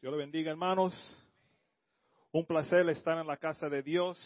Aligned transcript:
Dios 0.00 0.12
le 0.14 0.18
bendiga, 0.18 0.50
hermanos. 0.50 0.94
Un 2.32 2.46
placer 2.46 2.88
estar 2.88 3.18
en 3.18 3.26
la 3.26 3.36
casa 3.36 3.68
de 3.68 3.82
Dios, 3.82 4.18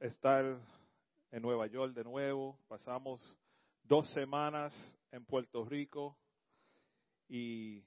estar 0.00 0.44
en 1.30 1.42
Nueva 1.42 1.68
York 1.68 1.94
de 1.94 2.02
nuevo. 2.02 2.58
Pasamos 2.66 3.20
dos 3.84 4.10
semanas 4.12 4.74
en 5.12 5.24
Puerto 5.24 5.64
Rico 5.64 6.16
y 7.28 7.84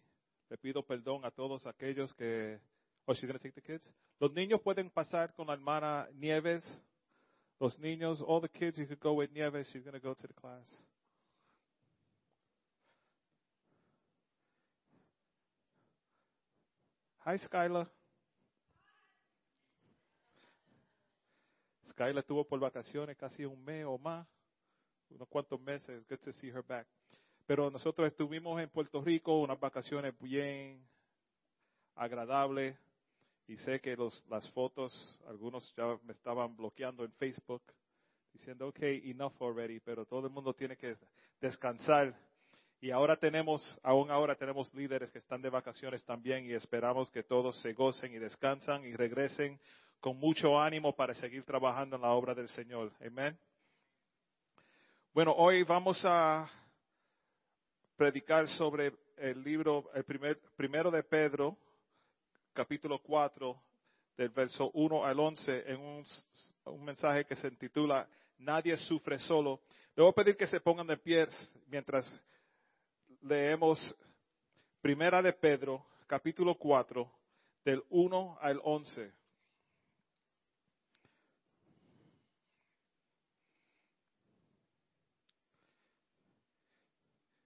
le 0.47 0.57
pido 0.57 0.83
perdón 0.83 1.25
a 1.25 1.31
todos 1.31 1.67
aquellos 1.67 2.13
que... 2.13 2.61
Oh, 3.05 3.13
she's 3.13 3.25
gonna 3.25 3.38
take 3.38 3.59
the 3.59 3.61
kids. 3.61 3.93
Los 4.21 4.31
niños 4.31 4.61
pueden 4.61 4.89
pasar 4.89 5.34
con 5.34 5.47
la 5.47 5.54
hermana 5.54 6.07
Nieves. 6.13 6.63
Los 7.59 7.77
niños, 7.77 8.23
all 8.25 8.39
the 8.39 8.47
kids, 8.47 8.77
you 8.77 8.88
could 8.88 9.02
go 9.02 9.16
with 9.16 9.31
Nieves. 9.31 9.68
She's 9.73 9.84
going 9.84 10.00
to 10.00 10.00
go 10.00 10.13
to 10.13 10.27
the 10.27 10.34
class. 10.34 10.66
Hi, 17.30 17.38
Skylar. 17.38 17.88
Skylar 21.88 22.24
tuvo 22.24 22.43
por 22.43 22.60
vacaciones 22.60 23.15
casi 23.18 23.46
un 23.46 23.64
mes 23.64 23.86
o 23.86 24.00
más, 24.00 24.25
unos 25.11 25.28
cuantos 25.28 25.61
meses. 25.61 26.04
Good 26.10 26.21
to 26.21 26.33
see 26.33 26.47
her 26.47 26.64
back. 26.64 26.88
Pero 27.46 27.69
nosotros 27.69 28.07
estuvimos 28.07 28.60
en 28.60 28.68
Puerto 28.71 29.00
Rico, 29.04 29.42
unas 29.42 29.60
vacaciones 29.60 30.19
bien 30.19 30.83
agradables. 31.93 32.75
Y 33.45 33.58
sé 33.58 33.80
que 33.80 33.95
los, 33.95 34.25
las 34.27 34.50
fotos, 34.50 35.22
algunos 35.27 35.72
ya 35.75 36.00
me 36.05 36.14
estaban 36.14 36.58
bloqueando 36.58 37.03
en 37.03 37.11
Facebook, 37.11 37.61
diciendo, 38.33 38.69
ok, 38.69 38.80
enough 38.81 39.39
already, 39.39 39.80
pero 39.80 40.03
todo 40.03 40.25
el 40.25 40.33
mundo 40.33 40.52
tiene 40.55 40.75
que 40.75 40.97
descansar. 41.39 42.17
Y 42.81 42.92
ahora 42.92 43.17
tenemos, 43.17 43.78
aún 43.83 44.09
ahora 44.09 44.36
tenemos 44.36 44.73
líderes 44.73 45.11
que 45.11 45.19
están 45.19 45.42
de 45.42 45.50
vacaciones 45.50 46.06
también 46.06 46.45
y 46.45 46.53
esperamos 46.53 47.11
que 47.11 47.23
todos 47.23 47.59
se 47.61 47.73
gocen 47.73 48.14
y 48.14 48.19
descansan 48.19 48.86
y 48.86 48.94
regresen 48.94 49.59
con 49.99 50.17
mucho 50.17 50.58
ánimo 50.58 50.95
para 50.95 51.13
seguir 51.13 51.44
trabajando 51.44 51.97
en 51.97 52.03
la 52.03 52.11
obra 52.11 52.33
del 52.33 52.47
Señor. 52.47 52.94
Amén. 53.05 53.38
Bueno, 55.13 55.33
hoy 55.33 55.63
vamos 55.63 56.00
a 56.05 56.50
predicar 57.97 58.47
sobre 58.47 58.94
el 59.17 59.44
libro, 59.44 59.89
el 59.94 60.05
primer, 60.05 60.39
primero 60.55 60.89
de 60.89 61.03
Pedro, 61.03 61.57
capítulo 62.53 63.00
4, 63.00 63.61
del 64.16 64.30
verso 64.30 64.72
1 64.73 65.05
al 65.05 65.19
11, 65.19 65.72
en 65.72 65.81
un, 65.81 66.85
mensaje 66.85 67.25
que 67.25 67.35
se 67.35 67.52
titula 67.52 68.07
Nadie 68.38 68.77
sufre 68.77 69.19
solo. 69.19 69.59
Le 69.95 70.03
voy 70.03 70.11
a 70.11 70.16
pedir 70.16 70.38
que 70.38 70.47
se 70.47 70.61
pongan 70.61 70.88
de 70.88 70.95
pie 70.95 71.27
mientras 71.67 72.05
leemos 73.22 73.95
Primera 74.81 75.22
de 75.22 75.34
Pedro, 75.34 75.86
capítulo 76.08 76.56
4, 76.56 77.12
del 77.66 77.84
1 77.89 78.38
al 78.42 78.62
11. 78.64 79.12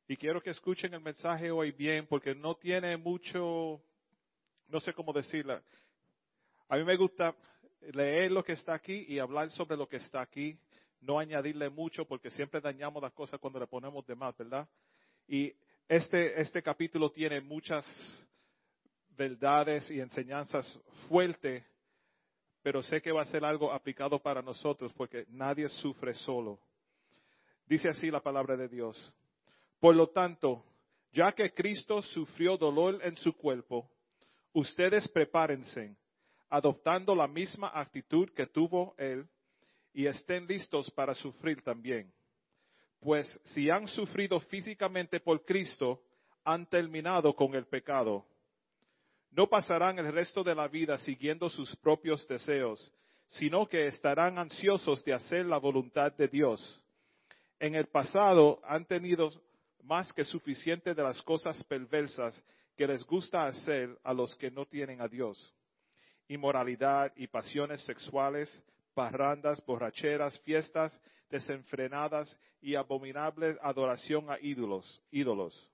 Y 0.08 0.18
quiero 0.18 0.42
que 0.44 0.52
escuchen 0.52 0.94
el 0.94 1.02
mensaje 1.02 1.50
hoy 1.50 1.72
bien 1.72 2.06
porque 2.06 2.36
no 2.36 2.56
tiene 2.56 2.98
mucho, 2.98 3.82
no 4.68 4.80
sé 4.80 4.94
cómo 4.94 5.12
decirlo. 5.12 5.60
A 6.68 6.78
mí 6.78 6.84
me 6.84 6.96
gusta 6.98 7.36
leer 7.94 8.32
lo 8.32 8.44
que 8.44 8.54
está 8.54 8.76
aquí 8.76 9.06
y 9.08 9.18
hablar 9.18 9.50
sobre 9.52 9.76
lo 9.76 9.88
que 9.88 9.98
está 9.98 10.22
aquí, 10.22 10.60
no 11.02 11.18
añadirle 11.18 11.70
mucho 11.70 12.06
porque 12.06 12.30
siempre 12.30 12.62
dañamos 12.62 13.02
las 13.02 13.14
cosas 13.14 13.40
cuando 13.40 13.60
le 13.60 13.66
ponemos 13.66 14.06
de 14.06 14.16
más, 14.16 14.38
¿verdad? 14.38 14.68
Y 15.28 15.56
este, 15.88 16.40
este 16.42 16.62
capítulo 16.62 17.12
tiene 17.12 17.42
muchas 17.42 17.86
verdades 19.18 19.90
y 19.92 20.00
enseñanzas 20.00 20.80
fuertes, 21.08 21.64
pero 22.62 22.82
sé 22.82 23.02
que 23.02 23.12
va 23.12 23.22
a 23.22 23.26
ser 23.26 23.44
algo 23.44 23.72
aplicado 23.72 24.20
para 24.20 24.42
nosotros 24.42 24.92
porque 24.94 25.26
nadie 25.30 25.70
sufre 25.70 26.14
solo. 26.14 26.60
Dice 27.68 27.90
así 27.90 28.10
la 28.10 28.22
palabra 28.22 28.56
de 28.56 28.68
Dios. 28.68 29.14
Por 29.80 29.96
lo 29.96 30.10
tanto, 30.10 30.64
ya 31.12 31.32
que 31.34 31.54
Cristo 31.54 32.02
sufrió 32.02 32.58
dolor 32.58 33.00
en 33.04 33.16
su 33.18 33.34
cuerpo, 33.34 33.90
ustedes 34.54 35.08
prepárense, 35.10 35.96
adoptando 36.50 37.14
la 37.16 37.28
misma 37.28 37.72
actitud 37.74 38.30
que 38.34 38.48
tuvo 38.48 38.96
Él, 38.98 39.28
y 39.94 40.08
estén 40.08 40.48
listos 40.48 40.90
para 40.92 41.14
sufrir 41.14 41.62
también. 41.62 42.12
Pues 43.04 43.28
si 43.46 43.70
han 43.70 43.88
sufrido 43.88 44.40
físicamente 44.40 45.20
por 45.20 45.44
Cristo, 45.44 46.02
han 46.46 46.66
terminado 46.68 47.36
con 47.36 47.54
el 47.54 47.66
pecado. 47.66 48.26
No 49.32 49.48
pasarán 49.48 50.00
el 50.00 50.14
resto 50.14 50.42
de 50.42 50.56
la 50.56 50.70
vida 50.70 50.98
siguiendo 51.00 51.50
sus 51.50 51.76
propios 51.78 52.26
deseos, 52.30 52.94
sino 53.28 53.68
que 53.68 53.88
estarán 53.88 54.38
ansiosos 54.38 55.04
de 55.04 55.14
hacer 55.14 55.46
la 55.46 55.58
voluntad 55.58 56.14
de 56.14 56.30
Dios. 56.30 56.82
En 57.60 57.76
el 57.76 57.88
pasado 57.88 58.62
han 58.64 58.86
tenido 58.86 59.30
más 59.84 60.14
que 60.14 60.24
suficiente 60.24 60.94
de 60.94 61.04
las 61.04 61.22
cosas 61.24 61.62
perversas 61.66 62.42
que 62.78 62.88
les 62.88 63.06
gusta 63.06 63.48
hacer 63.48 63.98
a 64.04 64.14
los 64.14 64.34
que 64.38 64.50
no 64.50 64.66
tienen 64.66 65.02
a 65.02 65.10
Dios. 65.10 65.54
Inmoralidad 66.30 67.12
y 67.18 67.28
pasiones 67.28 67.82
sexuales, 67.84 68.50
parrandas, 68.94 69.64
borracheras, 69.66 70.40
fiestas 70.42 71.00
desenfrenadas 71.30 72.40
y 72.62 72.76
abominable 72.76 73.58
adoración 73.62 74.30
a 74.30 74.40
ídolos, 74.40 75.02
ídolos. 75.12 75.72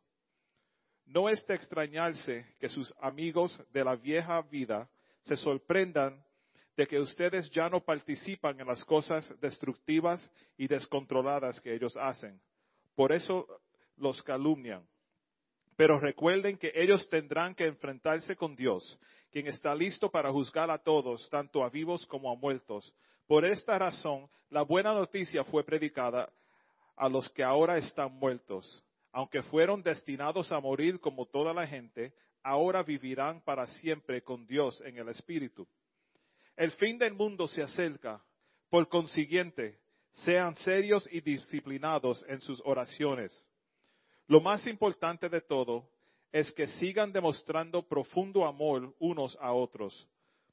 No 1.06 1.28
es 1.28 1.46
de 1.48 1.56
extrañarse 1.56 2.46
que 2.60 2.70
sus 2.70 2.94
amigos 3.02 3.60
de 3.74 3.84
la 3.84 3.96
vieja 3.96 4.42
vida 4.44 4.90
se 5.24 5.36
sorprendan 5.36 6.24
de 6.78 6.88
que 6.88 7.00
ustedes 7.00 7.50
ya 7.50 7.68
no 7.68 7.82
participan 7.82 8.60
en 8.60 8.68
las 8.68 8.86
cosas 8.86 9.34
destructivas 9.42 10.32
y 10.56 10.68
descontroladas 10.68 11.60
que 11.60 11.74
ellos 11.74 11.98
hacen. 11.98 12.40
Por 12.96 13.12
eso 13.12 13.46
los 13.98 14.24
calumnian. 14.24 14.88
Pero 15.80 15.98
recuerden 15.98 16.58
que 16.58 16.74
ellos 16.76 17.08
tendrán 17.08 17.56
que 17.56 17.66
enfrentarse 17.66 18.36
con 18.36 18.54
Dios, 18.54 19.00
quien 19.32 19.48
está 19.48 19.74
listo 19.74 20.12
para 20.12 20.30
juzgar 20.30 20.70
a 20.70 20.78
todos, 20.78 21.30
tanto 21.30 21.64
a 21.64 21.70
vivos 21.70 22.06
como 22.08 22.30
a 22.30 22.36
muertos. 22.36 22.94
Por 23.26 23.46
esta 23.46 23.80
razón, 23.80 24.30
la 24.50 24.64
buena 24.64 24.94
noticia 24.94 25.46
fue 25.46 25.64
predicada 25.64 26.30
a 26.98 27.08
los 27.08 27.30
que 27.30 27.46
ahora 27.46 27.78
están 27.78 28.12
muertos. 28.12 28.84
Aunque 29.14 29.42
fueron 29.44 29.82
destinados 29.82 30.52
a 30.52 30.60
morir 30.60 31.00
como 31.00 31.28
toda 31.28 31.54
la 31.54 31.66
gente, 31.66 32.12
ahora 32.44 32.84
vivirán 32.84 33.40
para 33.46 33.66
siempre 33.66 34.22
con 34.22 34.46
Dios 34.46 34.82
en 34.82 34.98
el 34.98 35.08
Espíritu. 35.08 35.66
El 36.58 36.72
fin 36.72 36.98
del 36.98 37.14
mundo 37.14 37.48
se 37.48 37.64
acerca. 37.64 38.22
Por 38.70 38.90
consiguiente, 38.90 39.80
sean 40.12 40.58
serios 40.58 41.08
y 41.10 41.22
disciplinados 41.22 42.26
en 42.28 42.42
sus 42.42 42.62
oraciones. 42.66 43.32
Lo 44.30 44.40
más 44.40 44.68
importante 44.68 45.28
de 45.28 45.42
todo 45.42 45.90
es 46.32 46.52
que 46.52 46.68
sigan 46.68 47.12
demostrando 47.12 47.82
profundo 47.82 48.46
amor 48.46 48.94
unos 49.00 49.36
a 49.42 49.54
otros, 49.54 50.08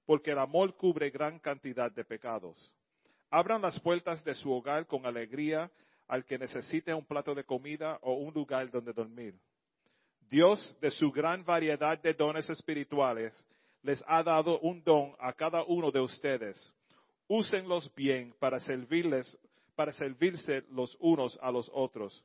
porque 0.07 0.31
el 0.31 0.39
amor 0.39 0.75
cubre 0.77 1.11
gran 1.11 1.39
cantidad 1.39 1.93
de 1.93 2.03
pecados. 2.03 2.75
Abran 3.31 3.61
las 3.61 3.79
puertas 3.81 4.25
de 4.25 4.35
su 4.35 4.51
hogar 4.51 4.87
con 4.87 5.05
alegría 5.05 5.71
al 6.09 6.25
que 6.25 6.39
necesite 6.39 6.95
un 6.95 7.05
plato 7.05 7.35
de 7.35 7.45
comida 7.45 7.99
o 8.01 8.15
un 8.15 8.33
lugar 8.33 8.71
donde 8.71 8.95
dormir. 8.95 9.35
Dios, 10.31 10.75
de 10.81 10.91
su 10.91 11.13
gran 11.13 11.45
variedad 11.45 11.99
de 11.99 12.15
dones 12.15 12.49
espirituales, 12.49 13.35
les 13.83 14.03
ha 14.07 14.23
dado 14.23 14.59
un 14.61 14.83
don 14.83 15.15
a 15.19 15.35
cada 15.35 15.63
uno 15.65 15.91
de 15.91 16.01
ustedes. 16.01 16.73
Úsenlos 17.29 17.95
bien 17.95 18.35
para 18.39 18.59
servirles, 18.59 19.37
para 19.75 19.93
servirse 19.93 20.65
los 20.71 20.97
unos 20.99 21.39
a 21.43 21.51
los 21.51 21.71
otros. 21.75 22.25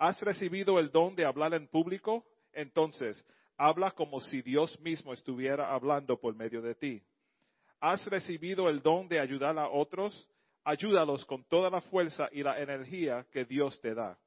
¿Has 0.00 0.18
recibido 0.22 0.78
el 0.78 0.90
don 0.90 1.14
de 1.14 1.26
hablar 1.26 1.52
en 1.52 1.68
público? 1.68 2.24
Entonces, 2.54 3.22
habla 3.58 3.90
como 3.90 4.18
si 4.22 4.40
Dios 4.40 4.80
mismo 4.80 5.12
estuviera 5.12 5.74
hablando 5.74 6.18
por 6.18 6.34
medio 6.34 6.62
de 6.62 6.74
ti. 6.74 7.02
¿Has 7.80 8.06
recibido 8.06 8.70
el 8.70 8.80
don 8.80 9.08
de 9.08 9.20
ayudar 9.20 9.58
a 9.58 9.68
otros? 9.68 10.26
Ayúdalos 10.64 11.26
con 11.26 11.44
toda 11.44 11.68
la 11.68 11.82
fuerza 11.82 12.30
y 12.32 12.42
la 12.42 12.58
energía 12.58 13.26
que 13.30 13.44
Dios 13.44 13.78
te 13.82 13.94
da. 13.94 14.18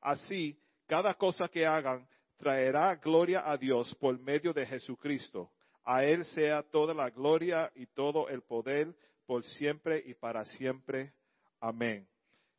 Así, 0.00 0.58
cada 0.86 1.12
cosa 1.12 1.46
que 1.46 1.66
hagan 1.66 2.08
traerá 2.38 2.94
gloria 2.94 3.42
a 3.50 3.58
Dios 3.58 3.94
por 3.96 4.18
medio 4.18 4.54
de 4.54 4.64
Jesucristo. 4.64 5.50
A 5.84 6.04
Él 6.04 6.24
sea 6.24 6.62
toda 6.62 6.94
la 6.94 7.10
gloria 7.10 7.70
y 7.74 7.84
todo 7.84 8.30
el 8.30 8.40
poder 8.40 8.94
por 9.26 9.44
siempre 9.44 10.02
y 10.06 10.14
para 10.14 10.46
siempre. 10.46 11.12
Amén. 11.60 12.08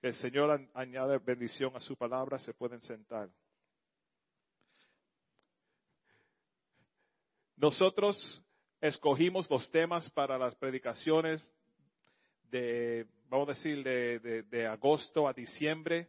El 0.01 0.13
Señor 0.13 0.65
añade 0.73 1.17
bendición 1.17 1.75
a 1.75 1.81
su 1.81 1.97
palabra, 1.97 2.39
se 2.39 2.53
pueden 2.53 2.81
sentar. 2.81 3.29
Nosotros 7.57 8.41
escogimos 8.79 9.49
los 9.49 9.69
temas 9.71 10.09
para 10.11 10.37
las 10.37 10.55
predicaciones 10.55 11.45
de, 12.49 13.05
vamos 13.27 13.49
a 13.49 13.53
decir, 13.53 13.83
de, 13.83 14.43
de, 14.43 14.67
agosto 14.67 15.27
a 15.27 15.33
diciembre, 15.33 16.07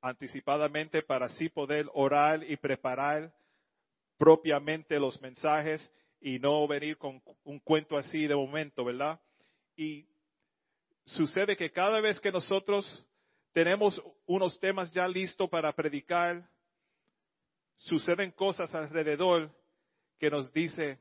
anticipadamente 0.00 1.02
para 1.02 1.26
así 1.26 1.48
poder 1.48 1.88
orar 1.94 2.42
y 2.42 2.56
preparar 2.56 3.32
propiamente 4.16 4.98
los 4.98 5.20
mensajes 5.22 5.92
y 6.20 6.40
no 6.40 6.66
venir 6.66 6.98
con 6.98 7.22
un 7.44 7.60
cuento 7.60 7.96
así 7.96 8.26
de 8.26 8.34
momento, 8.34 8.84
¿verdad? 8.84 9.20
Y 9.76 10.08
sucede 11.04 11.56
que 11.56 11.70
cada 11.70 12.00
vez 12.00 12.20
que 12.20 12.32
nosotros 12.32 13.04
tenemos 13.58 14.00
unos 14.24 14.60
temas 14.60 14.92
ya 14.92 15.08
listos 15.08 15.50
para 15.50 15.72
predicar, 15.72 16.48
suceden 17.78 18.30
cosas 18.30 18.72
alrededor 18.72 19.50
que 20.16 20.30
nos 20.30 20.52
dice, 20.52 21.00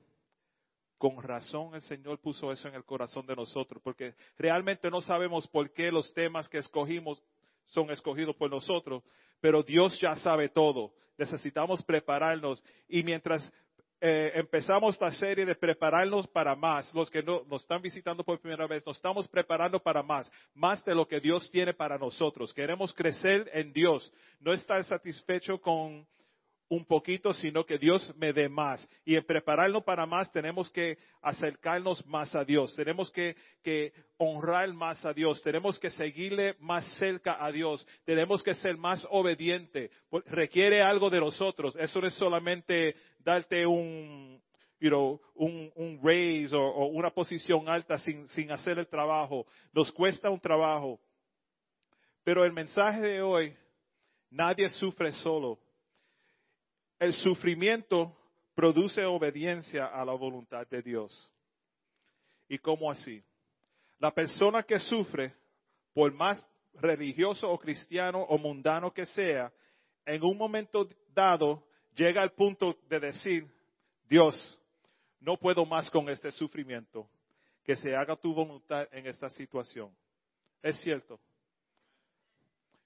con 0.98 1.22
razón 1.22 1.76
el 1.76 1.84
Señor 1.84 2.20
puso 2.20 2.52
eso 2.52 2.68
en 2.68 2.74
el 2.74 2.84
corazón 2.84 3.28
de 3.28 3.36
nosotros, 3.36 3.80
porque 3.84 4.16
realmente 4.40 4.90
no 4.90 5.02
sabemos 5.02 5.48
por 5.48 5.72
qué 5.72 5.92
los 5.92 6.12
temas 6.16 6.50
que 6.50 6.58
escogimos 6.58 7.22
son 7.66 7.92
escogidos 7.92 8.36
por 8.36 8.50
nosotros, 8.50 9.04
pero 9.40 9.62
Dios 9.62 10.00
ya 10.00 10.16
sabe 10.16 10.50
todo. 10.50 10.96
Necesitamos 11.16 11.84
prepararnos 11.84 12.64
y 12.88 13.04
mientras 13.04 13.54
eh, 14.00 14.32
empezamos 14.36 14.96
esta 14.96 15.12
serie 15.12 15.46
de 15.46 15.56
prepararnos 15.56 16.28
para 16.28 16.56
más. 16.56 16.94
Los 16.94 17.10
que 17.10 17.24
no, 17.24 17.44
nos 17.46 17.62
están 17.62 17.82
visitando 17.82 18.24
por 18.24 18.40
primera 18.40 18.68
vez, 18.68 18.86
nos 18.86 18.98
estamos 18.98 19.28
preparando 19.28 19.80
para 19.80 20.04
más, 20.04 20.32
más 20.54 20.84
de 20.86 20.94
lo 20.94 21.08
que 21.08 21.20
Dios 21.20 21.50
tiene 21.52 21.74
para 21.74 21.98
nosotros. 21.98 22.54
Queremos 22.54 22.94
crecer 22.94 23.50
en 23.54 23.74
Dios, 23.74 24.12
no 24.40 24.54
estar 24.54 24.84
satisfecho 24.84 25.60
con 25.60 26.06
un 26.70 26.86
poquito, 26.86 27.34
sino 27.34 27.66
que 27.66 27.78
Dios 27.78 28.14
me 28.18 28.34
dé 28.34 28.50
más. 28.50 28.88
Y 29.06 29.16
en 29.16 29.24
prepararnos 29.24 29.84
para 29.84 30.06
más 30.06 30.32
tenemos 30.32 30.70
que 30.72 30.98
acercarnos 31.22 32.06
más 32.06 32.36
a 32.36 32.44
Dios, 32.44 32.76
tenemos 32.76 33.12
que, 33.12 33.36
honrar 34.18 34.74
más 34.74 35.06
a 35.06 35.14
Dios, 35.14 35.42
tenemos 35.44 35.78
que 35.80 35.92
seguirle 35.92 36.56
más 36.60 36.86
cerca 36.98 37.44
a 37.44 37.52
Dios, 37.52 37.86
tenemos 38.06 38.42
que 38.42 38.56
ser 38.56 38.78
más 38.78 39.06
obediente. 39.10 39.92
Requiere 40.26 40.82
algo 40.82 41.10
de 41.10 41.20
nosotros. 41.20 41.76
Eso 41.76 42.02
no 42.02 42.08
es 42.08 42.14
solamente 42.16 42.96
darte 43.20 43.66
un, 43.66 44.42
you 44.80 44.90
know, 44.90 45.22
un 45.36 46.00
raise 46.02 46.56
o, 46.56 46.62
o, 46.62 46.88
una 46.88 47.12
posición 47.12 47.70
alta 47.70 48.00
sin, 48.00 48.28
sin 48.30 48.52
hacer 48.52 48.80
el 48.80 48.88
trabajo. 48.88 49.46
Nos 49.74 49.92
cuesta 49.92 50.30
un 50.30 50.40
trabajo. 50.40 51.00
Pero 52.24 52.44
el 52.44 52.52
mensaje 52.52 53.02
de 53.02 53.22
hoy, 53.22 53.56
nadie 54.30 54.68
sufre 54.70 55.12
solo 55.14 55.60
el 57.00 57.14
sufrimiento 57.14 58.16
produce 58.56 59.06
obediencia 59.06 59.86
a 59.86 60.04
la 60.04 60.14
voluntad 60.14 60.68
de 60.68 60.82
Dios. 60.82 61.32
¿Y 62.48 62.58
cómo 62.58 62.90
así? 62.90 63.24
La 64.00 64.12
persona 64.12 64.64
que 64.64 64.80
sufre, 64.80 65.34
por 65.94 66.14
más 66.14 66.48
religioso 66.74 67.50
o 67.50 67.58
cristiano 67.58 68.22
o 68.22 68.38
mundano 68.38 68.94
que 68.94 69.06
sea, 69.06 69.52
en 70.06 70.24
un 70.24 70.38
momento 70.38 70.88
dado 71.14 71.64
llega 71.96 72.22
al 72.22 72.32
punto 72.32 72.78
de 72.88 73.00
decir, 73.00 73.48
Dios, 74.08 74.60
no 75.20 75.38
puedo 75.38 75.66
más 75.66 75.90
con 75.90 76.10
este 76.10 76.32
sufrimiento, 76.32 77.10
que 77.64 77.76
se 77.76 77.96
haga 77.96 78.16
tu 78.16 78.34
voluntad 78.34 78.88
en 78.92 79.08
esta 79.08 79.30
situación. 79.30 79.92
Es 80.62 80.80
cierto. 80.82 81.20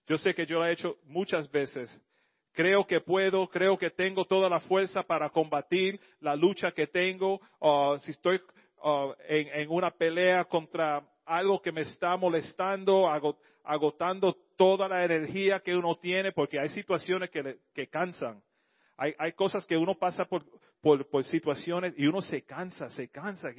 Yo 0.08 0.18
sé 0.18 0.34
que 0.34 0.46
yo 0.46 0.60
lo 0.60 0.66
he 0.66 0.72
hecho 0.72 0.98
muchas 1.06 1.50
veces 1.52 2.02
Creo 2.54 2.86
que 2.86 3.00
puedo, 3.00 3.48
creo 3.48 3.78
que 3.78 3.92
tengo 3.92 4.26
toda 4.26 4.50
la 4.50 4.60
fuerza 4.60 5.04
para 5.04 5.30
combatir 5.30 6.00
la 6.20 6.36
lucha 6.36 6.72
que 6.72 6.88
tengo. 6.88 7.40
Uh, 7.60 7.98
si 8.00 8.12
estoy 8.12 8.42
uh, 8.84 9.14
en, 9.28 9.70
una 9.70 9.90
pelea 9.92 10.44
contra 10.46 11.02
algo 11.26 11.62
que 11.62 11.72
me 11.72 11.82
está 11.82 12.18
molestando, 12.18 13.08
agotando 13.64 14.36
toda 14.58 14.90
la 14.90 15.06
energía 15.06 15.62
que 15.62 15.76
uno 15.78 15.96
tiene, 15.96 16.34
porque 16.34 16.60
hay 16.60 16.68
situaciones 16.70 17.30
que, 17.30 17.88
cansan. 17.88 18.44
Hay, 18.98 19.16
hay, 19.18 19.32
cosas 19.32 19.66
que 19.66 19.78
uno 19.78 19.96
pasa 19.96 20.26
por, 20.26 20.44
situaciones 21.24 21.94
y 21.98 22.06
uno 22.06 22.22
se 22.22 22.42
cansa, 22.42 22.90
se 22.90 23.08
cansa. 23.08 23.50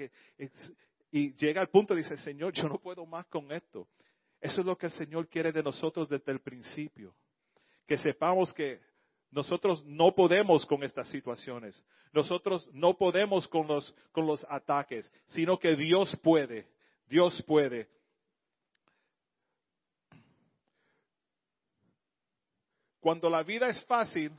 y 1.10 1.34
llega 1.36 1.62
al 1.62 1.68
punto 1.68 1.94
y 1.94 1.98
dice, 1.98 2.18
Señor, 2.18 2.52
yo 2.52 2.68
no 2.68 2.78
puedo 2.78 3.06
más 3.06 3.24
con 3.28 3.50
esto. 3.52 3.88
Eso 4.38 4.60
es 4.60 4.66
lo 4.66 4.76
que 4.76 4.86
el 4.86 4.92
Señor 4.92 5.28
quiere 5.28 5.50
de 5.50 5.62
nosotros 5.62 6.10
desde 6.10 6.30
el 6.30 6.40
principio 6.40 7.14
que 7.86 7.98
sepamos 7.98 8.52
que 8.52 8.80
nosotros 9.30 9.84
no 9.86 10.14
podemos 10.14 10.66
con 10.66 10.82
estas 10.82 11.08
situaciones, 11.08 11.82
nosotros 12.12 12.68
no 12.72 12.96
podemos 12.96 13.48
con 13.48 13.66
los, 13.66 13.94
con 14.12 14.26
los 14.26 14.44
ataques, 14.48 15.10
sino 15.26 15.58
que 15.58 15.74
Dios 15.74 16.14
puede, 16.22 16.68
Dios 17.06 17.42
puede. 17.46 17.88
Cuando 23.00 23.30
la 23.30 23.42
vida 23.42 23.68
es 23.68 23.82
fácil, 23.86 24.30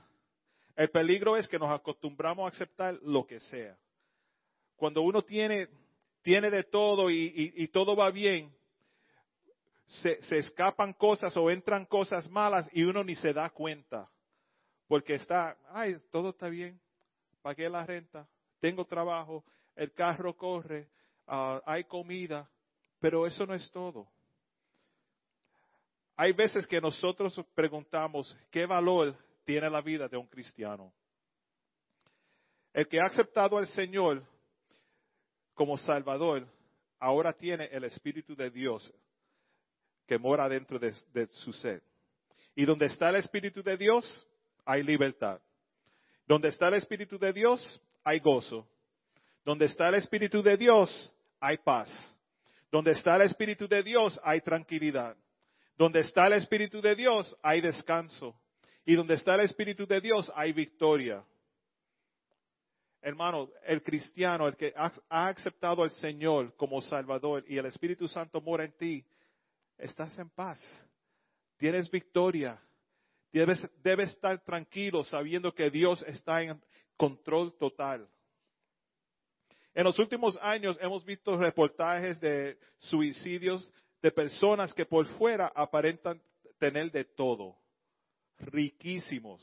el 0.75 0.90
peligro 0.90 1.36
es 1.36 1.48
que 1.48 1.60
nos 1.60 1.72
acostumbramos 1.72 2.45
a 2.45 2.56
aceptar 2.56 2.94
lo 3.01 3.25
que 3.25 3.40
sea. 3.40 3.78
Cuando 4.75 5.01
uno 5.01 5.24
tiene, 5.24 5.68
tiene 6.22 6.50
de 6.50 6.63
todo 6.63 7.10
y 7.10 7.68
todo 7.74 7.95
va 7.95 8.12
bien, 8.12 8.54
se, 9.88 10.19
escapan 10.38 10.94
cosas 10.94 11.35
o 11.38 11.50
entran 11.50 11.85
cosas 11.85 12.30
malas 12.30 12.69
y 12.74 12.83
uno 12.83 13.03
ni 13.03 13.15
se 13.15 13.33
da 13.33 13.50
cuenta. 13.50 14.09
Porque 14.88 15.15
está, 15.15 15.57
ay, 15.69 15.97
todo 16.12 16.31
está 16.31 16.50
bien, 16.50 16.80
pagué 17.41 17.69
la 17.69 17.85
renta, 17.85 18.27
tengo 18.59 18.85
trabajo, 18.85 19.44
el 19.75 19.91
carro 19.94 20.35
corre, 20.35 20.89
ah, 21.27 21.62
hay 21.65 21.83
comida, 21.85 22.50
pero 23.00 23.25
eso 23.25 23.45
no 23.45 23.53
es 23.53 23.69
todo. 23.71 24.07
Hay 26.15 26.31
veces 26.31 26.68
que 26.68 26.80
nosotros 26.80 27.39
preguntamos 27.56 28.38
qué 28.51 28.65
valor 28.65 29.15
tiene 29.45 29.69
la 29.69 29.81
vida 29.81 30.07
de 30.07 30.18
un 30.18 30.27
cristiano. 30.27 30.94
El 32.71 32.88
que 32.88 33.00
ha 33.00 33.06
aceptado 33.06 33.57
al 33.57 33.68
Señor 33.68 34.24
como 35.53 35.77
Salvador, 35.77 36.47
ahora 37.00 37.33
tiene 37.33 37.65
el 37.65 37.83
Espíritu 37.83 38.35
de 38.35 38.50
Dios 38.50 38.94
que 40.13 40.19
mora 40.19 40.48
dentro 40.48 40.77
de, 40.77 40.94
su 41.31 41.51
ser. 41.54 41.81
Y 42.56 42.65
donde 42.65 42.86
está 42.86 43.10
el 43.10 43.15
Espíritu 43.15 43.63
de 43.63 43.75
Dios, 43.75 44.27
hay 44.63 44.83
libertad. 44.83 45.42
Donde 46.27 46.50
está 46.50 46.68
el 46.68 46.75
Espíritu 46.75 47.18
de 47.18 47.33
Dios, 47.33 47.81
hay 48.04 48.19
gozo. 48.19 48.68
Donde 49.44 49.65
está 49.65 49.89
el 49.89 49.95
Espíritu 49.95 50.44
de 50.44 50.56
Dios, 50.56 51.15
hay 51.39 51.57
paz. 51.57 51.89
Donde 52.71 52.92
está 52.92 53.15
el 53.15 53.24
Espíritu 53.24 53.68
de 53.68 53.81
Dios, 53.81 54.19
hay 54.24 54.42
tranquilidad. 54.42 55.18
Donde 55.80 56.01
está 56.01 56.27
el 56.27 56.33
Espíritu 56.33 56.80
de 56.80 56.94
Dios, 56.95 57.36
hay 57.42 57.62
descanso. 57.62 58.39
Y 58.86 58.94
donde 58.94 59.16
está 59.16 59.33
el 59.33 59.42
Espíritu 59.42 59.88
de 59.88 60.00
Dios, 60.00 60.31
hay 60.36 60.54
victoria. 60.54 61.24
Hermano, 63.01 63.50
el 63.66 63.81
cristiano, 63.81 64.48
el 64.48 64.56
que 64.57 64.75
ha 64.75 65.27
aceptado 65.27 65.81
al 65.81 65.90
Señor 65.90 66.56
como 66.56 66.83
Salvador 66.83 67.44
y 67.47 67.57
el 67.57 67.66
Espíritu 67.66 68.07
Santo 68.07 68.42
mora 68.42 68.64
en 68.64 68.73
ti, 68.73 69.04
estás 69.83 70.18
en 70.18 70.30
paz, 70.30 70.59
tienes 71.57 71.90
victoria, 71.92 72.59
debes, 73.31 74.09
estar 74.11 74.42
tranquilo 74.44 75.04
sabiendo 75.04 75.54
que 75.54 75.69
Dios 75.69 76.04
está 76.07 76.42
en 76.42 76.61
control 76.95 77.56
total. 77.57 78.07
En 79.73 79.83
los 79.83 79.97
últimos 79.99 80.37
años 80.42 80.78
hemos 80.80 81.04
visto 81.04 81.35
reportajes 81.35 82.19
de 82.19 82.57
suicidios 82.78 83.71
de 84.02 84.11
personas 84.11 84.73
que 84.73 84.85
por 84.85 85.06
fuera 85.18 85.52
aparentan 85.56 86.21
tener 86.59 86.92
de 86.92 87.04
todo, 87.04 87.57
riquísimos, 88.37 89.42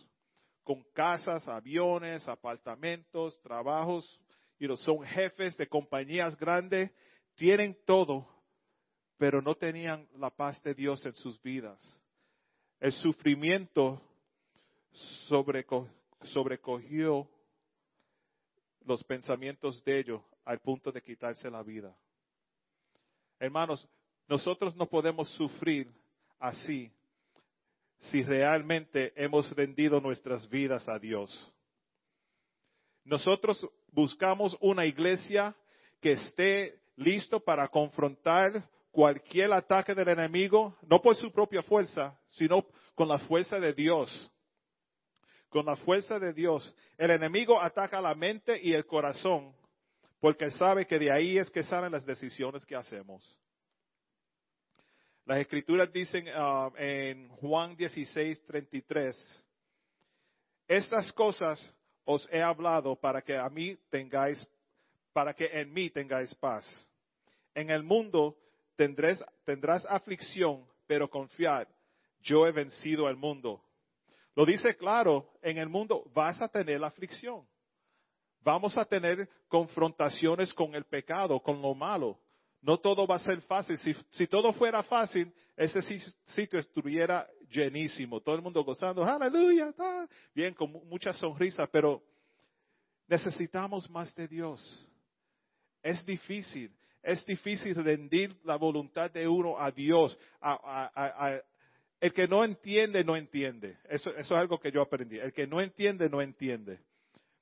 con 0.63 0.83
casas, 0.95 1.49
aviones, 1.49 2.27
apartamentos, 2.29 3.39
trabajos, 3.43 4.21
y 4.59 4.67
son 4.77 5.03
jefes 5.03 5.57
de 5.57 5.67
compañías 5.67 6.37
grandes, 6.37 6.91
tienen 7.35 7.77
todo, 7.87 8.29
pero 9.21 9.43
no 9.43 9.55
tenían 9.55 10.09
la 10.17 10.31
paz 10.31 10.63
de 10.63 10.73
Dios 10.73 11.05
en 11.05 11.15
sus 11.15 11.41
vidas. 11.43 11.79
El 12.81 12.91
sufrimiento 12.91 14.01
sobrecogió 16.23 17.29
los 18.87 19.05
pensamientos 19.05 19.85
de 19.85 19.99
ellos 19.99 20.23
al 20.47 20.61
punto 20.61 20.91
de 20.91 21.03
quitarse 21.03 21.51
la 21.51 21.63
vida. 21.63 21.95
Hermanos, 23.39 23.87
nosotros 24.27 24.75
no 24.75 24.87
podemos 24.87 25.29
sufrir 25.35 25.93
así 26.39 26.91
si 27.99 28.23
realmente 28.23 29.13
hemos 29.23 29.55
rendido 29.55 30.01
nuestras 30.01 30.49
vidas 30.49 30.89
a 30.89 30.99
Dios. 30.99 31.55
Nosotros 33.05 33.69
buscamos 33.93 34.57
una 34.63 34.87
iglesia 34.87 35.55
que 36.01 36.13
esté 36.13 36.81
listo 36.97 37.39
para 37.39 37.69
confrontar 37.69 38.67
cualquier 38.91 39.53
ataque 39.53 39.95
del 39.95 40.09
enemigo, 40.09 40.77
no 40.83 41.01
por 41.01 41.17
su 41.17 41.33
propia 41.33 41.63
fuerza, 41.63 42.19
sino 42.29 42.67
con 42.95 43.09
la 43.09 43.19
fuerza 43.19 43.59
de 43.59 43.73
Dios. 43.73 44.31
Con 45.49 45.67
la 45.67 45.77
fuerza 45.77 46.19
de 46.19 46.33
Dios. 46.33 46.75
El 46.97 47.11
enemigo 47.11 47.61
ataca 47.61 48.01
la 48.01 48.15
mente 48.15 48.61
y 48.63 48.73
el 48.73 48.87
corazón, 48.87 49.55
porque 50.21 50.51
sabe 50.53 50.87
que 50.87 50.99
de 50.99 51.11
ahí 51.11 51.39
es 51.39 51.51
que 51.51 51.63
salen 51.63 51.93
las 51.93 52.05
decisiones 52.05 52.65
que 52.67 52.77
hacemos. 52.77 53.39
Las 55.27 55.39
escrituras 55.39 55.93
dicen 55.93 56.27
uh, 56.29 56.73
en 56.77 57.29
Juan 57.29 57.77
16, 57.77 58.45
33, 58.47 59.47
estas 60.67 61.13
cosas 61.13 61.75
os 62.05 62.29
he 62.33 62.43
hablado 62.43 62.97
para 62.97 63.23
que 63.23 63.37
a 63.37 63.49
mí 63.49 63.77
tengáis, 63.91 64.45
para 65.13 65.35
que 65.35 65.47
en 65.47 65.73
mí 65.73 65.91
tengáis 65.91 66.35
paz. 66.37 66.67
En 67.55 67.71
el 67.71 67.83
mundo 67.83 68.37
tendrás, 68.81 69.23
tendrás 69.45 69.85
aflicción, 69.85 70.65
pero 70.87 71.11
confiad, 71.11 71.69
yo 72.23 72.47
he 72.47 72.53
vencido 72.53 73.07
al 73.07 73.17
mundo. 73.17 73.63
Lo 74.35 74.47
dice 74.47 74.75
claro, 74.75 75.29
en 75.43 75.59
el 75.59 75.69
mundo 75.69 76.11
vas 76.15 76.41
a 76.41 76.49
tener 76.49 76.83
aflicción. 76.83 77.47
Vamos 78.41 78.79
a 78.79 78.87
tener 78.87 79.29
confrontaciones 79.49 80.55
con 80.55 80.75
el 80.75 80.85
pecado, 80.87 81.41
con 81.41 81.61
lo 81.61 81.75
malo. 81.75 82.19
No 82.63 82.79
todo 82.79 83.07
va 83.07 83.17
a 83.17 83.19
ser 83.19 83.43
fácil. 83.43 83.77
Si, 83.77 83.93
si 84.13 84.27
todo 84.27 84.51
fuera 84.55 84.83
fácil, 84.83 85.31
ese 85.57 85.83
sitio 86.29 86.59
estuviera 86.59 87.29
llenísimo. 87.51 88.19
Todo 88.23 88.35
el 88.37 88.41
mundo 88.41 88.65
gozando, 88.65 89.05
aleluya, 89.05 89.75
bien, 90.35 90.55
con 90.55 90.71
muchas 90.89 91.19
sonrisas, 91.19 91.69
pero 91.71 92.03
necesitamos 93.07 93.91
más 93.91 94.15
de 94.15 94.27
Dios. 94.27 94.89
Es 95.83 96.05
difícil, 96.07 96.75
es 97.03 97.25
difícil 97.27 97.75
rendir 97.75 98.37
la 98.45 98.57
voluntad 98.57 99.11
de 99.11 99.27
uno 99.27 99.59
a 99.59 99.71
Dios. 99.71 100.19
el 102.01 102.13
que 102.13 102.29
no 102.29 102.45
entiende, 102.45 103.05
no 103.05 103.17
entiende. 103.17 103.77
Eso, 103.89 104.11
eso 104.11 104.35
es 104.35 104.41
algo 104.41 104.59
que 104.59 104.71
yo 104.71 104.83
aprendí. 104.83 105.19
El 105.19 105.33
que 105.33 105.47
no 105.47 105.61
entiende, 105.61 106.09
no 106.09 106.21
entiende. 106.21 106.79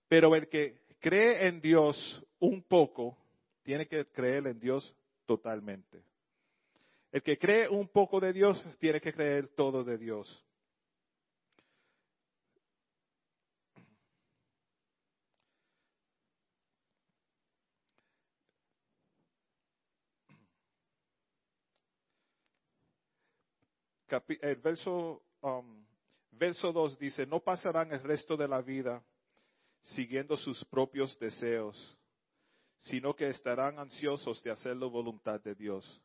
Pero 0.09 0.35
el 0.35 0.49
que 0.49 0.79
cree 1.01 1.47
en 1.47 1.61
Dios 1.61 2.25
un 2.39 2.63
poco, 2.63 3.17
tiene 3.63 3.87
que 3.87 4.07
creer 4.07 4.47
en 4.47 4.59
Dios 4.59 4.95
totalmente. 5.27 6.03
El 7.13 7.23
que 7.23 7.39
cree 7.39 7.69
un 7.69 7.89
poco 7.89 8.21
de 8.21 8.33
Dios, 8.33 8.65
tiene 8.79 9.01
que 9.01 9.13
creer 9.13 9.49
todo 9.49 9.85
de 9.85 9.99
Dios. 9.99 10.45
El 24.41 24.57
verso, 24.57 25.23
um, 25.43 25.85
verso 26.33 26.73
2 26.73 26.99
dice, 26.99 27.27
no 27.27 27.41
pasarán 27.41 27.93
el 27.93 28.03
resto 28.03 28.37
de 28.37 28.49
la 28.49 28.61
vida 28.61 29.03
siguiendo 29.83 30.37
sus 30.37 30.65
propios 30.67 31.19
deseos, 31.19 31.99
sino 32.81 33.15
que 33.15 33.29
estarán 33.29 33.79
ansiosos 33.79 34.43
de 34.43 34.51
hacer 34.51 34.77
la 34.77 34.87
voluntad 34.87 35.41
de 35.41 35.55
Dios. 35.55 36.03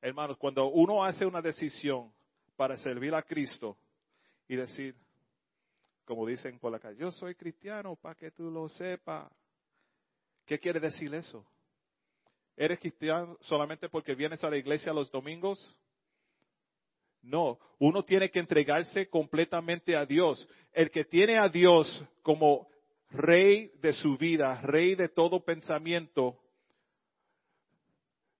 Hermanos, 0.00 0.36
cuando 0.38 0.66
uno 0.66 1.04
hace 1.04 1.24
una 1.24 1.40
decisión 1.40 2.12
para 2.56 2.76
servir 2.76 3.14
a 3.14 3.22
Cristo 3.22 3.76
y 4.48 4.56
decir, 4.56 4.94
como 6.04 6.26
dicen 6.26 6.58
por 6.58 6.72
la 6.72 6.78
calle, 6.78 6.98
yo 6.98 7.10
soy 7.10 7.34
cristiano 7.34 7.96
para 7.96 8.14
que 8.14 8.30
tú 8.30 8.50
lo 8.50 8.68
sepas. 8.68 9.30
¿Qué 10.44 10.58
quiere 10.58 10.78
decir 10.78 11.12
eso? 11.14 11.44
¿Eres 12.56 12.78
cristiano 12.78 13.36
solamente 13.40 13.88
porque 13.88 14.14
vienes 14.14 14.42
a 14.44 14.50
la 14.50 14.56
iglesia 14.56 14.92
los 14.92 15.10
domingos? 15.10 15.76
No, 17.26 17.58
uno 17.80 18.04
tiene 18.04 18.30
que 18.30 18.38
entregarse 18.38 19.08
completamente 19.08 19.96
a 19.96 20.06
Dios. 20.06 20.48
El 20.72 20.92
que 20.92 21.04
tiene 21.04 21.38
a 21.38 21.48
Dios 21.48 22.04
como 22.22 22.68
rey 23.10 23.72
de 23.80 23.92
su 23.94 24.16
vida, 24.16 24.60
rey 24.62 24.94
de 24.94 25.08
todo 25.08 25.44
pensamiento, 25.44 26.38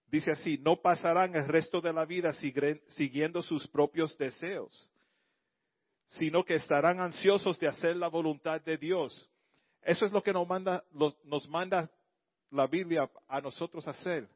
dice 0.06 0.30
así, 0.30 0.56
no 0.58 0.76
pasarán 0.76 1.34
el 1.34 1.48
resto 1.48 1.80
de 1.80 1.92
la 1.92 2.04
vida 2.04 2.32
siguiendo 2.32 3.42
sus 3.42 3.66
propios 3.66 4.16
deseos, 4.18 4.88
sino 6.06 6.44
que 6.44 6.54
estarán 6.54 7.00
ansiosos 7.00 7.58
de 7.58 7.66
hacer 7.66 7.96
la 7.96 8.06
voluntad 8.06 8.60
de 8.60 8.76
Dios. 8.76 9.28
Eso 9.82 10.06
es 10.06 10.12
lo 10.12 10.22
que 10.22 10.32
nos 10.32 10.46
manda, 10.46 10.84
nos 11.24 11.48
manda 11.48 11.90
la 12.52 12.68
Biblia 12.68 13.10
a 13.26 13.40
nosotros 13.40 13.86
hacer 13.88 14.28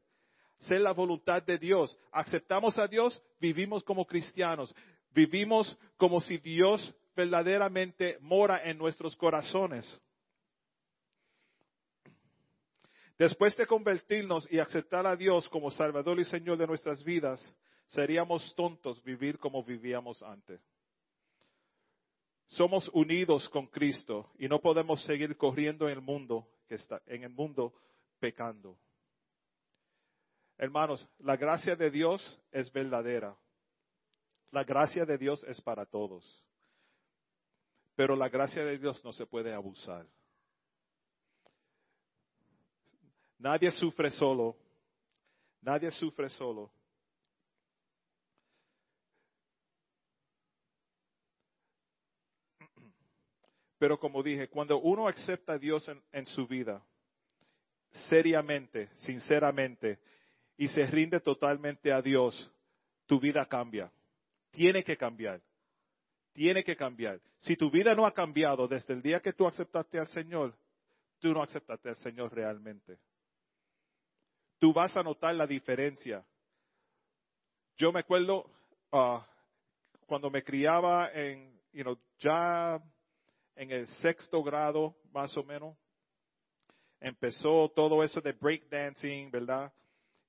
ser 0.61 0.81
la 0.81 0.93
voluntad 0.93 1.43
de 1.43 1.59
Dios. 1.59 1.97
Aceptamos 2.13 2.79
a 2.79 2.87
Dios, 2.87 3.21
vivimos 3.41 3.83
como 3.85 4.07
cristianos, 4.07 4.75
vivimos 5.13 5.77
como 5.97 6.21
si 6.21 6.39
Dios 6.39 6.95
verdaderamente 7.17 8.19
mora 8.21 8.63
en 8.65 8.79
nuestros 8.79 9.17
corazones. 9.17 10.01
Después 13.19 13.55
de 13.57 13.67
convertirnos 13.67 14.51
y 14.51 14.59
aceptar 14.59 15.07
a 15.07 15.15
Dios 15.15 15.49
como 15.51 15.71
Salvador 15.71 16.19
y 16.21 16.25
Señor 16.25 16.57
de 16.57 16.67
nuestras 16.67 17.05
vidas, 17.05 17.39
seríamos 17.89 18.55
tontos 18.55 19.03
vivir 19.03 19.39
como 19.39 19.63
vivíamos 19.63 20.23
antes. 20.23 20.61
Somos 22.49 22.89
unidos 22.95 23.49
con 23.51 23.67
Cristo 23.67 24.31
y 24.39 24.49
no 24.49 24.61
podemos 24.61 25.03
seguir 25.05 25.37
corriendo 25.37 25.87
en 25.87 25.99
el 25.99 26.01
mundo 26.01 26.49
que 26.67 26.77
está 26.77 27.01
en 27.07 27.25
el 27.25 27.31
mundo 27.31 27.75
pecando. 28.19 28.77
Hermanos, 30.61 31.09
la 31.21 31.39
gracia 31.39 31.75
de 31.75 31.91
Dios 31.91 32.39
es 32.53 32.71
verdadera. 32.71 33.35
La 34.51 34.63
gracia 34.63 35.07
de 35.07 35.17
Dios 35.17 35.43
es 35.45 35.59
para 35.63 35.87
todos. 35.87 36.23
Pero 37.97 38.15
la 38.15 38.29
gracia 38.29 38.63
de 38.63 38.77
Dios 38.77 39.03
no 39.03 39.11
se 39.11 39.25
puede 39.25 39.55
abusar. 39.55 40.07
Nadie 43.39 43.71
sufre 43.71 44.11
solo. 44.11 44.55
Nadie 45.63 45.91
sufre 45.93 46.29
solo. 46.29 46.71
Pero 53.79 53.99
como 53.99 54.23
dije, 54.23 54.51
cuando 54.51 54.79
uno 54.79 55.09
acepta 55.09 55.55
a 55.55 55.59
Dios 55.59 55.91
en, 56.13 56.27
su 56.27 56.47
vida, 56.47 56.85
seriamente, 58.11 58.91
sinceramente, 58.97 59.99
y 60.61 60.69
se 60.69 60.85
rinde 60.85 61.21
totalmente 61.21 61.91
a 61.91 62.03
Dios, 62.03 62.53
tu 63.07 63.19
vida 63.19 63.47
cambia. 63.47 63.91
Tiene 64.51 64.85
que 64.85 64.95
cambiar. 64.95 65.41
Tiene 66.35 66.63
que 66.63 66.77
cambiar. 66.77 67.19
Si 67.39 67.57
tu 67.57 67.71
vida 67.71 67.95
no 67.95 68.05
ha 68.05 68.13
cambiado 68.13 68.69
desde 68.69 68.93
el 68.93 69.01
día 69.01 69.21
que 69.21 69.33
tú 69.33 69.47
aceptaste 69.47 69.99
al 69.99 70.09
Señor, 70.09 70.55
tú 71.19 71.33
no 71.33 71.43
aceptaste 71.43 71.89
al 71.89 71.97
Señor 71.97 72.35
realmente. 72.35 72.99
Tú 74.59 74.75
vas 74.75 74.95
a 74.99 75.03
notar 75.03 75.35
la 75.35 75.47
diferencia. 75.47 76.23
Yo 77.79 77.91
me 77.91 78.01
acuerdo 78.01 78.45
ah, 78.93 79.27
cuando 80.05 80.29
me 80.29 80.45
criaba 80.45 81.11
en, 81.15 81.59
you 81.73 81.85
know, 81.85 81.99
ya 82.19 82.79
en 83.57 83.71
el 83.71 83.89
sexto 84.03 84.43
grado, 84.43 84.95
más 85.11 85.35
o 85.39 85.43
menos, 85.43 85.75
empezó 87.01 87.71
todo 87.75 88.05
eso 88.05 88.21
de 88.21 88.33
breakdancing, 88.33 89.31
¿verdad? 89.31 89.73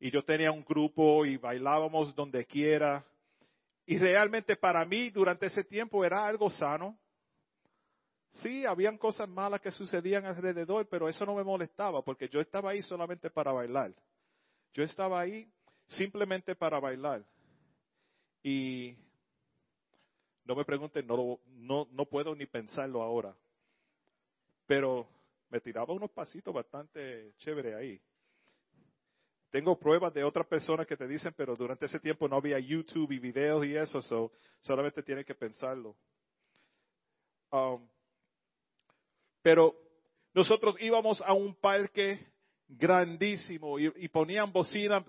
Y 0.03 0.10
yo 0.10 0.24
tenía 0.24 0.51
un 0.51 0.65
grupo 0.65 1.27
y 1.27 1.38
bailábamos 1.38 2.15
donde 2.15 2.43
quiera. 2.46 3.05
Y 3.86 4.00
realmente 4.00 4.55
para 4.55 4.84
mí 4.84 5.12
durante 5.12 5.46
ese 5.46 5.63
tiempo 5.63 6.03
era 6.03 6.25
algo 6.25 6.50
sano. 6.50 6.98
Sí, 8.31 8.65
habían 8.65 8.98
cosas 8.98 9.29
malas 9.29 9.62
que 9.62 9.70
sucedían 9.70 10.25
alrededor, 10.25 10.88
pero 10.89 11.08
eso 11.08 11.24
no 11.24 11.36
me 11.36 11.43
molestaba 11.43 12.01
porque 12.01 12.27
yo 12.29 12.41
estaba 12.41 12.72
ahí 12.72 12.81
solamente 12.81 13.29
para 13.29 13.51
bailar. 13.51 13.93
Yo 14.74 14.84
estaba 14.84 15.20
ahí 15.20 15.48
simplemente 15.89 16.55
para 16.55 16.79
bailar. 16.79 17.24
Y 18.41 18.96
no 20.46 20.55
me 20.55 20.65
pregunten, 20.65 21.05
no, 21.05 21.39
no, 21.46 21.88
no 21.91 22.05
puedo 22.05 22.34
ni 22.34 22.48
pensarlo 22.48 23.03
ahora. 23.03 23.36
Pero 24.65 25.08
me 25.51 25.60
tiraba 25.60 25.93
unos 25.93 26.10
pasitos 26.10 26.51
bastante 26.51 27.36
chévere 27.38 27.75
ahí. 27.75 28.01
Tengo 29.51 29.77
pruebas 29.77 30.13
de 30.13 30.24
otras 30.24 30.48
personas 30.48 30.88
que 30.88 30.96
te 30.96 31.08
dicen, 31.08 31.34
pero 31.36 31.55
durante 31.55 31.86
ese 31.86 32.00
tiempo 32.00 32.27
no 32.27 32.38
había 32.38 32.58
YouTube 32.58 33.12
y 33.12 33.20
videos 33.20 33.65
y 33.65 33.75
eso, 33.75 34.31
solamente 34.62 35.03
tienes 35.03 35.25
que 35.25 35.36
pensarlo. 35.36 35.96
Um, 37.51 37.86
pero 39.41 39.75
nosotros 40.34 40.77
íbamos 40.79 41.22
a 41.22 41.34
un 41.34 41.53
parque 41.55 42.25
grandísimo 42.70 43.77
y 43.77 44.08
ponían 44.08 44.53
bocina 44.53 45.05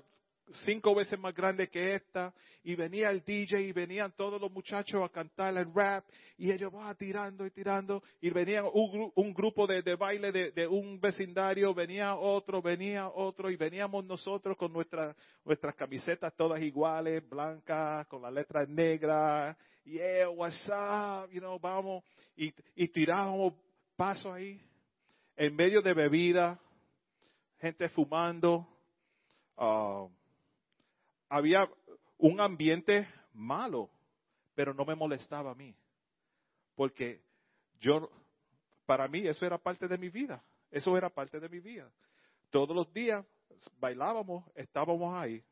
cinco 0.65 0.95
veces 0.95 1.19
más 1.19 1.35
grande 1.35 1.69
que 1.69 1.95
esta, 1.95 2.33
y 2.63 2.75
venía 2.75 3.11
el 3.11 3.25
DJ 3.25 3.63
y 3.63 3.73
venían 3.73 4.13
todos 4.13 4.41
los 4.41 4.51
muchachos 4.51 5.03
a 5.03 5.09
cantar 5.09 5.57
el 5.57 5.73
rap, 5.75 6.05
y 6.37 6.51
ellos 6.51 6.73
van 6.73 6.97
tirando 6.97 7.47
y 7.47 7.51
tirando, 7.51 8.03
y 8.21 8.31
venía 8.31 8.65
un, 8.65 9.35
grupo 9.35 9.67
de, 9.67 9.95
baile 9.97 10.33
de, 10.33 10.67
un 10.67 11.01
vecindario, 11.01 11.75
venía 11.75 12.15
otro, 12.17 12.61
venía 12.63 13.09
otro, 13.09 13.51
y 13.51 13.57
veníamos 13.57 14.05
nosotros 14.05 14.57
con 14.57 14.73
nuestras 14.73 15.75
camisetas 15.77 16.35
todas 16.37 16.61
iguales, 16.61 17.29
blancas, 17.29 18.07
con 18.07 18.23
las 18.23 18.33
letras 18.33 18.69
negras, 18.69 19.57
yeah, 19.85 20.29
what's 20.29 20.69
up, 20.69 21.31
you 21.33 21.41
know, 21.41 21.59
vamos, 21.59 22.05
y, 22.37 22.53
tirábamos 22.89 23.55
paso 23.97 24.33
ahí, 24.33 24.61
en 25.37 25.55
medio 25.55 25.81
de 25.83 25.95
bebida, 25.95 26.59
gente 27.59 27.89
fumando, 27.91 28.67
uh, 29.57 30.09
había 31.33 31.67
un 32.19 32.43
ambiente 32.43 33.09
malo, 33.33 33.89
pero 34.55 34.75
no 34.75 34.85
me 34.85 34.95
molestaba 34.95 35.53
a 35.53 35.55
mí, 35.55 35.75
porque 36.75 37.23
yo, 37.81 38.11
para 38.85 39.09
mí 39.09 39.27
eso 39.27 39.47
era 39.47 39.57
parte 39.57 39.89
de 39.89 39.97
mi 39.97 40.11
vida. 40.11 40.45
Eso 40.71 40.97
era 40.97 41.09
parte 41.09 41.41
de 41.41 41.49
mi 41.49 41.59
vida. 41.59 41.91
Todos 42.51 42.77
los 42.77 42.93
días 42.93 43.25
bailábamos, 43.79 44.45
estábamos 44.55 45.15
ahí. 45.15 45.43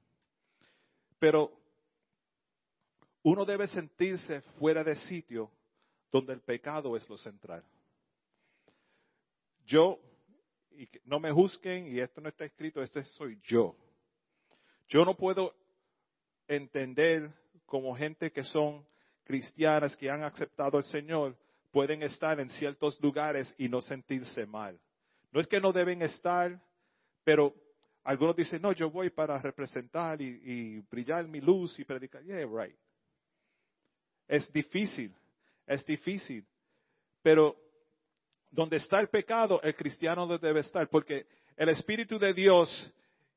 Pero 1.19 1.51
uno 3.23 3.45
debe 3.47 3.67
sentirse 3.69 4.43
fuera 4.59 4.85
de 4.85 4.97
sitio 4.97 5.51
donde 6.13 6.35
el 6.35 6.41
pecado 6.41 6.95
es 6.95 7.09
lo 7.09 7.17
central. 7.17 7.65
Yo, 9.65 9.99
y 10.73 10.89
no 11.05 11.21
me 11.21 11.33
juzguen, 11.33 11.87
y 11.87 12.01
esto 12.01 12.21
no 12.21 12.29
está 12.29 12.45
escrito, 12.45 12.83
este 12.83 13.03
soy 13.05 13.39
yo. 13.43 13.75
Yo 14.89 15.05
no 15.05 15.15
puedo 15.15 15.55
entender 16.51 17.33
como 17.67 17.95
gente 17.95 18.33
que 18.33 18.45
son 18.45 18.85
cristianas, 19.25 19.97
que 19.97 20.11
han 20.11 20.25
aceptado 20.25 20.79
al 20.79 20.85
Señor, 20.85 21.37
pueden 21.71 22.03
estar 22.03 22.41
en 22.41 22.51
ciertos 22.51 23.01
lugares 23.01 23.55
y 23.57 23.69
no 23.69 23.81
sentirse 23.81 24.45
mal. 24.45 24.79
No 25.31 25.41
es 25.41 25.47
que 25.47 25.61
no 25.61 25.73
deben 25.73 26.03
estar, 26.03 26.61
pero 27.23 27.55
algunos 28.03 28.35
dicen, 28.35 28.61
no, 28.61 28.73
yo 28.73 28.91
voy 28.91 29.11
para 29.11 29.39
representar 29.39 30.21
y, 30.21 30.81
brillar 30.91 31.29
mi 31.29 31.41
luz 31.41 31.79
y 31.79 31.85
predicar. 31.85 32.23
Yeah, 32.25 32.47
right. 32.47 32.77
Es 34.27 34.53
difícil, 34.53 35.15
es 35.67 35.85
difícil. 35.87 36.45
Pero 37.23 37.57
donde 38.51 38.79
está 38.79 38.99
el 38.99 39.09
pecado, 39.09 39.61
el 39.63 39.77
cristiano 39.77 40.27
no 40.27 40.39
debe 40.39 40.61
estar, 40.61 40.89
porque 40.89 41.27
el 41.57 41.69
Espíritu 41.69 42.19
de 42.19 42.35
Dios 42.35 42.93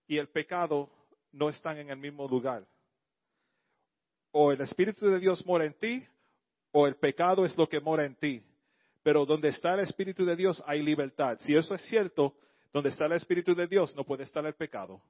y 0.07 0.17
el 0.17 0.29
pecado 0.29 0.89
no 1.31 1.49
están 1.49 1.77
en 1.77 1.91
el 1.91 1.97
mismo 1.97 2.27
lugar. 2.27 2.65
O 4.33 4.51
el 4.51 4.59
Espíritu 4.59 5.07
de 5.07 5.19
Dios 5.19 5.45
mora 5.45 5.65
en 5.65 5.73
ti, 5.73 6.05
o 6.73 6.85
el 6.85 6.95
pecado 6.95 7.45
es 7.45 7.57
lo 7.57 7.69
que 7.69 7.79
mora 7.79 8.05
en 8.05 8.15
ti. 8.15 8.43
Pero 9.01 9.25
donde 9.25 9.47
está 9.49 9.73
el 9.75 9.79
Espíritu 9.79 10.25
de 10.25 10.35
Dios 10.35 10.61
hay 10.67 10.81
libertad. 10.81 11.37
Si 11.41 11.55
eso 11.55 11.73
es 11.75 11.81
cierto, 11.83 12.35
donde 12.73 12.89
está 12.89 13.05
el 13.05 13.13
Espíritu 13.13 13.55
de 13.55 13.67
Dios 13.67 13.95
no 13.95 14.03
puede 14.03 14.23
estar 14.23 14.45
el 14.45 14.55
pecado. 14.55 15.01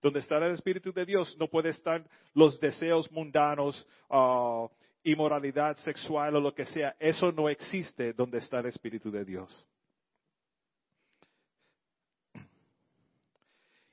Donde 0.00 0.20
está 0.20 0.36
el 0.36 0.54
Espíritu 0.54 0.92
de 0.92 1.04
Dios 1.04 1.36
no 1.38 1.48
puede 1.48 1.70
estar 1.70 2.04
los 2.34 2.60
deseos 2.60 3.10
mundanos, 3.10 3.88
uh, 4.10 4.68
inmoralidad 5.02 5.76
sexual 5.78 6.36
o 6.36 6.40
lo 6.40 6.54
que 6.54 6.66
sea. 6.66 6.94
Eso 7.00 7.32
no 7.32 7.48
existe 7.48 8.12
donde 8.12 8.38
está 8.38 8.60
el 8.60 8.66
Espíritu 8.66 9.10
de 9.10 9.24
Dios. 9.24 9.66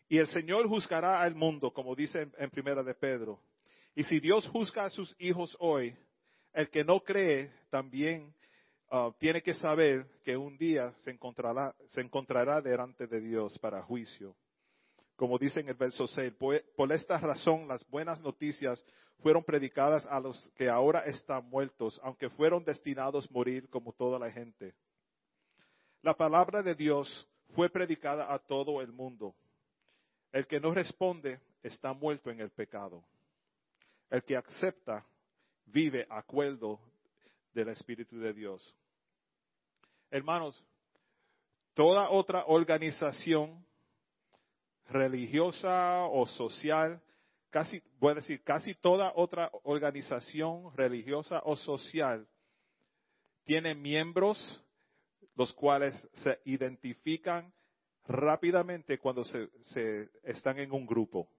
Y 0.07 0.17
el 0.17 0.27
Señor 0.27 0.67
juzgará 0.67 1.21
al 1.21 1.35
mundo, 1.35 1.71
como 1.71 1.95
dice 1.95 2.29
en, 2.37 2.49
Primera 2.49 2.83
de 2.83 2.93
Pedro. 2.93 3.39
Y 3.95 4.03
si 4.03 4.19
Dios 4.19 4.45
juzga 4.49 4.83
a 4.83 4.89
sus 4.89 5.15
hijos 5.19 5.55
hoy, 5.59 5.95
el 6.53 6.69
que 6.69 6.83
no 6.83 6.99
cree 6.99 7.49
también 7.69 8.33
uh, 8.91 9.11
tiene 9.19 9.41
que 9.41 9.53
saber 9.53 10.05
que 10.23 10.35
un 10.35 10.57
día 10.57 10.93
se 11.03 11.11
encontrará, 11.11 11.73
se 11.87 12.01
encontrará 12.01 12.59
delante 12.61 13.07
de 13.07 13.21
Dios 13.21 13.57
para 13.59 13.81
juicio. 13.83 14.35
Como 15.15 15.37
dice 15.37 15.61
en 15.61 15.69
el 15.69 15.75
verso 15.75 16.07
6, 16.07 16.33
por 16.75 16.91
esta 16.91 17.17
razón 17.19 17.69
las 17.69 17.87
buenas 17.89 18.21
noticias 18.21 18.83
fueron 19.19 19.45
predicadas 19.45 20.05
a 20.07 20.19
los 20.19 20.49
que 20.55 20.69
ahora 20.69 21.05
están 21.05 21.49
muertos, 21.49 21.99
aunque 22.03 22.29
fueron 22.29 22.65
destinados 22.65 23.25
a 23.25 23.33
morir 23.33 23.69
como 23.69 23.93
toda 23.93 24.19
la 24.19 24.29
gente. 24.29 24.75
La 26.01 26.13
palabra 26.13 26.61
de 26.61 26.75
Dios 26.75 27.27
fue 27.55 27.69
predicada 27.69 28.33
a 28.33 28.39
todo 28.39 28.81
el 28.81 28.91
mundo. 28.91 29.33
El 30.33 30.45
que 30.47 30.59
no 30.59 30.73
responde 30.73 31.39
está 31.63 31.93
muerto 31.93 32.29
en 32.29 32.41
el 32.41 32.49
pecado. 32.49 33.01
El 34.09 34.23
que 34.23 34.37
acepta 34.37 35.05
vive 35.65 36.05
acuerdo 36.09 36.79
del 37.53 37.69
Espíritu 37.69 38.19
de 38.19 38.33
Dios. 38.33 38.75
Hermanos, 40.11 40.63
toda 41.73 42.09
otra 42.09 42.45
organización 42.47 43.65
religiosa 44.87 46.05
o 46.05 46.27
social 46.27 47.01
casi, 47.55 47.81
voy 47.99 48.11
a 48.11 48.15
decir, 48.15 48.43
casi 48.43 48.75
toda 48.75 49.13
otra 49.15 49.49
organización 49.63 50.75
religiosa 50.75 51.41
o 51.45 51.55
social 51.55 52.27
tiene 53.45 53.73
miembros 53.73 54.61
los 55.35 55.53
cuales 55.53 55.95
se 56.15 56.37
identifican 56.43 57.53
rápidamente 58.07 58.99
cuando 58.99 59.23
se, 59.23 60.09
están 60.23 60.59
en 60.59 60.73
un 60.73 60.85
grupo. 60.85 61.29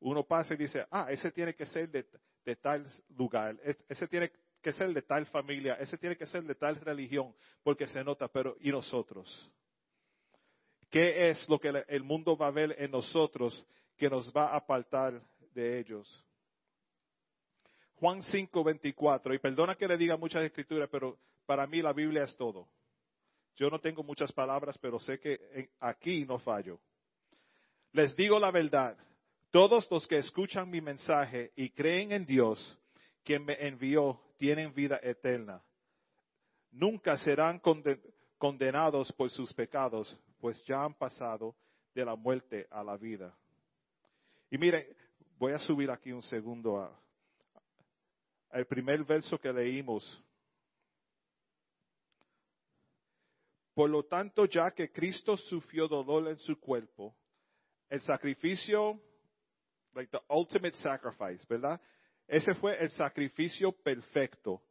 Uno 0.00 0.22
pasa 0.24 0.54
y 0.54 0.56
dice, 0.56 0.86
ah, 0.90 1.08
ese 1.10 1.30
tiene 1.32 1.54
que 1.54 1.66
ser 1.66 1.90
de, 1.90 2.56
tal 2.56 2.86
lugar, 3.16 3.56
ese 3.88 4.06
tiene 4.06 4.30
que 4.62 4.72
ser 4.72 4.92
de 4.92 5.02
tal 5.02 5.26
familia, 5.26 5.74
ese 5.74 5.98
tiene 5.98 6.16
que 6.16 6.26
ser 6.26 6.44
de 6.44 6.54
tal 6.54 6.76
religión, 6.76 7.34
porque 7.62 7.86
se 7.86 8.02
nota, 8.04 8.28
pero 8.28 8.56
¿y 8.60 8.70
nosotros? 8.70 9.50
¿Qué 10.88 11.30
es 11.30 11.48
lo 11.48 11.58
que 11.58 11.84
el 11.88 12.02
mundo 12.02 12.36
va 12.36 12.46
a 12.46 12.52
ver 12.52 12.74
en 12.78 12.90
nosotros 12.90 13.64
que 13.98 14.08
nos 14.08 14.32
va 14.32 14.52
a 14.52 14.56
apartar 14.56 15.20
de 15.52 15.78
ellos. 15.80 16.24
Juan 17.96 18.22
5, 18.22 18.62
24, 18.62 19.34
y 19.34 19.38
perdona 19.40 19.74
que 19.74 19.88
le 19.88 19.98
diga 19.98 20.16
muchas 20.16 20.44
escrituras, 20.44 20.88
pero 20.90 21.18
para 21.44 21.66
mí 21.66 21.82
la 21.82 21.92
Biblia 21.92 22.22
es 22.22 22.36
todo. 22.36 22.68
Yo 23.56 23.68
no 23.68 23.80
tengo 23.80 24.04
muchas 24.04 24.30
palabras, 24.30 24.78
pero 24.78 25.00
sé 25.00 25.18
que 25.18 25.68
aquí 25.80 26.24
no 26.24 26.38
fallo. 26.38 26.78
Les 27.92 28.14
digo 28.14 28.38
la 28.38 28.52
verdad, 28.52 28.96
todos 29.50 29.90
los 29.90 30.06
que 30.06 30.18
escuchan 30.18 30.68
mi 30.68 30.80
mensaje 30.80 31.52
y 31.56 31.70
creen 31.70 32.12
en 32.12 32.26
Dios, 32.26 32.78
quien 33.24 33.44
me 33.44 33.54
envió, 33.66 34.20
tienen 34.36 34.74
vida 34.74 35.00
eterna. 35.02 35.62
Nunca 36.70 37.16
serán 37.18 37.60
condenados 38.36 39.12
por 39.12 39.30
sus 39.30 39.52
pecados, 39.54 40.16
pues 40.38 40.62
ya 40.64 40.84
han 40.84 40.94
pasado 40.94 41.56
de 41.94 42.04
la 42.04 42.14
muerte 42.14 42.66
a 42.70 42.84
la 42.84 42.96
vida. 42.96 43.34
Y 44.50 44.58
mire, 44.58 44.94
voy 45.38 45.52
a 45.52 45.58
subir 45.58 45.90
aquí 45.90 46.12
un 46.12 46.22
segundo 46.22 46.80
a, 46.80 47.00
el 48.52 48.66
primer 48.66 49.04
verso 49.04 49.38
que 49.38 49.52
leímos. 49.52 50.22
Por 53.74 53.90
lo 53.90 54.04
tanto, 54.04 54.44
ya 54.46 54.70
que 54.72 54.90
Cristo 54.90 55.36
sufrió 55.36 55.86
dolor 55.86 56.28
en 56.28 56.38
su 56.38 56.58
cuerpo, 56.58 57.14
el 57.88 58.00
sacrificio, 58.02 59.00
like 59.94 60.10
the 60.10 60.20
ultimate 60.28 60.76
sacrifice, 60.76 61.44
¿verdad? 61.48 61.80
Ese 62.26 62.54
fue 62.54 62.76
el 62.82 62.90
sacrificio 62.90 63.72
perfecto. 63.72 64.62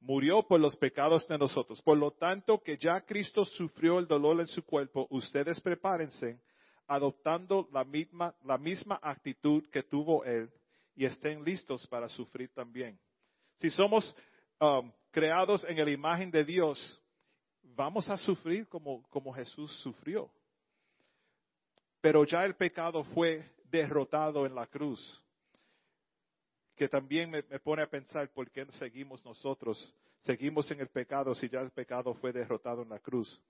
Murió 0.00 0.42
por 0.42 0.58
los 0.60 0.76
pecados 0.76 1.28
de 1.28 1.38
nosotros. 1.38 1.80
Por 1.82 1.98
lo 1.98 2.12
tanto, 2.12 2.58
que 2.62 2.76
ya 2.78 3.00
Cristo 3.02 3.44
sufrió 3.44 3.98
el 3.98 4.06
dolor 4.06 4.40
en 4.40 4.48
su 4.48 4.64
cuerpo, 4.64 5.06
ustedes 5.10 5.60
prepárense 5.60 6.40
adoptando 6.90 7.68
la 7.72 7.84
misma, 7.84 8.34
la 8.42 8.58
misma 8.58 8.98
actitud 9.00 9.64
que 9.70 9.84
tuvo 9.84 10.24
Él 10.24 10.50
y 10.96 11.04
estén 11.04 11.44
listos 11.44 11.86
para 11.86 12.08
sufrir 12.08 12.52
también. 12.52 12.98
Si 13.58 13.70
somos 13.70 14.16
um, 14.60 14.90
creados 15.12 15.64
en 15.68 15.76
la 15.76 15.88
imagen 15.88 16.32
de 16.32 16.44
Dios, 16.44 17.00
vamos 17.62 18.08
a 18.08 18.16
sufrir 18.16 18.66
como, 18.68 19.06
como 19.08 19.32
Jesús 19.32 19.72
sufrió. 19.82 20.28
Pero 22.00 22.24
ya 22.24 22.44
el 22.44 22.56
pecado 22.56 23.04
fue 23.04 23.48
derrotado 23.70 24.46
en 24.46 24.54
la 24.54 24.66
cruz. 24.66 25.22
Que 26.76 26.88
también 26.88 27.30
me, 27.30 27.42
pone 27.42 27.82
a 27.82 27.90
pensar 27.90 28.30
por 28.32 28.50
qué 28.50 28.66
seguimos 28.72 29.24
nosotros, 29.24 29.94
seguimos 30.20 30.70
en 30.70 30.80
el 30.80 30.88
pecado 30.88 31.34
si 31.34 31.48
ya 31.48 31.60
el 31.60 31.70
pecado 31.70 32.14
fue 32.14 32.32
derrotado 32.32 32.82
en 32.82 32.88
la 32.88 32.98
cruz. 32.98 33.40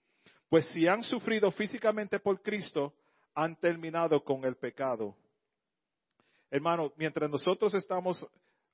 Pues 0.49 0.67
si 0.71 0.87
han 0.89 1.03
sufrido 1.05 1.51
físicamente 1.53 2.19
por 2.19 2.43
Cristo, 2.43 2.95
han 3.35 3.57
terminado 3.57 4.23
con 4.25 4.45
el 4.45 4.57
pecado. 4.57 5.17
Hermano, 6.51 6.93
mientras 6.97 7.31
nosotros 7.31 7.73
estamos 7.75 8.27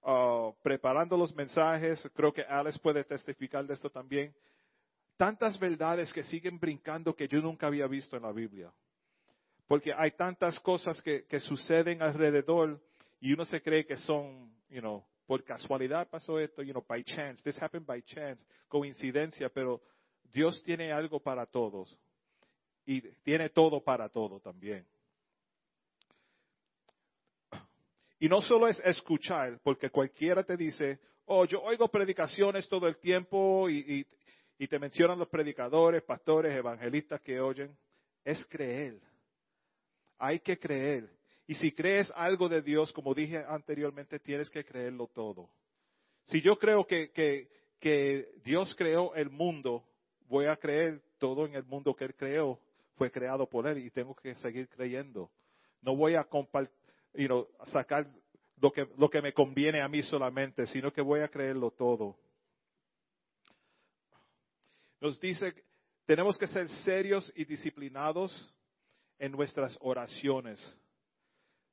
uh, 0.02 0.52
preparando 0.62 1.16
los 1.18 1.34
mensajes, 1.34 2.08
creo 2.14 2.32
que 2.32 2.42
Alex 2.42 2.78
puede 2.78 3.04
testificar 3.04 3.66
de 3.66 3.74
esto 3.74 3.90
también, 3.90 4.34
tantas 5.18 5.58
verdades 5.58 6.12
que 6.12 6.22
siguen 6.22 6.58
brincando 6.58 7.14
que 7.14 7.28
yo 7.28 7.40
nunca 7.40 7.66
había 7.66 7.86
visto 7.86 8.16
en 8.16 8.22
la 8.22 8.32
Biblia. 8.32 8.72
Porque 9.66 9.92
hay 9.92 10.12
tantas 10.12 10.60
cosas 10.60 11.02
que, 11.02 11.40
suceden 11.40 12.02
alrededor 12.02 12.80
y 13.20 13.32
uno 13.32 13.44
se 13.44 13.60
cree 13.60 13.84
que 13.84 13.96
son, 13.96 14.54
you 14.68 14.80
know, 14.80 15.04
por 15.26 15.42
casualidad 15.42 16.08
pasó 16.08 16.38
esto, 16.38 16.62
you 16.62 16.72
know, 16.72 16.84
by 16.86 17.02
chance, 17.02 17.42
this 17.42 17.60
happened 17.60 17.86
by 17.86 18.00
chance, 18.02 18.40
coincidencia, 18.68 19.48
pero 19.48 19.82
Dios 20.32 20.62
tiene 20.62 20.92
algo 20.92 21.18
para 21.18 21.46
todos 21.46 21.98
y 22.84 23.00
tiene 23.00 23.48
todo 23.50 23.82
para 23.82 24.08
todo 24.08 24.38
también. 24.38 24.86
Y 28.18 28.28
no 28.28 28.40
solo 28.40 28.68
es 28.68 28.80
escuchar, 28.84 29.58
porque 29.62 29.90
cualquiera 29.90 30.42
te 30.42 30.56
dice, 30.56 31.00
oh, 31.26 31.44
yo 31.44 31.62
oigo 31.62 31.88
predicaciones 31.88 32.68
todo 32.68 32.88
el 32.88 32.96
tiempo 32.96 33.68
y, 33.68 34.06
te 34.68 34.78
mencionan 34.78 35.18
los 35.18 35.28
predicadores, 35.28 36.02
pastores, 36.02 36.54
evangelistas 36.54 37.20
que 37.20 37.40
oyen. 37.40 37.76
Es 38.24 38.44
creer. 38.46 38.98
Hay 40.18 40.40
que 40.40 40.58
creer. 40.58 41.10
Y 41.46 41.54
si 41.54 41.72
crees 41.72 42.12
algo 42.16 42.48
de 42.48 42.62
Dios, 42.62 42.92
como 42.92 43.14
dije 43.14 43.44
anteriormente, 43.48 44.18
tienes 44.18 44.50
que 44.50 44.64
creerlo 44.64 45.08
todo. 45.08 45.48
Si 46.26 46.40
yo 46.40 46.56
creo 46.58 46.86
que, 46.86 47.48
Dios 48.44 48.74
creó 48.76 49.14
el 49.14 49.30
mundo, 49.30 49.84
voy 50.28 50.46
a 50.46 50.56
creer 50.56 51.00
todo 51.18 51.46
en 51.46 51.54
el 51.54 51.64
mundo 51.64 51.94
que 51.94 52.04
Él 52.04 52.14
creó 52.14 52.60
fue 52.96 53.10
creado 53.10 53.46
por 53.48 53.66
Él 53.66 53.78
y 53.78 53.90
tengo 53.90 54.14
que 54.14 54.34
seguir 54.36 54.68
creyendo. 54.68 55.30
No 55.82 55.94
voy 55.94 56.14
a 56.14 56.26
sacar 57.66 58.06
lo 58.60 58.72
que, 58.72 58.88
lo 58.96 59.08
que 59.08 59.22
me 59.22 59.32
conviene 59.32 59.82
a 59.82 59.88
mí 59.88 60.02
solamente, 60.02 60.66
sino 60.66 60.92
que 60.92 61.02
voy 61.02 61.20
a 61.20 61.28
creerlo 61.28 61.70
todo. 61.70 62.16
Nos 65.00 65.20
dice, 65.20 65.54
tenemos 66.06 66.38
que 66.38 66.48
ser 66.48 66.68
serios 66.84 67.30
y 67.36 67.44
disciplinados 67.44 68.54
en 69.18 69.32
nuestras 69.32 69.76
oraciones. 69.80 70.60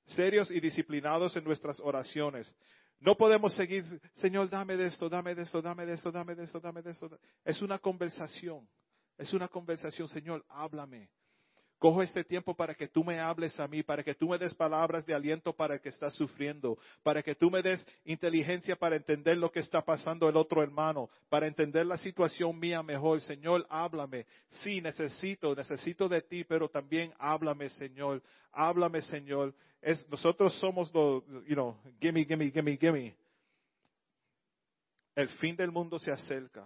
Serios 0.05 0.51
y 0.51 0.59
disciplinados 0.59 1.35
en 1.37 1.43
nuestras 1.43 1.79
oraciones. 1.79 2.53
No 2.99 3.15
podemos 3.15 3.53
seguir, 3.53 3.83
Señor, 4.13 4.49
dame 4.49 4.77
de 4.77 4.87
esto, 4.87 5.09
dame 5.09 5.35
de 5.35 5.43
esto, 5.43 5.61
dame 5.61 5.85
de 5.85 5.93
esto, 5.93 6.11
dame 6.11 6.35
de 6.35 6.43
esto, 6.43 6.59
dame 6.59 6.81
de 6.81 6.91
esto. 6.91 7.19
Es 7.43 7.61
una 7.61 7.79
conversación. 7.79 8.67
Es 9.17 9.33
una 9.33 9.47
conversación, 9.47 10.07
Señor, 10.07 10.43
háblame. 10.49 11.09
Cojo 11.83 12.01
este 12.01 12.23
tiempo 12.23 12.55
para 12.55 12.73
que 12.73 12.87
tú 12.87 13.03
me 13.03 13.19
hables 13.19 13.59
a 13.59 13.67
mí, 13.67 13.83
para 13.83 14.01
que 14.05 14.15
tú 14.15 14.29
me 14.29 14.37
des 14.37 14.53
palabras 14.53 15.05
de 15.05 15.13
aliento 15.13 15.51
para 15.51 15.73
el 15.73 15.81
que 15.81 15.89
está 15.89 16.09
sufriendo, 16.09 16.77
para 17.03 17.21
que 17.21 17.35
tú 17.35 17.51
me 17.51 17.61
des 17.61 17.85
inteligencia 18.05 18.77
para 18.77 18.95
entender 18.95 19.35
lo 19.35 19.51
que 19.51 19.59
está 19.59 19.81
pasando 19.81 20.29
el 20.29 20.37
otro 20.37 20.63
hermano, 20.63 21.09
para 21.27 21.45
entender 21.45 21.85
la 21.85 21.97
situación 21.97 22.57
mía 22.57 22.81
mejor. 22.81 23.19
Señor, 23.19 23.67
háblame. 23.69 24.25
Sí, 24.47 24.79
necesito, 24.79 25.53
necesito 25.53 26.07
de 26.07 26.21
ti, 26.21 26.45
pero 26.45 26.69
también 26.69 27.13
háblame, 27.19 27.67
Señor. 27.71 28.23
Háblame, 28.53 29.01
Señor. 29.01 29.53
Nosotros 30.07 30.57
somos 30.61 30.89
los, 30.93 31.21
you 31.45 31.53
know, 31.53 31.75
gimme, 31.99 32.23
gimme, 32.23 32.49
gimme, 32.49 32.77
gimme. 32.77 33.13
El 35.17 35.27
fin 35.27 35.57
del 35.57 35.69
mundo 35.69 35.99
se 35.99 36.13
acerca. 36.13 36.65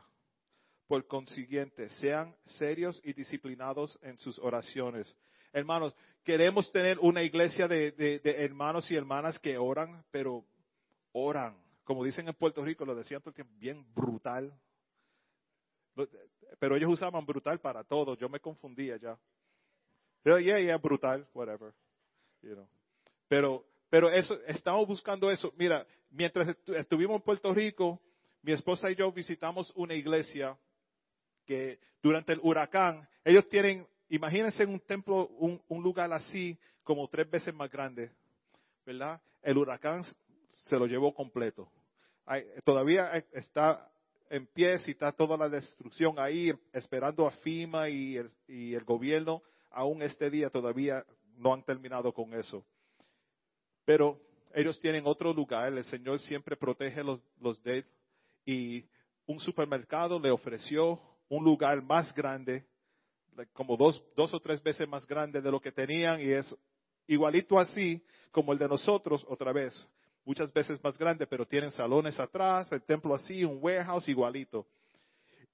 Por 0.87 1.05
consiguiente, 1.05 1.89
sean 1.91 2.35
serios 2.45 3.01
y 3.03 3.13
disciplinados 3.13 3.99
en 4.01 4.17
sus 4.17 4.39
oraciones. 4.39 5.13
Hermanos, 5.51 5.95
queremos 6.23 6.71
tener 6.71 6.97
una 6.99 7.23
iglesia 7.23 7.67
de, 7.67 8.21
hermanos 8.23 8.89
y 8.89 8.95
hermanas 8.95 9.37
que 9.39 9.57
oran, 9.57 10.03
pero 10.11 10.45
oran. 11.11 11.57
Como 11.83 12.03
dicen 12.03 12.27
en 12.27 12.35
Puerto 12.35 12.63
Rico, 12.63 12.85
lo 12.85 12.95
decían 12.95 13.21
todo 13.21 13.31
el 13.31 13.35
tiempo, 13.35 13.53
bien 13.57 13.85
brutal. 13.93 14.53
Pero 16.59 16.75
ellos 16.75 16.91
usaban 16.91 17.25
brutal 17.25 17.59
para 17.59 17.83
todo. 17.83 18.15
Yo 18.15 18.29
me 18.29 18.39
confundía 18.39 18.97
ya. 18.97 19.17
Pero 20.23 20.39
yeah, 20.39 20.59
yeah, 20.59 20.77
brutal, 20.77 21.27
whatever. 21.33 21.73
Pero, 23.27 23.65
pero 23.89 24.09
eso, 24.09 24.39
estamos 24.47 24.87
buscando 24.87 25.31
eso. 25.31 25.53
Mira, 25.57 25.85
mientras 26.11 26.55
estuvimos 26.75 27.17
en 27.17 27.21
Puerto 27.23 27.53
Rico, 27.53 28.01
mi 28.41 28.51
esposa 28.51 28.89
y 28.89 28.95
yo 28.95 29.11
visitamos 29.11 29.71
una 29.75 29.93
iglesia 29.93 30.57
que 31.47 31.79
durante 32.03 32.33
el 32.33 32.39
huracán, 32.43 33.07
ellos 33.23 33.47
tienen, 33.49 33.87
imagínense 34.09 34.65
un 34.65 34.79
templo, 34.81 35.27
un, 35.27 35.81
lugar 35.81 36.11
así, 36.13 36.57
como 36.83 37.07
tres 37.07 37.27
veces 37.29 37.53
más 37.53 37.71
grande, 37.71 38.11
¿verdad? 38.85 39.19
El 39.41 39.57
huracán 39.57 40.03
se 40.51 40.77
lo 40.77 40.85
llevó 40.85 41.13
completo. 41.13 41.71
todavía 42.63 43.11
está 43.31 43.89
en 44.29 44.45
pie 44.47 44.77
y 44.85 44.91
está 44.91 45.11
toda 45.11 45.37
la 45.37 45.49
destrucción 45.49 46.19
ahí, 46.19 46.51
esperando 46.73 47.25
a 47.25 47.31
FIMA 47.31 47.89
y 47.89 48.17
el, 48.17 48.83
gobierno. 48.83 49.41
Aún 49.71 50.01
este 50.01 50.29
día 50.29 50.49
todavía 50.49 51.03
no 51.37 51.53
han 51.53 51.63
terminado 51.63 52.13
con 52.13 52.33
eso. 52.33 52.65
Pero 53.85 54.19
ellos 54.53 54.79
tienen 54.81 55.05
otro 55.05 55.33
lugar, 55.33 55.71
el 55.71 55.83
Señor 55.85 56.19
siempre 56.19 56.57
protege 56.57 57.03
los, 57.03 57.23
los 57.39 57.61
de 57.63 57.85
y 58.45 58.85
un 59.25 59.39
supermercado 59.41 60.19
le 60.19 60.31
ofreció 60.31 60.99
un 61.29 61.43
lugar 61.43 61.81
más 61.81 62.13
grande, 62.13 62.65
como 63.53 63.77
dos, 63.77 64.03
dos 64.15 64.33
o 64.33 64.39
tres 64.39 64.61
veces 64.63 64.87
más 64.87 65.05
grande 65.05 65.41
de 65.41 65.51
lo 65.51 65.59
que 65.59 65.71
tenían 65.71 66.19
y 66.21 66.29
es 66.29 66.55
igualito 67.07 67.59
así 67.59 68.03
como 68.31 68.53
el 68.53 68.59
de 68.59 68.67
nosotros 68.67 69.25
otra 69.27 69.51
vez, 69.51 69.87
muchas 70.25 70.51
veces 70.51 70.83
más 70.83 70.97
grande, 70.97 71.25
pero 71.27 71.45
tienen 71.45 71.71
salones 71.71 72.19
atrás, 72.19 72.71
el 72.71 72.83
templo 72.83 73.15
así, 73.15 73.43
un 73.43 73.59
warehouse 73.61 74.09
igualito. 74.09 74.67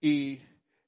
Y 0.02 0.42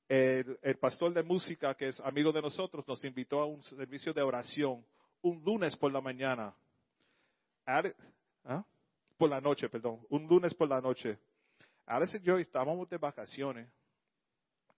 el, 0.07 0.77
pastor 0.79 1.13
de 1.13 1.23
música, 1.23 1.73
que 1.75 1.89
es 1.89 1.99
amigo 2.01 2.31
de 2.31 2.41
nosotros, 2.41 2.87
nos 2.87 3.03
invitó 3.03 3.39
a 3.39 3.45
un 3.45 3.63
servicio 3.63 4.13
de 4.13 4.21
oración 4.21 4.83
un 5.21 5.43
lunes 5.43 5.75
por 5.75 5.91
la 5.91 6.01
mañana. 6.01 6.53
¿Ah? 7.65 8.63
Por 9.17 9.29
la 9.29 9.41
noche, 9.41 9.69
perdón. 9.69 9.99
Un 10.09 10.27
lunes 10.27 10.53
por 10.53 10.69
la 10.69 10.81
noche. 10.81 11.17
Alex 11.85 12.15
y 12.15 12.21
yo 12.21 12.37
estábamos 12.37 12.89
de 12.89 12.97
vacaciones 12.97 13.67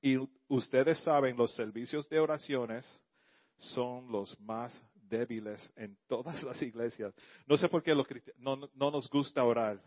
y 0.02 0.18
ustedes 0.48 1.00
saben, 1.00 1.36
los 1.38 1.54
servicios 1.56 2.08
de 2.10 2.20
oraciones 2.20 2.86
son 3.58 4.12
los 4.12 4.40
más 4.40 4.80
débiles 5.10 5.72
en 5.76 5.98
todas 6.08 6.42
las 6.44 6.62
iglesias. 6.62 7.14
No 7.46 7.58
sé 7.58 7.68
por 7.70 7.84
qué 7.84 7.94
los 7.96 8.08
no, 8.38 8.70
no 8.76 8.92
nos 8.92 9.10
gusta 9.10 9.44
orar. 9.44 9.82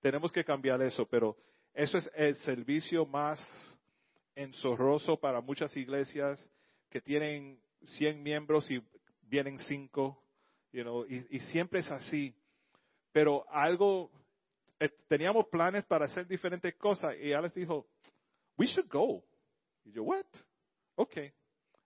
Tenemos 0.00 0.32
que 0.32 0.44
cambiar 0.44 0.82
eso, 0.82 1.06
pero 1.06 1.36
eso 1.72 1.98
es 1.98 2.10
el 2.14 2.36
servicio 2.36 3.06
más 3.06 3.40
enzorroso 4.34 5.16
para 5.16 5.40
muchas 5.40 5.76
iglesias 5.76 6.44
que 6.90 7.00
tienen 7.00 7.58
100 7.84 8.22
miembros 8.22 8.70
y 8.70 8.82
vienen 9.22 9.58
5, 9.58 10.22
you 10.72 11.06
y, 11.08 11.40
siempre 11.40 11.80
es 11.80 11.90
así. 11.90 12.34
Pero 13.12 13.44
algo, 13.50 14.10
eh, 14.78 14.90
teníamos 15.08 15.46
planes 15.46 15.84
para 15.84 16.06
hacer 16.06 16.26
diferentes 16.26 16.74
cosas 16.74 17.14
y 17.20 17.32
Alex 17.32 17.54
dijo, 17.54 17.86
we 18.56 18.66
should 18.66 18.88
go. 18.88 19.22
Y 19.84 19.92
yo, 19.92 20.02
what? 20.02 20.26
Ok, 20.96 21.16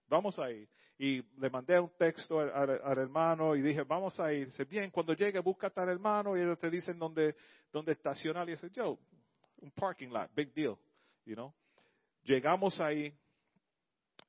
vamos 0.07 0.37
a 0.39 0.51
ir. 0.51 0.67
Y 0.97 1.23
le 1.39 1.49
mandé 1.49 1.79
un 1.79 1.89
texto 1.97 2.39
al, 2.39 2.97
hermano 2.97 3.55
y 3.55 3.61
dije, 3.61 3.83
vamos 3.83 4.19
a 4.19 4.33
ir. 4.33 4.47
Dice, 4.47 4.65
bien, 4.65 4.91
cuando 4.91 5.13
llegue, 5.13 5.39
busca 5.39 5.67
a 5.67 5.69
tal 5.69 5.89
hermano 5.89 6.35
y 6.35 6.41
ellos 6.41 6.59
te 6.59 6.69
dicen 6.69 6.99
dónde, 6.99 7.35
dónde 7.71 7.93
estacionar. 7.93 8.47
Y 8.49 8.51
dice, 8.51 8.69
yo, 8.71 8.99
un 9.61 9.71
parking 9.71 10.09
lot, 10.09 10.29
big 10.35 10.53
deal, 10.53 10.77
you 11.25 11.35
know. 11.35 11.53
Llegamos 12.23 12.79
ahí. 12.81 13.13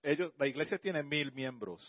Ellos, 0.02 0.33
la 0.38 0.46
iglesia 0.46 0.78
tiene 0.78 1.02
mil 1.02 1.33
miembros. 1.33 1.83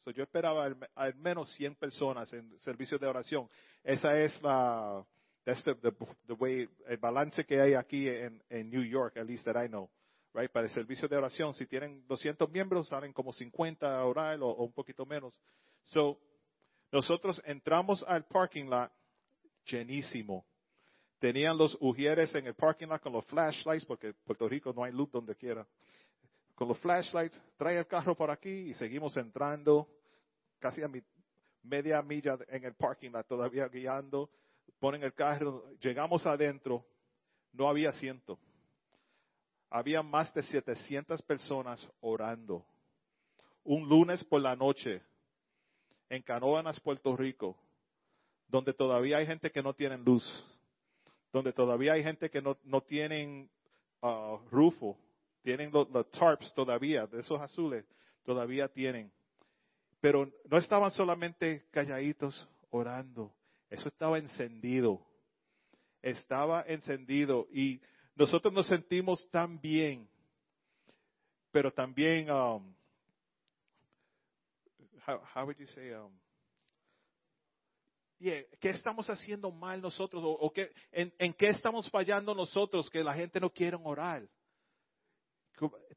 So 0.00 0.10
yo 0.10 0.24
esperaba 0.24 0.68
al, 0.96 1.14
menos 1.14 1.50
100 1.54 1.76
personas 1.76 2.32
en 2.32 2.58
servicio 2.58 2.98
de 2.98 3.06
oración. 3.06 3.48
Esa 3.84 4.16
es 4.18 4.42
la, 4.42 5.02
way, 6.38 6.68
el 6.88 6.96
balance 6.98 7.44
que 7.46 7.60
hay 7.60 7.74
aquí 7.74 8.08
en, 8.08 8.42
en 8.50 8.68
New 8.68 8.82
York, 8.82 9.16
at 9.16 9.26
least 9.26 9.44
that 9.44 9.56
I 9.56 9.68
know 9.68 9.88
Para 10.34 10.66
el 10.66 10.70
servicio 10.70 11.06
de 11.06 11.16
oración, 11.16 11.54
si 11.54 11.64
tienen 11.64 12.04
200 12.08 12.50
miembros, 12.50 12.88
salen 12.88 13.12
como 13.12 13.32
50 13.32 13.86
a 13.86 14.04
orar 14.04 14.36
o, 14.42 14.52
un 14.64 14.72
poquito 14.72 15.06
menos. 15.06 15.40
So, 15.84 16.18
nosotros 16.90 17.40
entramos 17.44 18.04
al 18.08 18.24
parking 18.24 18.64
lot 18.64 18.90
llenísimo. 19.64 20.44
Tenían 21.20 21.56
los 21.56 21.78
ujieres 21.80 22.34
en 22.34 22.48
el 22.48 22.54
parking 22.54 22.88
lot 22.88 23.00
con 23.00 23.12
los 23.12 23.24
flashlights, 23.26 23.84
porque 23.84 24.08
en 24.08 24.16
Puerto 24.24 24.48
Rico 24.48 24.72
no 24.74 24.82
hay 24.82 24.90
luz 24.90 25.08
donde 25.12 25.36
quiera. 25.36 25.64
Con 26.56 26.66
los 26.66 26.80
flashlights, 26.80 27.40
trae 27.56 27.78
el 27.78 27.86
carro 27.86 28.16
por 28.16 28.32
aquí 28.32 28.70
y 28.70 28.74
seguimos 28.74 29.16
entrando 29.16 29.88
casi 30.58 30.82
a 30.82 30.90
media 31.62 32.02
milla 32.02 32.36
en 32.48 32.64
el 32.64 32.74
parking 32.74 33.12
lot, 33.12 33.28
todavía 33.28 33.68
guiando. 33.68 34.28
Ponen 34.80 35.04
el 35.04 35.14
carro, 35.14 35.62
llegamos 35.78 36.26
adentro, 36.26 36.84
no 37.52 37.68
había 37.68 37.90
asiento 37.90 38.36
había 39.70 40.02
más 40.02 40.32
de 40.34 40.42
700 40.42 41.22
personas 41.22 41.88
orando. 42.00 42.64
Un 43.64 43.88
lunes 43.88 44.22
por 44.24 44.40
la 44.40 44.54
noche 44.54 45.02
en 46.08 46.22
Canoanas, 46.22 46.78
Puerto 46.80 47.16
Rico, 47.16 47.56
donde 48.48 48.72
todavía 48.72 49.18
hay 49.18 49.26
gente 49.26 49.50
que 49.50 49.62
no 49.62 49.74
tiene 49.74 49.98
luz, 49.98 50.24
donde 51.32 51.52
todavía 51.52 51.94
hay 51.94 52.02
gente 52.02 52.30
que 52.30 52.40
no, 52.40 52.56
no 52.64 52.82
tienen 52.82 53.50
uh, 54.02 54.38
rufo, 54.50 54.96
tienen 55.42 55.70
los, 55.72 55.88
tarps 56.10 56.54
todavía, 56.54 57.06
de 57.06 57.20
esos 57.20 57.40
azules, 57.40 57.84
todavía 58.24 58.68
tienen. 58.68 59.10
Pero 60.00 60.30
no 60.48 60.58
estaban 60.58 60.90
solamente 60.90 61.66
calladitos 61.70 62.48
orando, 62.70 63.32
eso 63.70 63.88
estaba 63.88 64.18
encendido. 64.18 65.00
Estaba 66.02 66.62
encendido 66.68 67.48
y 67.50 67.80
nosotros 68.16 68.52
nos 68.52 68.66
sentimos 68.66 69.28
tan 69.30 69.60
bien, 69.60 70.08
pero 71.50 71.72
también, 71.72 72.30
um, 72.30 72.74
um, 75.08 76.10
¿qué 78.20 78.70
estamos 78.70 79.10
haciendo 79.10 79.50
mal 79.50 79.80
nosotros? 79.80 80.22
¿O, 80.24 80.52
qué, 80.52 80.72
en, 80.92 81.32
qué 81.34 81.48
estamos 81.48 81.90
fallando 81.90 82.34
nosotros 82.34 82.88
que 82.88 83.02
la 83.02 83.14
gente 83.14 83.40
no 83.40 83.50
quiere 83.50 83.76
orar? 83.82 84.26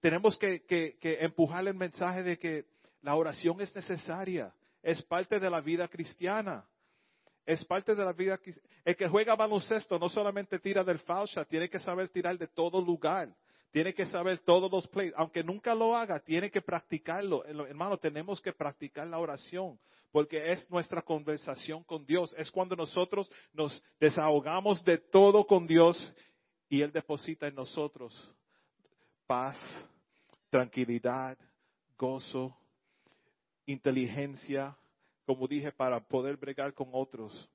Tenemos 0.02 0.38
que, 0.38 0.64
que, 0.66 0.98
que 1.00 1.20
empujar 1.24 1.68
el 1.68 1.74
mensaje 1.74 2.24
de 2.24 2.38
que 2.38 2.66
la 3.02 3.16
oración 3.16 3.62
es 3.62 3.74
necesaria, 3.76 4.54
es 4.82 5.02
parte 5.04 5.40
de 5.40 5.50
la 5.50 5.62
vida 5.62 5.88
cristiana. 5.88 6.68
Es 7.48 7.64
parte 7.64 7.96
de 7.96 8.04
la 8.04 8.12
vida. 8.12 8.38
El 8.84 8.98
que 8.98 9.08
juega 9.08 9.34
baloncesto 9.34 9.98
no 9.98 10.10
solamente 10.10 10.60
tira 10.60 10.84
del 10.84 11.00
falsa, 11.00 11.46
tiene 11.46 11.70
que 11.70 11.80
saber 11.80 12.10
tirar 12.10 12.38
de 12.38 12.48
todo 12.48 12.82
lugar. 12.82 13.34
Tiene 13.72 13.94
que 13.94 14.06
saber 14.06 14.40
todos 14.40 14.70
los 14.70 14.86
plays. 14.90 15.14
Aunque 15.16 15.46
nunca 15.46 15.74
lo 15.74 15.96
haga, 15.96 16.20
tiene 16.20 16.52
que 16.52 16.62
practicarlo. 16.62 17.46
Hermano, 17.46 17.98
tenemos 17.98 18.42
que 18.42 18.52
practicar 18.52 19.08
la 19.08 19.18
oración 19.20 19.80
porque 20.12 20.52
es 20.52 20.70
nuestra 20.70 21.02
conversación 21.02 21.86
con 21.86 22.06
Dios. 22.06 22.36
Es 22.38 22.52
cuando 22.52 22.76
nosotros 22.76 23.32
nos 23.54 23.82
desahogamos 23.98 24.84
de 24.84 24.98
todo 24.98 25.48
con 25.48 25.66
Dios 25.66 26.14
y 26.68 26.82
Él 26.82 26.92
deposita 26.92 27.48
en 27.48 27.56
nosotros 27.56 28.14
paz, 29.26 29.58
tranquilidad, 30.50 31.38
gozo, 31.98 32.58
inteligencia, 33.66 34.76
como 35.28 35.46
dije, 35.46 35.74
para 35.74 36.00
poder 36.00 36.38
bregar 36.38 36.74
con 36.74 36.88
otros. 36.94 37.50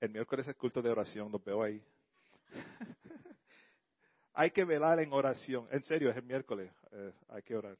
El 0.00 0.08
miércoles 0.08 0.48
es 0.48 0.56
culto 0.56 0.80
de 0.80 0.88
oración, 0.88 1.30
lo 1.30 1.38
veo 1.38 1.62
ahí. 1.62 1.84
hay 4.32 4.50
que 4.50 4.64
velar 4.64 4.98
en 4.98 5.12
oración. 5.12 5.68
En 5.70 5.82
serio, 5.84 6.08
es 6.08 6.16
el 6.16 6.22
miércoles, 6.22 6.72
eh, 6.90 7.12
hay 7.28 7.42
que 7.42 7.54
orar. 7.54 7.76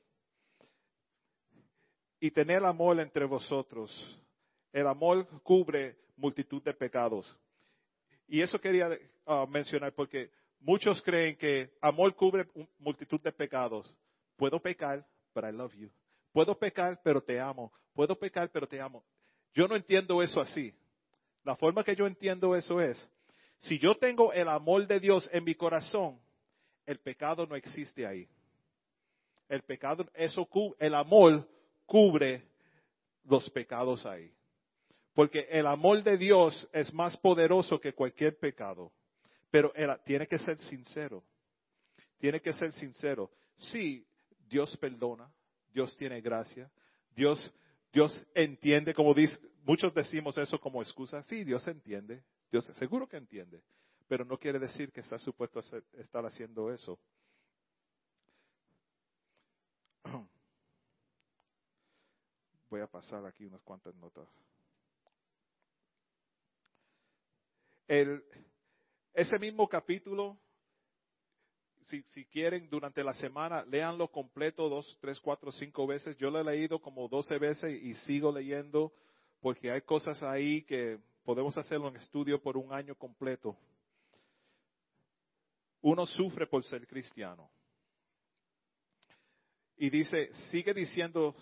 Y 2.20 2.30
tener 2.30 2.62
amor 2.62 3.00
entre 3.00 3.24
vosotros. 3.24 3.90
El 4.70 4.86
amor 4.86 5.26
cubre 5.42 5.96
multitud 6.14 6.62
de 6.62 6.74
pecados. 6.74 7.34
Y 8.28 8.42
eso 8.42 8.60
quería 8.60 8.90
ah, 9.24 9.46
mencionar 9.48 9.94
porque 9.94 10.30
muchos 10.58 11.00
creen 11.00 11.38
que 11.38 11.70
amor 11.80 12.14
cubre 12.14 12.46
multitud 12.78 13.18
de 13.22 13.32
pecados. 13.32 13.96
Puedo 14.36 14.60
pecar, 14.60 15.06
but 15.34 15.44
I 15.44 15.52
love 15.52 15.72
you. 15.72 15.90
Puedo 16.32 16.58
pecar, 16.58 17.00
pero 17.02 17.22
te 17.22 17.40
amo. 17.40 17.72
Puedo 17.94 18.18
pecar, 18.18 18.50
pero 18.50 18.66
te 18.66 18.80
amo. 18.80 19.04
Yo 19.52 19.66
no 19.66 19.76
entiendo 19.76 20.22
eso 20.22 20.40
así. 20.40 20.72
La 21.44 21.56
forma 21.56 21.82
que 21.82 21.96
yo 21.96 22.06
entiendo 22.06 22.54
eso 22.54 22.80
es, 22.80 23.10
si 23.60 23.78
yo 23.78 23.96
tengo 23.96 24.32
el 24.32 24.48
amor 24.48 24.86
de 24.86 25.00
Dios 25.00 25.28
en 25.32 25.44
mi 25.44 25.54
corazón, 25.54 26.20
el 26.86 26.98
pecado 26.98 27.46
no 27.46 27.56
existe 27.56 28.06
ahí. 28.06 28.28
El 29.48 29.62
pecado, 29.62 30.06
eso, 30.14 30.48
el 30.78 30.94
amor 30.94 31.48
cubre 31.84 32.44
los 33.24 33.48
pecados 33.50 34.06
ahí. 34.06 34.32
Porque 35.14 35.46
el 35.50 35.66
amor 35.66 36.02
de 36.02 36.16
Dios 36.16 36.68
es 36.72 36.94
más 36.94 37.16
poderoso 37.16 37.80
que 37.80 37.92
cualquier 37.92 38.38
pecado. 38.38 38.92
Pero 39.50 39.72
tiene 40.04 40.26
que 40.28 40.38
ser 40.38 40.58
sincero. 40.58 41.24
Tiene 42.18 42.40
que 42.40 42.52
ser 42.52 42.72
sincero. 42.72 43.30
Sí, 43.56 44.06
Dios 44.48 44.76
perdona. 44.76 45.28
Dios 45.72 45.96
tiene 45.96 46.20
gracia. 46.20 46.70
Dios, 47.14 47.52
Dios 47.92 48.26
entiende, 48.34 48.94
como 48.94 49.14
dice, 49.14 49.38
muchos 49.64 49.92
decimos 49.94 50.36
eso 50.38 50.58
como 50.58 50.82
excusa. 50.82 51.22
Sí, 51.24 51.44
Dios 51.44 51.66
entiende. 51.66 52.22
Dios 52.50 52.64
seguro 52.78 53.06
que 53.08 53.16
entiende. 53.16 53.62
Pero 54.08 54.24
no 54.24 54.38
quiere 54.38 54.58
decir 54.58 54.90
que 54.92 55.00
está 55.00 55.18
supuesto 55.18 55.60
a 55.60 55.62
estar 56.00 56.26
haciendo 56.26 56.72
eso. 56.72 56.98
Voy 62.70 62.80
a 62.80 62.86
pasar 62.86 63.24
aquí 63.26 63.44
unas 63.44 63.62
cuantas 63.62 63.94
notas. 63.96 64.28
El, 67.86 68.24
ese 69.12 69.38
mismo 69.38 69.68
capítulo, 69.68 70.38
si, 71.82 72.24
quieren, 72.26 72.68
durante 72.70 73.02
la 73.02 73.14
semana, 73.14 73.64
léanlo 73.64 74.08
completo 74.08 74.68
dos, 74.68 74.96
tres, 75.00 75.20
cuatro, 75.20 75.50
cinco 75.52 75.86
veces. 75.86 76.16
Yo 76.16 76.30
lo 76.30 76.40
he 76.40 76.44
leído 76.44 76.80
como 76.80 77.08
doce 77.08 77.38
veces 77.38 77.82
y 77.82 77.94
sigo 77.94 78.32
leyendo 78.32 78.92
porque 79.40 79.70
hay 79.70 79.82
cosas 79.82 80.22
ahí 80.22 80.62
que 80.62 80.98
podemos 81.24 81.56
hacerlo 81.56 81.88
en 81.88 81.96
estudio 81.96 82.40
por 82.40 82.56
un 82.56 82.72
año 82.72 82.94
completo. 82.94 83.56
Uno 85.82 86.06
sufre 86.06 86.46
por 86.46 86.64
ser 86.64 86.86
cristiano. 86.86 87.50
Y 89.76 89.88
dice, 89.88 90.30
sigue 90.50 90.74
diciendo, 90.74 91.34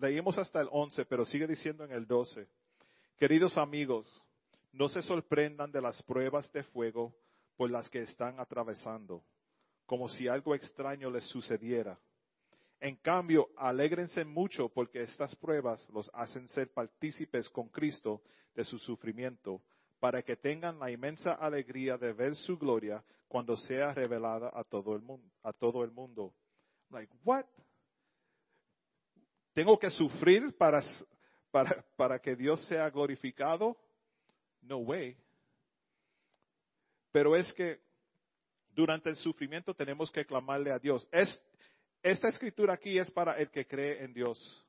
leímos 0.00 0.38
hasta 0.38 0.60
el 0.60 0.68
11, 0.70 1.04
pero 1.04 1.26
sigue 1.26 1.46
diciendo 1.46 1.84
en 1.84 1.92
el 1.92 2.06
12, 2.06 2.48
queridos 3.18 3.58
amigos, 3.58 4.06
no 4.72 4.88
se 4.88 5.02
sorprendan 5.02 5.70
de 5.70 5.82
las 5.82 6.02
pruebas 6.02 6.50
de 6.52 6.62
fuego 6.64 7.14
por 7.56 7.70
las 7.70 7.88
que 7.90 8.00
están 8.00 8.40
atravesando, 8.40 9.22
como 9.94 10.08
si 10.08 10.26
algo 10.26 10.56
extraño 10.56 11.08
les 11.08 11.22
sucediera. 11.26 11.96
En 12.80 12.96
cambio, 12.96 13.50
alégrense 13.56 14.24
mucho 14.24 14.68
porque 14.68 15.02
estas 15.02 15.36
pruebas 15.36 15.88
los 15.90 16.10
hacen 16.12 16.48
ser 16.48 16.72
partícipes 16.72 17.48
con 17.48 17.68
Cristo 17.68 18.20
de 18.56 18.64
su 18.64 18.76
sufrimiento, 18.80 19.62
para 20.00 20.20
que 20.24 20.34
tengan 20.34 20.80
la 20.80 20.90
inmensa 20.90 21.34
alegría 21.34 21.96
de 21.96 22.12
ver 22.12 22.34
su 22.34 22.58
gloria 22.58 23.04
cuando 23.28 23.56
sea 23.56 23.94
revelada 23.94 24.50
a 24.52 24.64
todo 24.64 24.96
el 24.96 25.02
mundo. 25.02 25.30
A 25.44 25.52
todo 25.52 25.84
el 25.84 25.92
mundo. 25.92 26.34
Like, 26.90 27.14
what? 27.22 27.46
¿Tengo 29.52 29.78
que 29.78 29.90
sufrir 29.90 30.56
para, 30.56 30.82
para, 31.52 31.86
para 31.94 32.18
que 32.18 32.34
Dios 32.34 32.66
sea 32.66 32.90
glorificado? 32.90 33.76
No 34.60 34.78
way. 34.78 35.16
Pero 37.12 37.36
es 37.36 37.52
que 37.52 37.83
durante 38.74 39.08
el 39.08 39.16
sufrimiento 39.16 39.74
tenemos 39.74 40.10
que 40.10 40.24
clamarle 40.24 40.72
a 40.72 40.78
Dios. 40.78 41.06
Es, 41.10 41.40
esta 42.02 42.28
escritura 42.28 42.74
aquí 42.74 42.98
es 42.98 43.10
para 43.10 43.38
el 43.38 43.50
que 43.50 43.66
cree 43.66 44.04
en 44.04 44.12
Dios, 44.12 44.66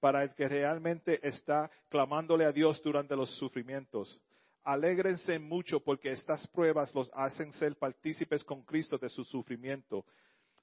para 0.00 0.22
el 0.22 0.34
que 0.34 0.48
realmente 0.48 1.26
está 1.26 1.70
clamándole 1.88 2.44
a 2.44 2.52
Dios 2.52 2.82
durante 2.82 3.16
los 3.16 3.30
sufrimientos. 3.36 4.20
Alégrense 4.64 5.38
mucho 5.38 5.80
porque 5.80 6.10
estas 6.10 6.46
pruebas 6.48 6.94
los 6.94 7.10
hacen 7.14 7.52
ser 7.52 7.76
partícipes 7.76 8.42
con 8.42 8.62
Cristo 8.62 8.98
de 8.98 9.08
su 9.08 9.24
sufrimiento. 9.24 10.04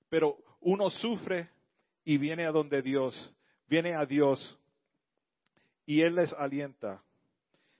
Pero 0.10 0.38
uno 0.62 0.89
sufre 0.89 1.49
y 2.04 2.17
viene 2.17 2.45
a 2.45 2.52
donde 2.52 2.82
Dios, 2.82 3.34
viene 3.67 3.95
a 3.95 4.06
Dios 4.06 4.60
y 5.86 6.02
Él 6.02 6.15
les 6.15 6.34
alienta. 6.34 7.02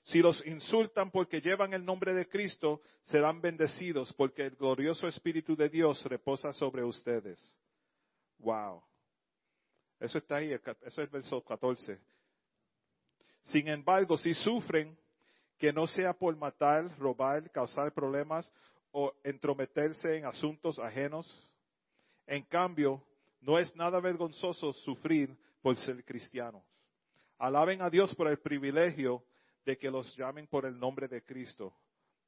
Si 0.04 0.20
los 0.20 0.46
insultan 0.46 1.12
porque 1.12 1.40
llevan 1.40 1.74
el 1.74 1.86
nombre 1.86 2.14
de 2.14 2.28
Cristo, 2.28 2.82
serán 3.04 3.40
bendecidos 3.42 4.12
porque 4.14 4.46
el 4.46 4.56
glorioso 4.56 5.08
Espíritu 5.08 5.56
de 5.56 5.70
Dios 5.70 6.04
reposa 6.06 6.52
sobre 6.52 6.84
ustedes. 6.84 7.40
Wow. 8.40 8.84
Eso 10.00 10.18
está 10.18 10.38
ahí, 10.38 10.52
eso 10.52 10.72
es 10.82 10.98
el 10.98 11.08
verso 11.08 11.42
14. 11.42 12.00
Sin 13.44 13.70
embargo, 13.70 14.18
si 14.18 14.34
sufren, 14.34 14.98
que 15.58 15.72
no 15.72 15.88
sea 15.88 16.12
por 16.12 16.36
matar, 16.36 16.98
robar, 17.00 17.50
causar 17.52 17.94
problemas 17.94 18.52
o 18.92 19.14
entrometerse 19.24 20.18
en 20.18 20.26
asuntos 20.26 20.78
ajenos. 20.78 21.26
En 22.28 22.44
cambio, 22.44 23.02
no 23.40 23.58
es 23.58 23.74
nada 23.74 24.02
vergonzoso 24.02 24.74
sufrir 24.74 25.38
por 25.62 25.78
ser 25.78 26.04
cristianos. 26.04 26.64
Alaben 27.38 27.82
a 27.82 27.90
Dios 27.90 28.14
por 28.16 28.28
el 28.28 28.40
privilegio 28.40 29.24
de 29.66 29.78
que 29.78 29.90
los 29.90 30.16
llamen 30.16 30.48
por 30.48 30.66
el 30.66 30.78
nombre 30.78 31.08
de 31.08 31.24
Cristo, 31.24 31.74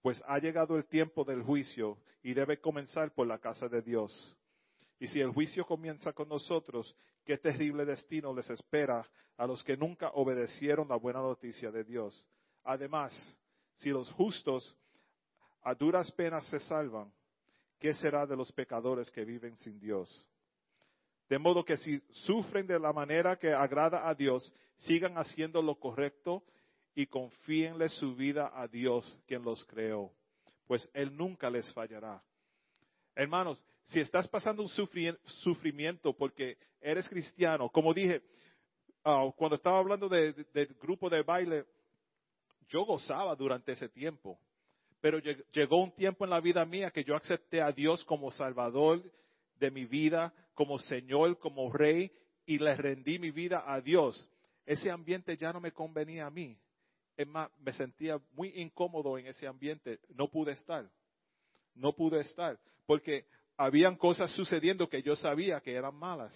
pues 0.02 0.21
ha 0.28 0.38
llegado 0.39 0.78
el 0.78 0.86
tiempo 0.86 1.24
del 1.24 1.43
juicio 1.43 1.98
y 2.21 2.34
debe 2.34 2.60
comenzar 2.60 3.12
por 3.13 3.28
la 3.28 3.39
casa 3.39 3.67
de 3.67 3.82
Dios. 3.82 4.38
Y 5.00 5.08
si 5.08 5.19
el 5.19 5.32
juicio 5.32 5.65
comienza 5.65 6.13
con 6.13 6.30
nosotros, 6.30 6.95
qué 7.26 7.38
terrible 7.38 7.86
destino 7.86 8.34
les 8.34 8.50
espera 8.50 9.08
a 9.38 9.45
los 9.45 9.63
que 9.63 9.76
nunca 9.76 10.10
obedecieron 10.13 10.88
la 10.88 10.95
buena 10.95 11.19
noticia 11.19 11.71
de 11.71 11.84
Dios. 11.84 12.28
Además, 12.63 13.13
si 13.76 13.89
los 13.89 14.10
justos 14.12 14.78
a 15.63 15.74
duras 15.74 16.12
penas 16.12 16.45
se 16.48 16.60
salvan, 16.60 17.12
¿qué 17.80 17.93
será 17.95 18.26
de 18.26 18.36
los 18.36 18.52
pecadores 18.52 19.12
que 19.12 19.26
viven 19.26 19.58
sin 19.58 19.80
Dios? 19.80 20.28
De 21.28 21.39
modo 21.39 21.65
que 21.65 21.78
si 21.78 21.98
sufren 22.26 22.67
de 22.67 22.80
la 22.80 22.93
manera 22.93 23.36
que 23.38 23.52
agrada 23.52 24.08
a 24.08 24.13
Dios, 24.13 24.54
sigan 24.78 25.17
haciendo 25.17 25.62
lo 25.62 25.80
correcto 25.80 26.43
y 26.96 27.08
confíenle 27.08 27.90
su 27.90 28.16
vida 28.16 28.52
a 28.56 28.68
Dios, 28.68 29.18
quien 29.28 29.44
los 29.44 29.64
creó, 29.66 30.12
pues 30.66 30.90
Él 30.94 31.16
nunca 31.16 31.50
les 31.50 31.72
fallará. 31.74 32.24
Hermanos, 33.14 33.64
si 33.84 34.00
estás 34.00 34.28
pasando 34.28 34.64
un 34.64 34.70
sufrimiento 34.70 36.14
porque 36.14 36.58
eres 36.80 37.08
cristiano, 37.10 37.70
como 37.70 37.94
dije, 37.94 38.24
ah, 39.04 39.30
cuando 39.36 39.58
estaba 39.58 39.80
hablando 39.80 40.08
del 40.08 40.76
grupo 40.82 41.10
de 41.10 41.22
baile, 41.22 41.66
yo 42.70 42.86
gozaba 42.86 43.36
durante 43.36 43.74
ese 43.74 43.90
tiempo, 43.90 44.40
pero 45.02 45.20
llegó 45.20 45.84
un 45.84 45.92
tiempo 45.92 46.24
en 46.24 46.32
la 46.32 46.40
vida 46.40 46.66
mía 46.66 46.92
que 46.92 47.04
yo 47.04 47.16
acepté 47.16 47.62
a 47.62 47.72
Dios 47.72 48.04
como 48.06 48.32
Salvador 48.32 49.04
de 49.60 49.70
mi 49.70 49.86
vida, 49.86 50.34
como 50.54 50.80
Señor, 50.80 51.38
como 51.38 51.72
Rey, 51.72 52.12
y 52.46 52.58
le 52.58 52.76
rendí 52.76 53.20
mi 53.20 53.32
vida 53.32 53.64
a 53.68 53.82
Dios. 53.82 54.28
Ese 54.66 54.90
ambiente 54.90 55.38
ya 55.38 55.54
no 55.54 55.60
me 55.60 55.72
convenía 55.72 56.26
a 56.26 56.32
mí. 56.32 56.58
Es 57.17 57.28
más, 57.28 57.49
me 57.60 57.73
sentía 57.73 58.19
muy 58.34 58.49
incómodo 58.60 59.17
en 59.17 59.28
ese 59.28 59.47
ambiente. 59.47 59.99
No 60.10 60.28
pude 60.28 60.51
estar. 60.51 60.89
No 61.73 61.93
pude 61.93 62.21
estar. 62.21 62.60
Porque 62.86 63.25
habían 63.58 63.95
cosas 63.95 64.32
sucediendo 64.32 64.89
que 64.89 65.01
yo 65.01 65.15
sabía 65.15 65.62
que 65.62 65.73
eran 65.73 65.95
malas. 65.95 66.34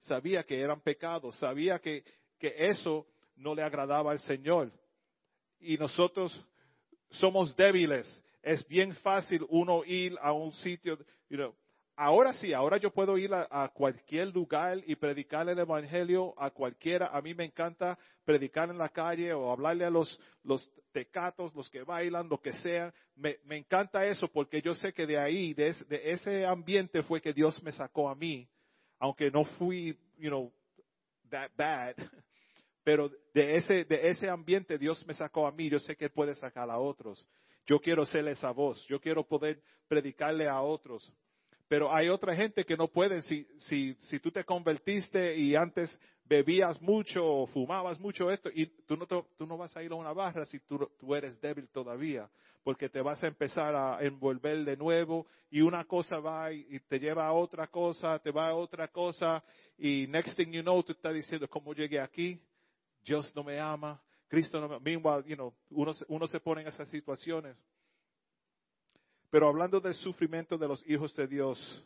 Sabía 0.00 0.44
que 0.44 0.60
eran 0.60 0.80
pecados. 0.80 1.36
Sabía 1.36 1.78
que, 1.78 2.04
que 2.38 2.54
eso 2.66 3.06
no 3.36 3.54
le 3.54 3.62
agradaba 3.62 4.12
al 4.12 4.20
Señor. 4.20 4.72
Y 5.60 5.76
nosotros 5.76 6.38
somos 7.10 7.54
débiles. 7.56 8.22
es 8.42 8.66
bien 8.68 8.94
fácil 8.96 9.44
uno 9.48 9.84
ir 9.84 10.16
a 10.20 10.32
un 10.32 10.52
sitio, 10.52 10.98
you 11.28 11.36
know, 11.36 11.54
Ahora 11.96 12.32
sí, 12.34 12.52
ahora 12.52 12.76
yo 12.78 12.90
puedo 12.90 13.16
ir 13.16 13.32
a, 13.32 13.68
cualquier 13.72 14.28
lugar 14.34 14.82
y 14.84 14.96
predicar 14.96 15.48
el 15.48 15.60
Evangelio 15.60 16.34
a 16.36 16.50
cualquiera. 16.50 17.06
A 17.12 17.22
mí 17.22 17.34
me 17.34 17.44
encanta 17.44 17.96
predicar 18.24 18.68
en 18.68 18.78
la 18.78 18.88
calle 18.88 19.32
o 19.32 19.52
hablarle 19.52 19.84
a 19.84 19.90
los, 19.90 20.20
los 20.42 20.68
tecatos, 20.92 21.54
los 21.54 21.70
que 21.70 21.84
bailan, 21.84 22.28
lo 22.28 22.40
que 22.40 22.52
sea. 22.54 22.92
Me, 23.14 23.38
encanta 23.50 24.04
eso 24.04 24.26
porque 24.26 24.60
yo 24.60 24.74
sé 24.74 24.92
que 24.92 25.06
de 25.06 25.18
ahí, 25.18 25.54
de, 25.54 25.72
de, 25.88 26.10
ese 26.10 26.44
ambiente 26.44 27.00
fue 27.04 27.20
que 27.20 27.32
Dios 27.32 27.62
me 27.62 27.70
sacó 27.70 28.08
a 28.08 28.16
mí. 28.16 28.48
Aunque 28.98 29.30
no 29.30 29.44
fui, 29.44 29.96
you 30.18 30.30
know, 30.30 30.52
that 31.30 31.50
bad. 31.56 31.94
Pero 32.82 33.08
de 33.32 33.54
ese, 33.54 33.84
de 33.84 34.08
ese 34.08 34.28
ambiente 34.28 34.78
Dios 34.78 35.06
me 35.06 35.14
sacó 35.14 35.46
a 35.46 35.52
mí. 35.52 35.70
Yo 35.70 35.78
sé 35.78 35.94
que 35.94 36.10
puede 36.10 36.34
sacar 36.34 36.68
a 36.68 36.78
otros. 36.78 37.24
Yo 37.66 37.78
quiero 37.78 38.04
ser 38.04 38.26
esa 38.26 38.50
voz. 38.50 38.84
Yo 38.88 39.00
quiero 39.00 39.22
poder 39.22 39.62
predicarle 39.86 40.48
a 40.48 40.60
otros. 40.60 41.12
Pero 41.68 41.94
hay 41.94 42.08
otra 42.08 42.34
gente 42.36 42.64
que 42.64 42.76
no 42.76 42.88
puede. 42.88 43.22
Si, 43.22 43.46
si, 43.58 43.94
si 43.94 44.20
tú 44.20 44.30
te 44.30 44.44
convertiste 44.44 45.36
y 45.36 45.56
antes 45.56 45.98
bebías 46.24 46.80
mucho 46.80 47.46
fumabas 47.48 47.98
mucho 48.00 48.30
esto, 48.30 48.50
y 48.52 48.66
tú 48.86 48.96
no, 48.96 49.06
tú 49.06 49.46
no 49.46 49.56
vas 49.56 49.76
a 49.76 49.82
ir 49.82 49.92
a 49.92 49.94
una 49.94 50.12
barra 50.12 50.46
si 50.46 50.60
tú, 50.60 50.90
tú 50.98 51.14
eres 51.14 51.40
débil 51.40 51.68
todavía, 51.68 52.28
porque 52.62 52.88
te 52.88 53.00
vas 53.00 53.22
a 53.22 53.28
empezar 53.28 53.74
a 53.74 53.98
envolver 54.00 54.64
de 54.64 54.76
nuevo 54.76 55.26
y 55.50 55.60
una 55.60 55.84
cosa 55.84 56.18
va 56.18 56.52
y, 56.52 56.80
te 56.88 56.98
lleva 56.98 57.26
a 57.26 57.32
otra 57.32 57.66
cosa, 57.68 58.18
te 58.18 58.30
va 58.30 58.48
a 58.48 58.54
otra 58.54 58.88
cosa 58.88 59.42
y 59.76 60.06
next 60.08 60.36
thing 60.36 60.50
you 60.50 60.62
know 60.62 60.82
tú 60.82 60.92
estás 60.92 61.14
diciendo, 61.14 61.48
¿cómo 61.48 61.74
llegué 61.74 62.00
aquí? 62.00 62.40
Dios 63.04 63.30
no 63.36 63.44
me 63.44 63.60
ama, 63.60 64.00
Cristo 64.28 64.60
no 64.60 64.68
me 64.68 64.76
ama. 64.76 64.84
Meanwhile, 64.84 65.24
you 65.26 65.36
know, 65.36 65.52
uno, 65.70 65.92
uno 66.08 66.26
se 66.26 66.40
pone 66.40 66.62
en 66.62 66.68
esas 66.68 66.88
situaciones. 66.88 67.54
Pero 69.34 69.48
hablando 69.48 69.80
del 69.80 69.94
sufrimiento 69.94 70.56
de 70.56 70.68
los 70.68 70.88
hijos 70.88 71.12
de 71.16 71.26
Dios, 71.26 71.84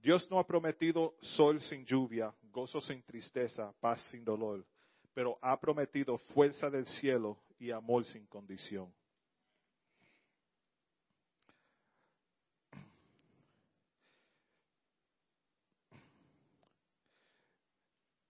Dios 0.00 0.30
no 0.30 0.38
ha 0.38 0.46
prometido 0.46 1.16
sol 1.20 1.60
sin 1.62 1.84
lluvia, 1.84 2.32
gozo 2.52 2.80
sin 2.80 3.02
tristeza, 3.02 3.74
paz 3.80 4.00
sin 4.02 4.24
dolor, 4.24 4.64
pero 5.12 5.36
ha 5.42 5.58
prometido 5.58 6.16
fuerza 6.32 6.70
del 6.70 6.86
cielo 6.86 7.36
y 7.58 7.72
amor 7.72 8.04
sin 8.04 8.24
condición. 8.28 8.94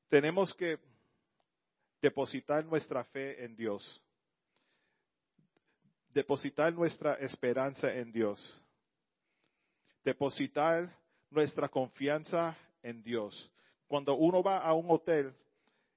Tenemos 0.09 0.55
que 0.55 0.79
depositar 2.01 2.65
nuestra 2.65 3.05
fe 3.05 3.45
en 3.45 3.55
Dios 3.55 4.03
depositar 6.15 6.73
nuestra 6.73 7.15
esperanza 7.15 7.93
en 7.93 8.13
Dios, 8.13 8.65
depositar 10.05 10.97
nuestra 11.31 11.69
confianza 11.69 12.57
en 12.83 13.03
Dios. 13.03 13.51
Cuando 13.87 14.15
uno 14.15 14.43
va 14.43 14.59
a 14.59 14.73
un 14.75 14.91
hotel, 14.91 15.35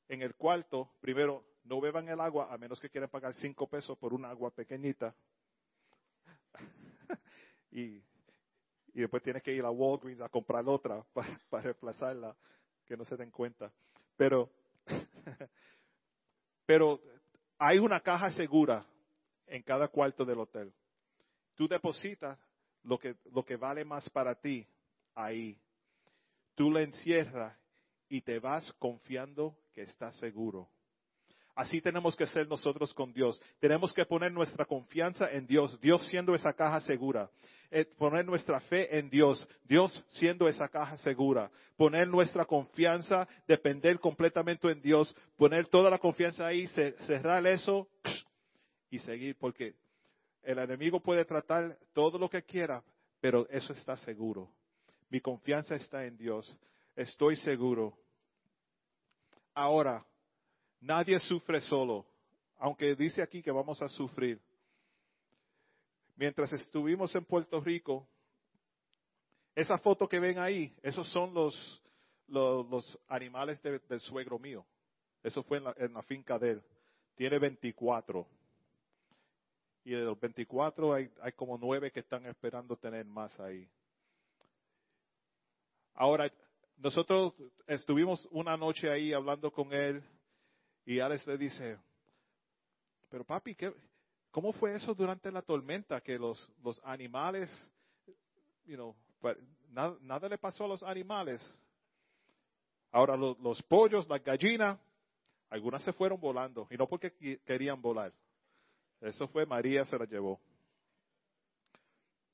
en 0.08 0.22
el 0.22 0.36
cuarto, 0.36 0.90
primero, 1.00 1.46
no 1.64 1.80
beban 1.80 2.10
el 2.10 2.20
agua 2.20 2.54
a 2.54 2.58
menos 2.58 2.80
que 2.80 2.90
quieran 2.90 3.10
pagar 3.10 3.34
cinco 3.36 3.68
pesos 3.68 3.98
por 3.98 4.14
una 4.14 4.30
agua 4.30 4.52
pequeñita. 4.52 5.16
y, 7.72 8.02
después 8.94 9.24
tienes 9.24 9.42
que 9.42 9.54
ir 9.54 9.64
a 9.64 9.72
Walgreens 9.72 10.22
a 10.22 10.28
comprar 10.28 10.68
otra 10.68 11.02
para, 11.14 11.40
para 11.50 11.64
reemplazarla, 11.64 12.36
que 12.86 12.98
no 12.98 13.06
se 13.06 13.16
den 13.16 13.32
cuenta. 13.32 13.72
Pero, 14.18 14.50
pero 16.66 17.00
hay 17.58 17.80
una 17.80 18.02
caja 18.02 18.34
segura 18.34 18.86
en 19.52 19.62
cada 19.64 19.90
cuarto 19.90 20.26
del 20.26 20.40
hotel. 20.40 20.74
Tú 21.56 21.68
depositas 21.68 22.40
lo 22.84 22.98
que, 22.98 23.16
lo 23.34 23.44
que 23.44 23.58
vale 23.58 23.84
más 23.86 24.10
para 24.10 24.34
ti 24.34 24.66
ahí. 25.14 25.58
Tú 26.56 26.72
le 26.72 26.84
encierras 26.84 27.56
y 28.10 28.22
te 28.22 28.40
vas 28.40 28.72
confiando 28.80 29.56
que 29.74 29.84
estás 29.84 30.16
seguro. 30.18 30.70
Así 31.54 31.82
tenemos 31.82 32.16
que 32.16 32.28
ser 32.28 32.48
nosotros 32.48 32.94
con 32.94 33.12
Dios. 33.14 33.40
Tenemos 33.60 33.94
que 33.94 34.06
poner 34.06 34.32
nuestra 34.32 34.66
confianza 34.66 35.30
en 35.30 35.46
Dios, 35.46 35.80
Dios 35.82 36.06
siendo 36.08 36.34
esa 36.34 36.54
caja 36.54 36.80
segura. 36.82 37.30
Eh, 37.70 37.86
poner 37.98 38.26
nuestra 38.26 38.62
fe 38.62 38.98
en 38.98 39.10
Dios, 39.10 39.48
Dios 39.66 39.94
siendo 40.10 40.48
esa 40.48 40.70
caja 40.70 40.98
segura. 41.00 41.52
Poner 41.76 42.08
nuestra 42.08 42.46
confianza, 42.46 43.28
depender 43.48 44.00
completamente 44.00 44.72
en 44.72 44.82
Dios, 44.82 45.14
poner 45.38 45.68
toda 45.68 45.90
la 45.90 46.00
confianza 46.00 46.48
ahí, 46.48 46.68
cerrar 46.68 47.46
eso 47.48 47.88
y 48.92 49.00
seguir, 49.00 49.38
porque 49.38 49.74
el 50.44 50.60
enemigo 50.60 51.00
puede 51.00 51.26
tratar 51.26 51.78
todo 51.94 52.20
lo 52.20 52.30
que 52.30 52.44
quiera, 52.44 52.84
pero 53.20 53.48
eso 53.50 53.74
está 53.74 53.96
seguro. 53.98 54.52
Mi 55.10 55.22
confianza 55.22 55.76
está 55.76 56.06
en 56.06 56.18
Dios. 56.18 56.56
Estoy 56.96 57.38
seguro. 57.38 57.98
Ahora, 59.54 60.06
nadie 60.82 61.20
sufre 61.20 61.62
solo, 61.62 62.06
aunque 62.58 62.96
dice 62.96 63.22
aquí 63.22 63.42
que 63.42 63.52
vamos 63.52 63.82
a 63.82 63.88
sufrir. 63.88 64.40
Mientras 66.18 66.52
estuvimos 66.54 67.16
en 67.16 67.24
Puerto 67.26 67.62
Rico, 67.62 68.06
esa 69.56 69.78
foto 69.78 70.08
que 70.08 70.20
ven 70.20 70.38
ahí, 70.38 70.76
esos 70.82 71.10
son 71.12 71.34
los, 71.34 71.82
los, 72.28 73.00
animales 73.08 73.62
del 73.62 74.00
suegro 74.02 74.38
mío. 74.38 74.66
Eso 75.24 75.44
fue 75.44 75.60
en 75.60 75.64
la, 75.66 75.76
en 75.78 75.94
la 75.94 76.02
finca 76.04 76.38
de 76.38 76.52
él. 76.52 76.64
Tiene 77.16 77.40
24 77.40 78.41
y 79.84 79.92
de 79.92 80.02
los 80.02 80.20
24 80.20 80.94
hay, 80.94 81.10
como 81.36 81.58
nueve 81.58 81.92
que 81.92 82.02
están 82.02 82.26
esperando 82.26 82.78
tener 82.78 83.06
más 83.06 83.38
ahí. 83.40 83.68
Ahora, 85.94 86.32
nosotros 86.78 87.34
estuvimos 87.68 88.28
una 88.32 88.58
noche 88.58 88.90
ahí 88.90 89.14
hablando 89.14 89.52
con 89.52 89.74
él 89.74 90.04
y 90.86 91.00
Alex 91.00 91.28
le 91.28 91.38
dice, 91.38 91.78
pero 93.10 93.24
papi, 93.24 93.56
¿qué, 93.56 93.74
¿cómo 94.32 94.54
fue 94.54 94.76
eso 94.76 94.94
durante 94.94 95.32
la 95.32 95.42
tormenta? 95.42 96.02
Que 96.02 96.18
los, 96.18 96.52
los 96.64 96.82
animales, 96.84 97.50
you 98.66 98.76
know, 98.76 98.96
nada, 99.72 100.30
le 100.30 100.38
pasó 100.38 100.66
a 100.66 100.70
los 100.70 100.84
animales. 100.84 101.42
Ahora 102.92 103.16
los 103.16 103.62
pollos, 103.64 104.08
las 104.10 104.24
gallinas, 104.24 104.80
algunas 105.50 105.84
se 105.84 105.94
fueron 105.94 106.20
volando 106.20 106.68
y 106.70 106.78
no 106.78 106.88
porque 106.88 107.40
querían 107.46 107.82
volar. 107.82 108.14
Eso 109.02 109.28
fue 109.28 109.46
María 109.46 109.84
se 109.84 109.98
la 109.98 110.06
llevó. 110.06 110.40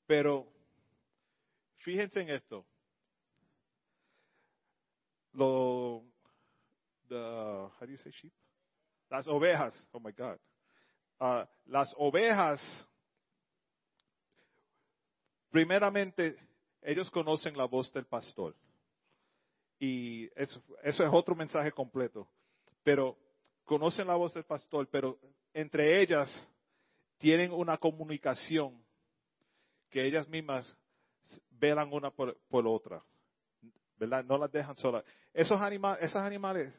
Pero 0.06 0.46
fíjense 1.78 2.20
en 2.20 2.30
esto. 2.30 2.64
Lo, 5.32 6.04
the, 7.08 8.10
sheep? 8.10 8.32
Las 9.08 9.26
ovejas. 9.28 9.88
Oh 9.92 10.00
my 10.00 10.12
God. 10.12 10.38
Uh, 11.20 11.44
las 11.66 11.92
ovejas, 11.96 12.60
primeramente, 15.50 16.36
ellos 16.82 17.10
conocen 17.10 17.56
la 17.56 17.64
voz 17.64 17.92
del 17.92 18.06
pastor. 18.06 18.54
Y 19.78 20.26
eso 20.40 20.62
es 20.82 21.00
otro 21.00 21.34
mensaje 21.34 21.72
completo. 21.72 22.28
Pero 22.82 23.16
conocen 23.64 24.06
la 24.06 24.16
voz 24.16 24.34
del 24.34 24.44
pastor, 24.44 24.88
pero 24.88 25.18
entre 25.52 26.00
ellas 26.00 26.30
tienen 27.18 27.52
una 27.52 27.76
comunicación 27.76 28.82
que 29.90 30.06
ellas 30.06 30.28
mismas 30.28 30.76
velan 31.50 31.92
una 31.92 32.10
por, 32.10 32.36
otra. 32.50 33.02
¿Verdad? 33.96 34.24
No 34.24 34.38
las 34.38 34.50
dejan 34.50 34.76
solas. 34.76 35.04
Esos 35.34 35.60
animales, 35.60 36.04
esos 36.04 36.22
animales, 36.22 36.72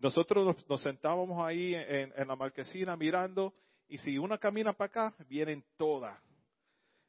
nosotros 0.00 0.56
nos, 0.68 0.80
sentábamos 0.82 1.42
ahí 1.44 1.74
en, 1.74 2.12
en, 2.14 2.28
la 2.28 2.36
marquesina 2.36 2.96
mirando 2.96 3.54
y 3.88 3.98
si 3.98 4.18
una 4.18 4.38
camina 4.38 4.72
para 4.72 4.86
acá, 4.86 5.14
vienen 5.28 5.64
todas. 5.76 6.18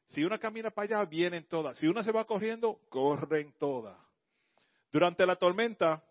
Si 0.08 0.24
una 0.24 0.38
camina 0.38 0.70
para 0.70 0.98
allá, 0.98 1.04
vienen 1.04 1.44
todas. 1.44 1.76
Si 1.78 1.86
una 1.86 2.02
se 2.02 2.12
va 2.12 2.24
corriendo, 2.24 2.80
corren 2.88 3.52
todas. 3.58 3.96
Durante 4.92 5.26
la 5.26 5.36
tormenta, 5.36 6.02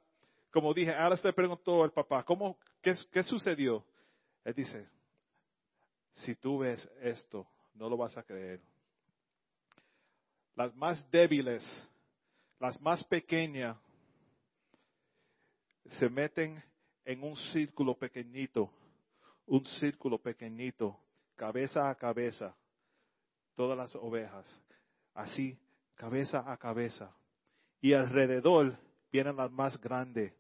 como 0.52 0.74
dije, 0.74 0.92
Alex 0.92 1.24
le 1.24 1.34
preguntó 1.34 1.84
al 1.84 1.92
papá, 1.92 2.24
¿cómo, 2.24 2.58
qué, 2.82 2.94
qué 3.12 3.24
sucedió? 3.24 3.84
Él 4.44 4.54
dice, 4.54 4.88
si 6.16 6.36
tú 6.36 6.60
ves 6.60 6.88
esto, 7.02 7.48
no 7.76 7.90
lo 7.90 7.98
vas 7.98 8.18
a 8.18 8.24
creer. 8.24 8.62
Las 10.56 10.74
más 10.76 11.10
débiles, 11.12 11.64
las 12.60 12.80
más 12.82 13.04
pequeñas, 13.04 13.78
se 15.86 16.10
meten 16.10 16.64
en 17.04 17.24
un 17.24 17.36
círculo 17.36 17.96
pequeñito, 17.96 18.72
un 19.46 19.64
círculo 19.66 20.18
pequeñito, 20.18 20.98
cabeza 21.36 21.90
a 21.90 21.96
cabeza, 21.96 22.56
todas 23.56 23.78
las 23.78 23.96
ovejas, 23.96 24.48
así, 25.14 25.60
cabeza 25.96 26.52
a 26.52 26.58
cabeza. 26.58 27.14
Y 27.82 27.94
alrededor 27.94 28.78
vienen 29.12 29.36
las 29.36 29.52
más 29.52 29.80
grandes, 29.80 30.34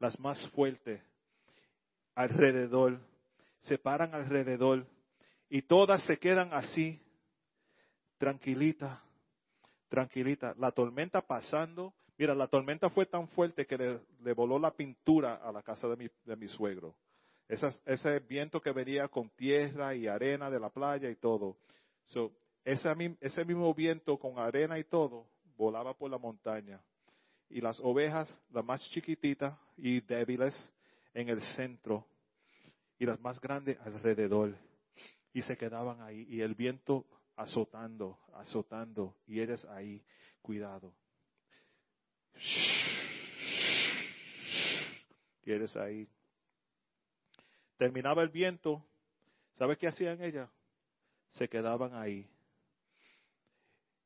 las 0.00 0.18
más 0.18 0.44
fuertes, 0.50 1.00
alrededor 2.14 2.98
se 3.60 3.78
paran 3.78 4.14
alrededor 4.14 4.86
y 5.48 5.62
todas 5.62 6.02
se 6.04 6.18
quedan 6.18 6.52
así, 6.52 7.00
tranquilita, 8.18 9.02
tranquilita. 9.88 10.54
La 10.58 10.72
tormenta 10.72 11.22
pasando, 11.22 11.94
mira, 12.18 12.34
la 12.34 12.48
tormenta 12.48 12.90
fue 12.90 13.06
tan 13.06 13.28
fuerte 13.28 13.66
que 13.66 13.78
le, 13.78 14.32
voló 14.34 14.58
la 14.58 14.72
pintura 14.72 15.36
a 15.36 15.50
la 15.52 15.62
casa 15.62 15.88
de 15.88 16.36
mi, 16.36 16.48
suegro. 16.48 16.94
ese 17.48 18.18
viento 18.20 18.60
que 18.60 18.72
venía 18.72 19.08
con 19.08 19.30
tierra 19.30 19.94
y 19.94 20.06
arena 20.06 20.50
de 20.50 20.60
la 20.60 20.68
playa 20.68 21.08
y 21.08 21.16
todo. 21.16 21.56
So, 22.06 22.32
ese, 22.64 23.16
ese 23.20 23.44
mismo 23.44 23.72
viento 23.72 24.18
con 24.18 24.38
arena 24.38 24.78
y 24.78 24.84
todo 24.84 25.26
volaba 25.56 25.94
por 25.94 26.10
la 26.10 26.18
montaña. 26.18 26.80
Y 27.50 27.62
las 27.62 27.80
ovejas, 27.80 28.28
las 28.50 28.64
más 28.64 28.86
chiquititas 28.90 29.58
y 29.76 30.00
débiles, 30.00 30.54
en 31.14 31.30
el 31.30 31.40
centro. 31.56 32.06
Y 32.98 33.06
las 33.06 33.18
más 33.20 33.40
grandes 33.40 33.78
alrededor. 33.80 34.54
Y 35.32 35.42
se 35.42 35.56
quedaban 35.56 36.00
ahí. 36.00 36.26
Y 36.28 36.40
el 36.40 36.54
viento 36.54 37.06
azotando, 37.36 38.18
azotando. 38.34 39.16
Y 39.26 39.40
eres 39.40 39.64
ahí, 39.66 40.02
cuidado. 40.42 40.94
Y 45.44 45.52
eres 45.52 45.76
ahí. 45.76 46.08
Terminaba 47.76 48.22
el 48.22 48.28
viento. 48.28 48.84
¿Sabe 49.54 49.76
qué 49.76 49.88
hacían 49.88 50.22
ellas? 50.22 50.50
Se 51.30 51.48
quedaban 51.48 51.94
ahí 51.94 52.28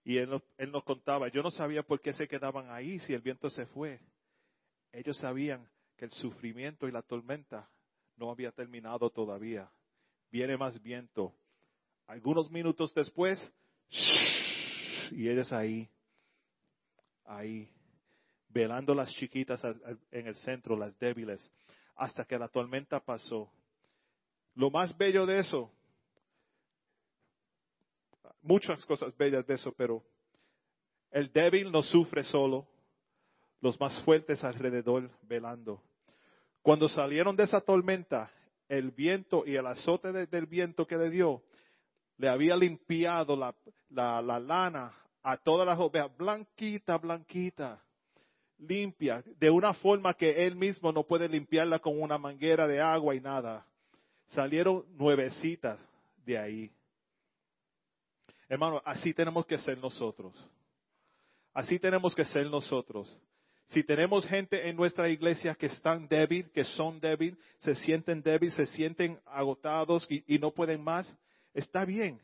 y 0.05 0.19
él 0.19 0.29
nos, 0.73 0.85
contaba, 0.85 1.29
yo 1.29 1.43
no 1.43 1.51
sabía 1.51 1.83
por 1.83 2.01
qué 2.01 2.13
se 2.13 2.27
quedaban 2.27 2.71
ahí 2.71 2.99
si 3.01 3.15
el 3.15 3.23
viento 3.23 3.49
se 3.51 3.67
fue. 3.67 4.01
Ellos 4.91 5.17
sabían 5.19 5.69
que 5.97 6.07
el 6.07 6.11
sufrimiento 6.11 6.89
y 6.89 6.93
la 6.93 7.03
tormenta 7.03 7.71
no 8.17 8.31
había 8.31 8.51
terminado 8.51 9.11
todavía. 9.11 9.71
Viene 10.33 10.57
más 10.57 10.83
viento. 10.83 11.33
Algunos 12.09 12.51
minutos 12.51 12.93
después, 12.95 13.39
y 15.13 15.29
ellos 15.29 15.53
ahí, 15.53 15.89
ahí, 17.25 17.71
velando 18.49 18.95
las 18.95 19.13
chiquitas 19.13 19.63
en 20.11 20.27
el 20.27 20.35
centro, 20.39 20.77
las 20.77 20.99
débiles, 20.99 21.49
hasta 21.95 22.25
que 22.25 22.37
la 22.37 22.49
tormenta 22.49 22.99
pasó. 22.99 23.49
Lo 24.57 24.71
más 24.71 24.97
bello 24.99 25.25
de 25.25 25.39
eso 25.39 25.71
muchas 28.43 28.85
cosas 28.85 29.17
bellas 29.17 29.47
de 29.47 29.55
eso, 29.55 29.73
pero 29.73 30.03
el 31.11 31.33
débil 31.33 31.71
no 31.71 31.83
sufre 31.83 32.25
solo, 32.25 32.67
los 33.61 33.79
más 33.81 34.01
fuertes 34.03 34.43
alrededor 34.45 35.11
velando. 35.23 35.83
Cuando 36.61 36.89
salieron 36.89 37.37
de 37.37 37.45
esa 37.45 37.61
tormenta, 37.61 38.31
el 38.73 38.91
viento 38.91 39.45
y 39.47 39.55
el 39.55 39.67
azote 39.67 40.13
del 40.13 40.47
viento 40.47 40.87
que 40.87 40.97
le 40.97 41.11
dio, 41.11 41.43
le 42.17 42.31
había 42.31 42.57
limpiado 42.57 43.37
la, 43.37 43.55
la 43.91 44.41
lana 44.41 44.95
a 45.23 45.37
todas 45.37 45.67
las 45.67 45.79
ovejas, 45.79 46.17
blanquita, 46.17 46.97
blanquita, 46.97 47.83
limpia, 48.57 49.23
de 49.39 49.51
una 49.51 49.75
forma 49.75 50.15
que 50.15 50.47
él 50.47 50.57
mismo 50.57 50.91
no 50.91 51.03
puede 51.03 51.29
limpiarla 51.29 51.81
con 51.81 52.01
una 52.01 52.17
manguera 52.17 52.67
de 52.67 52.81
agua 52.81 53.15
y 53.15 53.21
nada. 53.21 53.67
Salieron 54.29 54.87
nuevecitas 54.97 55.79
de 56.25 56.39
ahí. 56.39 56.73
Hermano, 58.49 58.81
así 58.87 59.13
tenemos 59.13 59.45
que 59.45 59.59
ser 59.59 59.77
nosotros. 59.77 60.35
Así 61.53 61.79
tenemos 61.79 62.15
que 62.15 62.25
ser 62.25 62.47
nosotros. 62.47 63.15
Si 63.67 63.83
tenemos 63.85 64.27
gente 64.27 64.69
en 64.69 64.77
nuestra 64.77 65.09
iglesia 65.09 65.55
que 65.55 65.67
están 65.67 66.07
débil, 66.09 66.51
que 66.51 66.65
son 66.65 67.01
débil, 67.01 67.39
se 67.59 67.75
sienten 67.77 68.23
débil, 68.23 68.53
se 68.53 68.67
sienten 68.67 69.19
agotados 69.27 70.07
y, 70.11 70.39
no 70.39 70.51
pueden 70.51 70.83
más, 70.83 71.13
está 71.55 71.85
bien. 71.85 72.21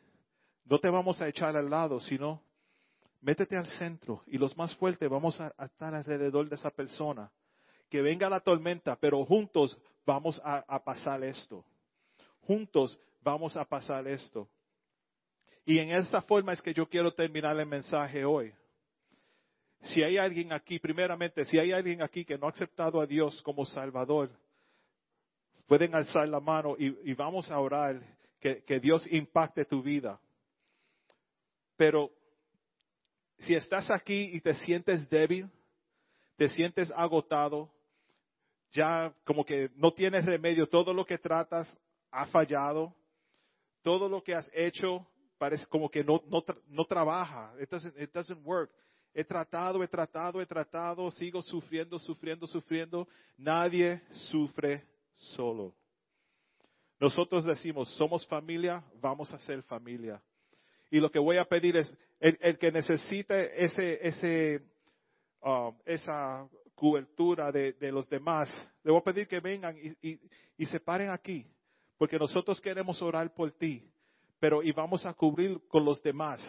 No 0.64 0.78
te 0.78 0.90
vamos 0.90 1.22
a 1.22 1.28
echar 1.28 1.56
al 1.56 1.70
lado, 1.70 2.00
sino 2.00 2.42
métete 3.20 3.56
al 3.56 3.66
centro 3.78 4.22
y 4.26 4.36
los 4.36 4.56
más 4.56 4.76
fuertes 4.76 5.08
vamos 5.08 5.40
a, 5.40 5.54
estar 5.64 5.94
alrededor 5.94 6.48
de 6.48 6.56
esa 6.56 6.70
persona. 6.70 7.30
Que 7.88 8.02
venga 8.02 8.28
la 8.28 8.40
tormenta, 8.40 8.96
pero 8.96 9.24
juntos 9.24 9.80
vamos 10.04 10.40
a 10.44 10.84
pasar 10.84 11.24
esto. 11.24 11.64
Juntos 12.42 12.98
vamos 13.22 13.56
a 13.56 13.64
pasar 13.64 14.06
esto. 14.06 14.48
Y 15.64 15.78
en 15.78 15.90
esta 15.90 16.22
forma 16.22 16.54
es 16.54 16.62
que 16.62 16.72
yo 16.72 16.88
quiero 16.88 17.12
terminar 17.12 17.58
el 17.60 17.66
mensaje 17.66 18.24
hoy. 18.24 18.54
Si 19.82 20.02
hay 20.02 20.18
alguien 20.18 20.52
aquí, 20.52 20.78
primeramente, 20.78 21.44
si 21.44 21.58
hay 21.58 21.72
alguien 21.72 22.02
aquí 22.02 22.24
que 22.24 22.36
no 22.36 22.46
ha 22.46 22.50
aceptado 22.50 23.00
a 23.00 23.06
Dios 23.06 23.40
como 23.42 23.64
Salvador, 23.64 24.30
pueden 25.66 25.94
alzar 25.94 26.28
la 26.28 26.40
mano 26.40 26.76
y, 26.78 27.12
vamos 27.14 27.50
a 27.50 27.60
orar 27.60 28.02
que, 28.40 28.80
Dios 28.80 29.06
impacte 29.10 29.64
tu 29.64 29.82
vida. 29.82 30.20
Pero 31.76 32.10
si 33.38 33.54
estás 33.54 33.90
aquí 33.90 34.30
y 34.32 34.40
te 34.40 34.54
sientes 34.54 35.08
débil, 35.08 35.48
te 36.36 36.48
sientes 36.48 36.92
agotado, 36.96 37.70
ya 38.72 39.14
como 39.24 39.44
que 39.44 39.70
no 39.76 39.92
tienes 39.92 40.24
remedio, 40.24 40.68
todo 40.68 40.92
lo 40.92 41.04
que 41.04 41.18
tratas 41.18 41.72
ha 42.10 42.26
fallado, 42.26 42.94
todo 43.82 44.08
lo 44.08 44.22
que 44.22 44.34
has 44.34 44.50
hecho 44.52 45.06
parece 45.38 45.66
como 45.66 45.88
que 45.88 46.02
no, 46.02 46.22
no, 46.26 46.44
no 46.66 46.84
trabaja. 46.84 47.52
It 47.60 47.70
doesn't, 47.70 47.96
it 47.96 48.12
doesn't 48.12 48.44
work. 48.44 48.70
He 49.14 49.24
tratado, 49.24 49.82
he 49.82 49.88
tratado, 49.88 50.40
he 50.40 50.46
tratado, 50.46 51.10
sigo 51.10 51.42
sufriendo, 51.42 51.98
sufriendo, 51.98 52.46
sufriendo. 52.46 53.08
Nadie 53.36 54.00
sufre 54.30 54.84
solo. 55.14 55.74
Nosotros 57.00 57.44
decimos, 57.44 57.88
somos 57.96 58.26
familia, 58.26 58.82
vamos 59.00 59.32
a 59.32 59.38
ser 59.38 59.62
familia. 59.62 60.20
Y 60.90 61.00
lo 61.00 61.10
que 61.10 61.18
voy 61.18 61.36
a 61.36 61.44
pedir 61.44 61.76
es, 61.76 61.96
el, 62.20 62.58
que 62.58 62.72
necesite 62.72 63.64
ese, 63.64 64.06
ese, 64.06 64.62
um, 65.42 65.76
esa 65.84 66.48
cobertura 66.74 67.52
de, 67.52 67.74
los 67.92 68.08
demás, 68.08 68.48
le 68.82 68.90
voy 68.90 69.00
a 69.00 69.04
pedir 69.04 69.28
que 69.28 69.40
vengan 69.40 69.76
y, 69.76 70.10
y, 70.10 70.20
y 70.56 70.66
se 70.66 70.80
paren 70.80 71.10
aquí, 71.10 71.46
porque 71.96 72.18
nosotros 72.18 72.60
queremos 72.60 73.00
orar 73.02 73.32
por 73.34 73.50
ti 73.52 73.88
pero 74.38 74.62
y 74.62 74.72
vamos 74.72 75.04
a 75.04 75.14
cubrir 75.14 75.60
con 75.68 75.84
los 75.84 76.02
demás. 76.02 76.40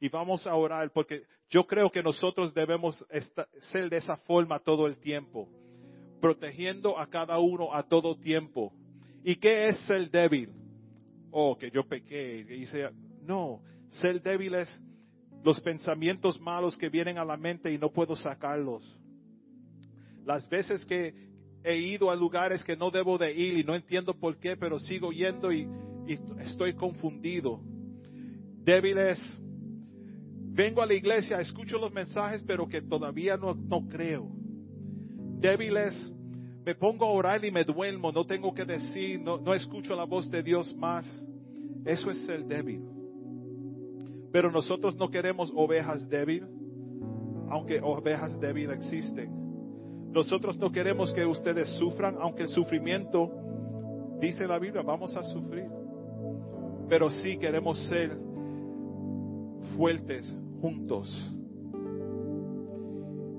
Y 0.00 0.08
vamos 0.08 0.46
a 0.46 0.54
orar 0.54 0.90
porque 0.92 1.24
yo 1.50 1.66
creo 1.66 1.90
que 1.90 2.02
nosotros 2.02 2.54
debemos 2.54 3.04
ser 3.72 3.90
de 3.90 3.98
esa 3.98 4.16
forma 4.16 4.58
todo 4.58 4.86
el 4.86 4.96
tiempo, 4.98 5.48
protegiendo 6.20 6.98
a 6.98 7.06
cada 7.08 7.38
uno 7.38 7.74
a 7.74 7.82
todo 7.82 8.16
tiempo. 8.16 8.72
¿Y 9.22 9.36
qué 9.36 9.68
es 9.68 9.78
ser 9.80 10.10
débil? 10.10 10.50
Oh, 11.30 11.56
que 11.56 11.70
yo 11.70 11.84
pequé, 11.84 12.44
que 12.46 12.56
hice. 12.56 12.88
No, 13.22 13.60
ser 13.88 14.22
débil 14.22 14.54
es 14.54 14.80
los 15.44 15.60
pensamientos 15.60 16.40
malos 16.40 16.76
que 16.78 16.88
vienen 16.88 17.18
a 17.18 17.24
la 17.24 17.36
mente 17.36 17.70
y 17.72 17.78
no 17.78 17.90
puedo 17.90 18.16
sacarlos. 18.16 18.98
Las 20.24 20.48
veces 20.48 20.84
que 20.86 21.28
he 21.62 21.76
ido 21.76 22.10
a 22.10 22.16
lugares 22.16 22.64
que 22.64 22.76
no 22.76 22.90
debo 22.90 23.18
de 23.18 23.34
ir 23.34 23.58
y 23.58 23.64
no 23.64 23.74
entiendo 23.74 24.14
por 24.14 24.38
qué, 24.38 24.56
pero 24.56 24.78
sigo 24.78 25.12
yendo 25.12 25.52
y 25.52 25.68
estoy 26.38 26.74
confundido. 26.74 27.60
Débiles. 28.62 29.18
Vengo 30.52 30.82
a 30.82 30.86
la 30.86 30.94
iglesia, 30.94 31.40
escucho 31.40 31.78
los 31.78 31.92
mensajes, 31.92 32.42
pero 32.46 32.68
que 32.68 32.82
todavía 32.82 33.36
no, 33.36 33.54
no 33.54 33.86
creo. 33.88 34.28
Débiles. 35.38 36.12
Me 36.64 36.74
pongo 36.74 37.06
a 37.06 37.10
orar 37.10 37.44
y 37.44 37.50
me 37.50 37.64
duermo, 37.64 38.12
no 38.12 38.26
tengo 38.26 38.52
que 38.52 38.64
decir, 38.64 39.20
no, 39.20 39.38
no 39.38 39.54
escucho 39.54 39.94
la 39.94 40.04
voz 40.04 40.30
de 40.30 40.42
Dios 40.42 40.74
más. 40.76 41.06
Eso 41.84 42.10
es 42.10 42.26
ser 42.26 42.44
débil. 42.44 42.82
Pero 44.30 44.50
nosotros 44.50 44.94
no 44.96 45.10
queremos 45.10 45.50
ovejas 45.54 46.06
débiles, 46.08 46.48
aunque 47.48 47.80
ovejas 47.80 48.38
débiles 48.38 48.76
existen. 48.76 49.30
Nosotros 50.12 50.58
no 50.58 50.70
queremos 50.70 51.12
que 51.14 51.24
ustedes 51.24 51.68
sufran, 51.78 52.16
aunque 52.20 52.42
el 52.42 52.48
sufrimiento, 52.48 53.30
dice 54.20 54.46
la 54.46 54.58
Biblia, 54.58 54.82
vamos 54.82 55.16
a 55.16 55.22
sufrir 55.22 55.80
pero 56.90 57.08
sí 57.08 57.38
queremos 57.38 57.78
ser 57.86 58.18
fuertes 59.80 60.36
juntos. 60.60 61.08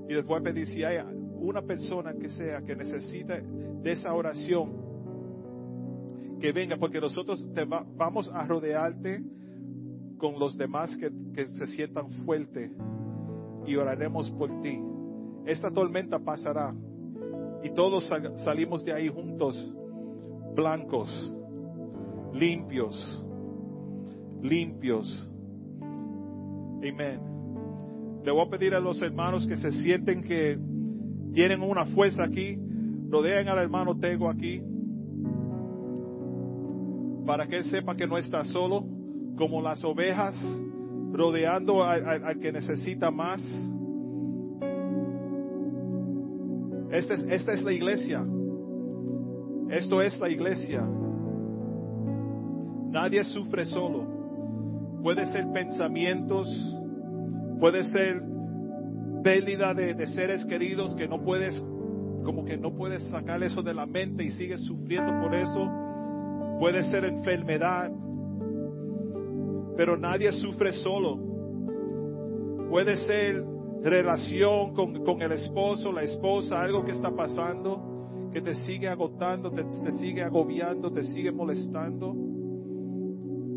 Y 0.08 0.12
les 0.12 0.26
voy 0.26 0.40
a 0.40 0.42
pedir 0.42 0.66
si 0.66 0.82
hay 0.82 0.96
una 1.36 1.62
persona 1.62 2.12
que 2.14 2.30
sea 2.30 2.62
que 2.62 2.74
necesite 2.74 3.42
de 3.42 3.92
esa 3.92 4.12
oración, 4.12 4.72
que 6.40 6.50
venga, 6.50 6.76
porque 6.78 7.00
nosotros 7.00 7.48
te 7.54 7.64
vamos 7.64 8.28
a 8.34 8.44
rodearte 8.44 9.22
con 10.18 10.36
los 10.40 10.58
demás 10.58 10.96
que, 10.96 11.12
que 11.32 11.46
se 11.46 11.66
sientan 11.68 12.10
fuertes 12.24 12.72
y 13.64 13.76
oraremos 13.76 14.28
por 14.32 14.50
ti. 14.62 14.80
Esta 15.46 15.70
tormenta 15.70 16.18
pasará 16.18 16.74
y 17.62 17.70
todos 17.70 18.10
salimos 18.44 18.84
de 18.84 18.92
ahí 18.92 19.06
juntos, 19.06 19.72
blancos, 20.56 21.32
limpios, 22.32 23.24
limpios. 24.42 25.31
Amén. 26.88 27.20
Le 28.24 28.30
voy 28.30 28.46
a 28.46 28.50
pedir 28.50 28.74
a 28.74 28.80
los 28.80 29.00
hermanos 29.02 29.46
que 29.46 29.56
se 29.56 29.72
sienten 29.72 30.22
que 30.22 30.58
tienen 31.32 31.62
una 31.62 31.86
fuerza 31.86 32.24
aquí, 32.24 32.58
rodeen 33.08 33.48
al 33.48 33.58
hermano 33.58 33.98
Tego 33.98 34.28
aquí. 34.28 34.62
para 37.26 37.46
que 37.46 37.56
Él 37.56 37.64
sepa 37.64 37.96
que 37.96 38.06
no 38.06 38.18
está 38.18 38.44
solo, 38.44 38.84
como 39.36 39.62
las 39.62 39.82
ovejas 39.84 40.34
rodeando 41.12 41.84
al 41.84 42.38
que 42.38 42.52
necesita 42.52 43.10
más. 43.10 43.40
Esta 46.90 47.14
es, 47.14 47.20
esta 47.28 47.52
es 47.52 47.62
la 47.62 47.72
iglesia. 47.72 48.24
Esto 49.70 50.02
es 50.02 50.18
la 50.20 50.28
iglesia. 50.28 50.86
Nadie 52.90 53.24
sufre 53.24 53.64
solo. 53.64 54.21
Puede 55.02 55.26
ser 55.26 55.50
pensamientos, 55.52 56.48
puede 57.58 57.82
ser 57.84 58.22
pérdida 59.24 59.74
de, 59.74 60.06
seres 60.08 60.44
queridos 60.44 60.94
que 60.94 61.08
no 61.08 61.22
puedes, 61.22 61.60
como 62.24 62.44
que 62.44 62.56
no 62.56 62.72
puedes 62.72 63.02
sacar 63.04 63.42
eso 63.42 63.62
de 63.62 63.74
la 63.74 63.84
mente 63.84 64.22
y 64.22 64.30
sigues 64.30 64.60
sufriendo 64.60 65.20
por 65.20 65.34
eso. 65.34 65.68
Puede 66.60 66.84
ser 66.84 67.04
enfermedad, 67.04 67.90
pero 69.76 69.96
nadie 69.96 70.30
sufre 70.32 70.72
solo. 70.74 71.18
Puede 72.70 72.96
ser 72.98 73.44
relación 73.82 74.72
con, 74.72 75.04
con, 75.04 75.20
el 75.20 75.32
esposo, 75.32 75.90
la 75.90 76.04
esposa, 76.04 76.62
algo 76.62 76.84
que 76.84 76.92
está 76.92 77.10
pasando, 77.10 78.30
que 78.32 78.40
te 78.40 78.54
sigue 78.54 78.88
agotando, 78.88 79.50
te 79.50 79.92
sigue 79.98 80.22
agobiando, 80.22 80.92
te 80.92 81.02
sigue 81.02 81.32
molestando. 81.32 82.14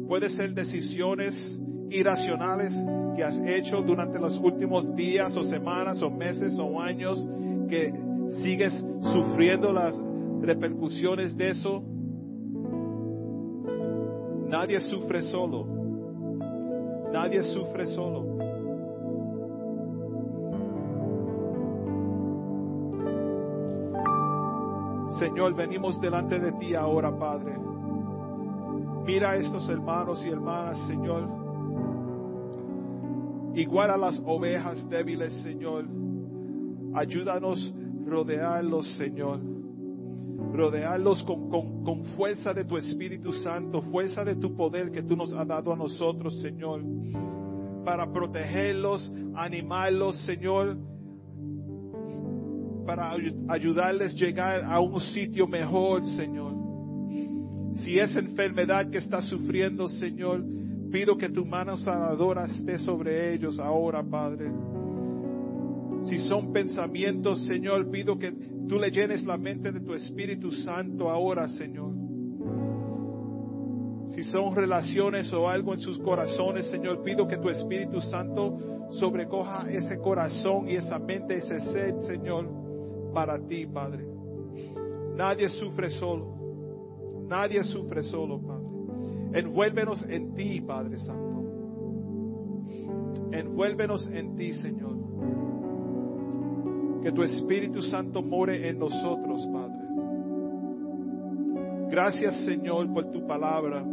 Puede 0.08 0.30
ser 0.30 0.54
decisiones 0.54 1.36
irracionales 1.90 2.74
que 3.16 3.24
has 3.24 3.40
hecho 3.46 3.82
durante 3.82 4.20
los 4.20 4.38
últimos 4.38 4.96
días 4.96 5.36
o 5.36 5.44
semanas 5.44 6.02
o 6.02 6.10
meses 6.10 6.58
o 6.60 6.80
años 6.80 7.26
que 7.70 7.94
sigues 8.44 8.74
sufriendo 9.14 9.72
las 9.72 9.96
repercusiones 10.42 11.36
de 11.38 11.50
eso. 11.50 11.84
Nadie 14.48 14.80
sufre 14.82 15.24
solo. 15.24 15.66
Nadie 17.12 17.42
sufre 17.44 17.88
solo. 17.88 18.36
Señor, 25.20 25.56
venimos 25.56 26.00
delante 26.02 26.38
de 26.40 26.52
ti 26.54 26.76
ahora, 26.76 27.18
Padre. 27.18 27.54
Mira 29.06 29.32
a 29.32 29.36
estos 29.36 29.70
hermanos 29.70 30.24
y 30.26 30.30
hermanas, 30.30 30.80
Señor. 30.88 31.30
Igual 33.54 33.92
a 33.92 33.98
las 33.98 34.20
ovejas 34.26 34.90
débiles, 34.90 35.32
Señor. 35.44 35.86
Ayúdanos 36.96 37.72
rodearlos, 38.04 38.88
Señor. 38.98 39.40
Rodearlos 40.54 41.24
con, 41.24 41.50
con, 41.50 41.84
con, 41.84 42.06
fuerza 42.18 42.52
de 42.52 42.66
tu 42.66 42.78
Espíritu 42.78 43.32
Santo, 43.32 43.84
fuerza 43.84 44.26
de 44.26 44.38
tu 44.38 44.56
poder 44.56 44.92
que 44.92 45.04
tú 45.04 45.16
nos 45.16 45.32
has 45.34 45.48
dado 45.48 45.72
a 45.72 45.76
nosotros, 45.76 46.42
Señor. 46.42 46.82
Para 47.86 48.12
protegerlos, 48.12 49.12
animarlos, 49.36 50.18
Señor. 50.26 50.78
Para 52.88 53.12
ayudarles 53.50 54.16
a 54.16 54.18
llegar 54.18 54.64
a 54.64 54.80
un 54.80 55.00
sitio 55.00 55.46
mejor, 55.46 56.04
Señor. 56.08 56.55
Si 57.76 58.00
es 58.00 58.16
enfermedad 58.16 58.90
que 58.90 59.00
está 59.00 59.22
sufriendo, 59.22 59.88
Señor, 59.88 60.44
pido 60.92 61.18
que 61.18 61.30
tu 61.30 61.46
mano 61.46 61.76
sanadora 61.78 62.46
esté 62.46 62.80
sobre 62.80 63.34
ellos 63.34 63.60
ahora, 63.60 64.04
Padre. 64.04 64.52
Si 66.06 66.20
son 66.20 66.54
pensamientos, 66.54 67.40
Señor, 67.46 67.90
pido 67.90 68.18
que 68.18 68.32
tú 68.32 68.78
le 68.80 68.92
llenes 68.92 69.26
la 69.26 69.38
mente 69.38 69.72
de 69.72 69.82
tu 69.82 69.94
Espíritu 69.94 70.52
Santo 70.52 71.10
ahora, 71.10 71.50
Señor. 71.50 71.92
Si 74.16 74.24
son 74.24 74.56
relaciones 74.56 75.34
o 75.34 75.50
algo 75.50 75.74
en 75.74 75.80
sus 75.80 76.00
corazones, 76.00 76.68
Señor, 76.68 77.04
pido 77.04 77.28
que 77.28 77.38
tu 77.38 77.50
Espíritu 77.50 78.00
Santo 78.00 78.88
sobrecoja 78.92 79.70
ese 79.70 79.98
corazón 79.98 80.70
y 80.70 80.76
esa 80.76 80.98
mente, 81.00 81.36
ese 81.36 81.60
ser, 81.60 81.96
Señor, 82.04 82.48
para 83.14 83.38
ti, 83.46 83.66
Padre. 83.66 84.06
Nadie 85.16 85.50
sufre 85.50 85.90
solo. 85.92 86.45
Nadie 87.28 87.64
sufre 87.64 88.04
solo, 88.04 88.40
Padre. 88.40 88.66
Envuélvenos 89.40 90.04
en 90.08 90.34
ti, 90.34 90.62
Padre 90.62 90.98
Santo. 91.00 91.44
Envuélvenos 93.32 94.08
en 94.08 94.36
ti, 94.36 94.54
Señor. 94.54 94.96
Que 97.02 97.12
tu 97.12 97.24
Espíritu 97.24 97.82
Santo 97.82 98.22
more 98.22 98.68
en 98.68 98.80
nosotros, 98.80 99.48
Padre. 99.52 99.86
Gracias, 101.90 102.36
Señor, 102.46 102.92
por 102.94 103.12
tu 103.12 103.26
palabra. 103.28 103.84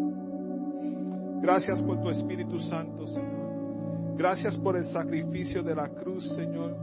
Gracias 1.41 1.83
por 1.83 2.01
tu 2.01 2.09
Espíritu 2.11 2.59
Santo, 2.61 3.07
Señor. 3.09 4.17
Gracias 4.17 4.57
por 4.59 4.77
el 4.77 4.85
sacrificio 4.87 5.63
de 5.63 5.75
la 5.75 5.89
cruz, 5.89 6.25
Señor. 6.37 6.77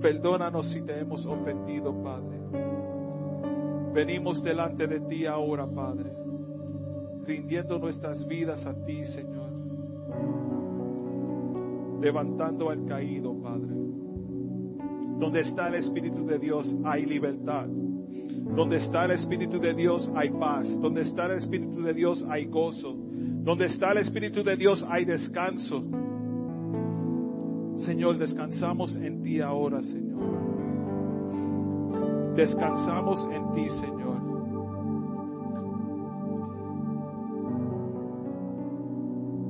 Perdónanos 0.00 0.70
si 0.72 0.82
te 0.82 0.98
hemos 0.98 1.24
ofendido, 1.24 1.94
Padre. 2.02 2.71
Venimos 3.92 4.42
delante 4.42 4.86
de 4.86 5.00
ti 5.00 5.26
ahora, 5.26 5.66
Padre, 5.66 6.10
rindiendo 7.26 7.78
nuestras 7.78 8.26
vidas 8.26 8.64
a 8.66 8.74
ti, 8.84 9.04
Señor. 9.04 9.50
Levantando 12.00 12.70
al 12.70 12.86
caído, 12.86 13.34
Padre. 13.40 13.74
Donde 15.18 15.40
está 15.40 15.68
el 15.68 15.74
Espíritu 15.74 16.26
de 16.26 16.38
Dios 16.38 16.74
hay 16.84 17.04
libertad. 17.04 17.66
Donde 17.66 18.78
está 18.78 19.04
el 19.04 19.12
Espíritu 19.12 19.60
de 19.60 19.74
Dios 19.74 20.10
hay 20.14 20.30
paz. 20.30 20.66
Donde 20.80 21.02
está 21.02 21.26
el 21.26 21.38
Espíritu 21.38 21.82
de 21.82 21.92
Dios 21.92 22.24
hay 22.28 22.46
gozo. 22.46 22.94
Donde 22.96 23.66
está 23.66 23.92
el 23.92 23.98
Espíritu 23.98 24.42
de 24.42 24.56
Dios 24.56 24.84
hay 24.88 25.04
descanso. 25.04 25.84
Señor, 27.84 28.18
descansamos 28.18 28.96
en 28.96 29.22
ti 29.22 29.40
ahora, 29.40 29.82
Señor. 29.82 30.51
Descansamos 32.34 33.28
en 33.30 33.52
ti, 33.52 33.68
Señor. 33.68 34.02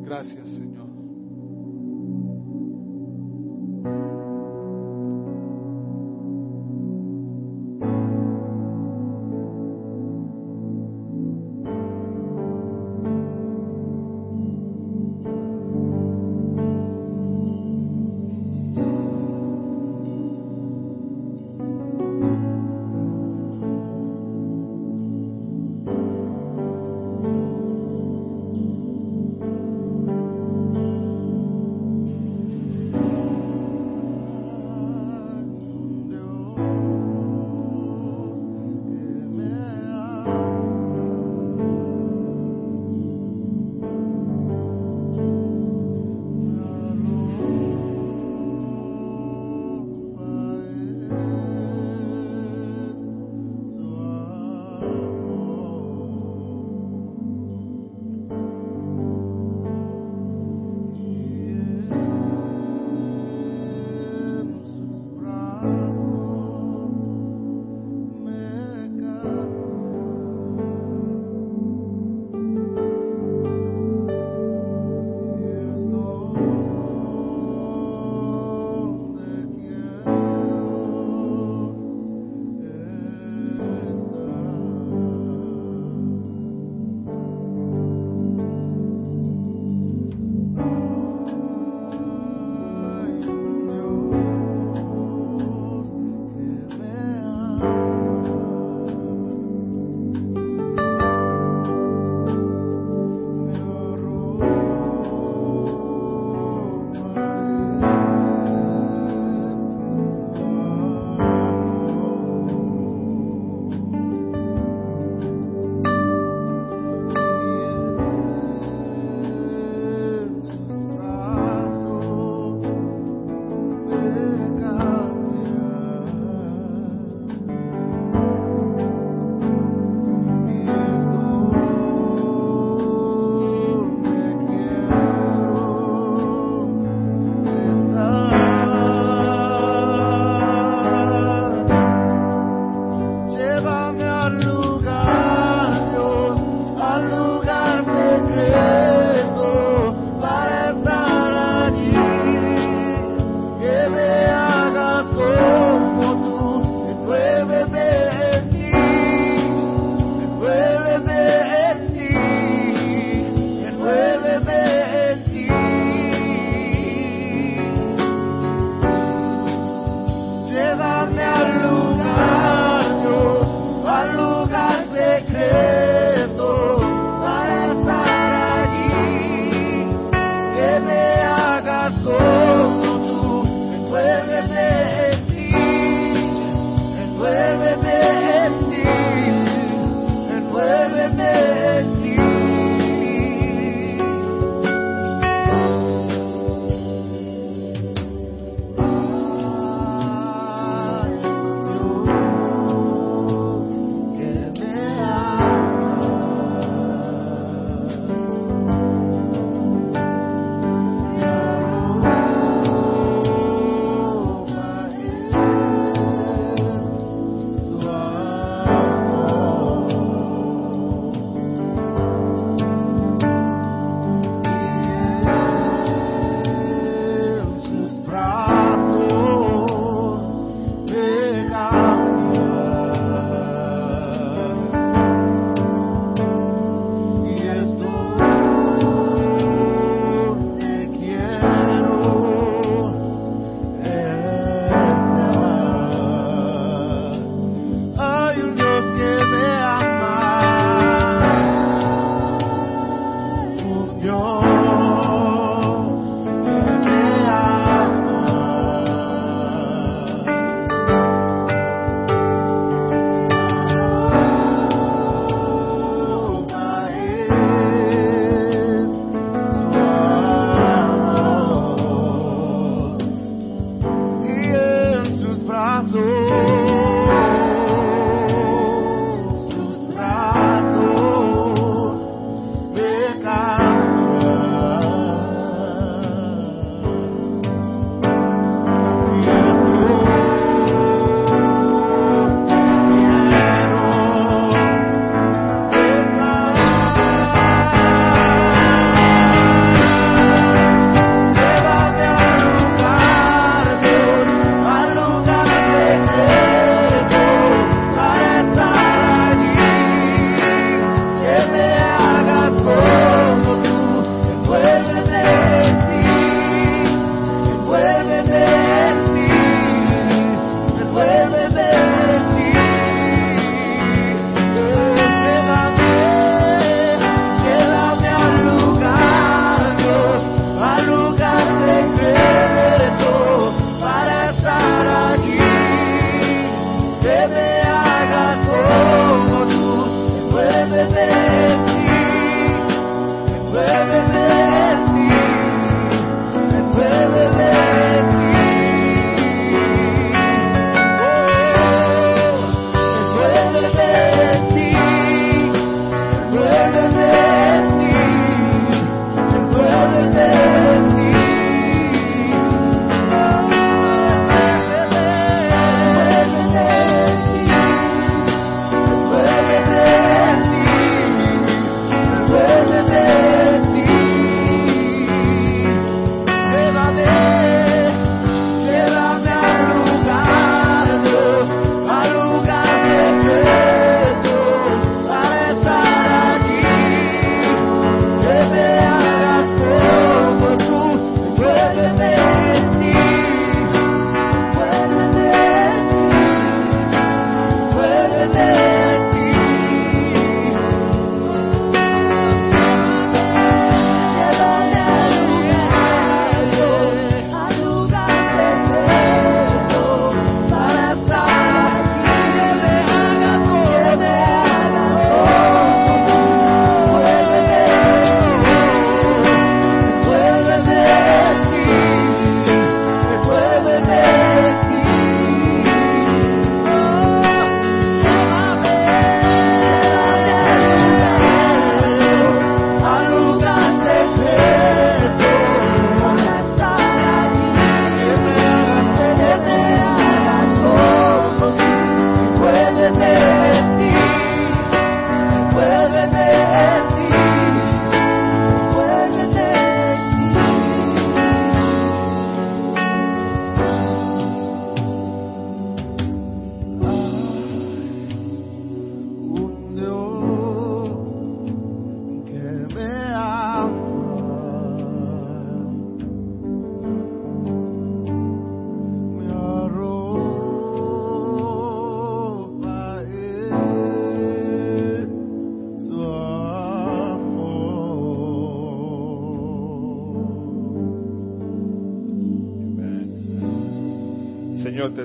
Gracias, 0.04 0.48
Señor. 0.48 0.81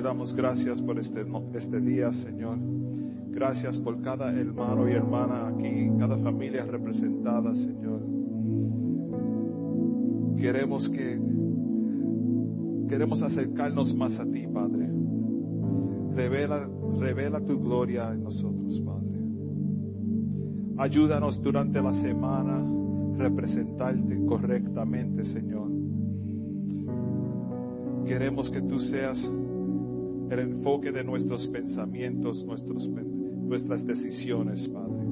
Damos 0.08 0.34
gracias 0.34 0.80
por 0.80 0.98
este, 0.98 1.22
este 1.52 1.80
día, 1.82 2.10
Señor. 2.10 2.56
Gracias 3.28 3.76
por 3.80 4.00
cada 4.00 4.32
hermano 4.32 4.88
y 4.88 4.92
hermana 4.92 5.48
aquí, 5.48 5.90
cada 5.98 6.16
familia 6.16 6.64
representada, 6.64 7.54
Señor. 7.54 8.00
Queremos 10.38 10.88
que 10.88 11.20
queremos 12.88 13.20
acercarnos 13.20 13.94
más 13.94 14.18
a 14.18 14.24
ti, 14.24 14.46
Padre. 14.46 14.88
Revela, 16.14 16.66
revela 16.98 17.40
tu 17.42 17.60
gloria 17.60 18.10
en 18.10 18.24
nosotros, 18.24 18.80
Padre. 18.80 19.20
Ayúdanos 20.78 21.42
durante 21.42 21.82
la 21.82 21.92
semana 22.00 22.56
a 22.56 23.18
representarte 23.18 24.24
correctamente, 24.24 25.26
Señor. 25.26 25.68
Queremos 28.06 28.50
que 28.50 28.62
tú 28.62 28.78
seas 28.78 29.18
el 30.30 30.40
enfoque 30.40 30.92
de 30.92 31.04
nuestros 31.04 31.46
pensamientos, 31.48 32.44
nuestros, 32.44 32.88
nuestras 32.88 33.86
decisiones, 33.86 34.68
Padre. 34.68 35.06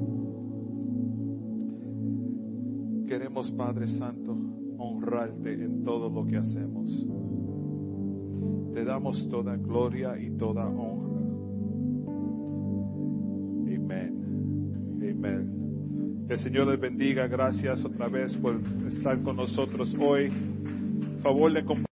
Queremos, 3.06 3.50
Padre 3.52 3.88
Santo, 3.88 4.36
honrarte 4.78 5.52
en 5.52 5.84
todo 5.84 6.10
lo 6.10 6.26
que 6.26 6.36
hacemos. 6.36 7.06
Te 8.74 8.84
damos 8.84 9.28
toda 9.30 9.56
gloria 9.56 10.18
y 10.18 10.30
toda 10.36 10.66
honra. 10.66 11.06
Amén. 13.86 14.98
Amén. 15.00 16.26
El 16.28 16.38
Señor 16.38 16.66
les 16.66 16.80
bendiga. 16.80 17.28
Gracias 17.28 17.84
otra 17.84 18.08
vez 18.08 18.34
por 18.36 18.60
estar 18.88 19.22
con 19.22 19.36
nosotros 19.36 19.94
hoy. 19.98 20.28
favor 21.22 21.52
de 21.52 21.64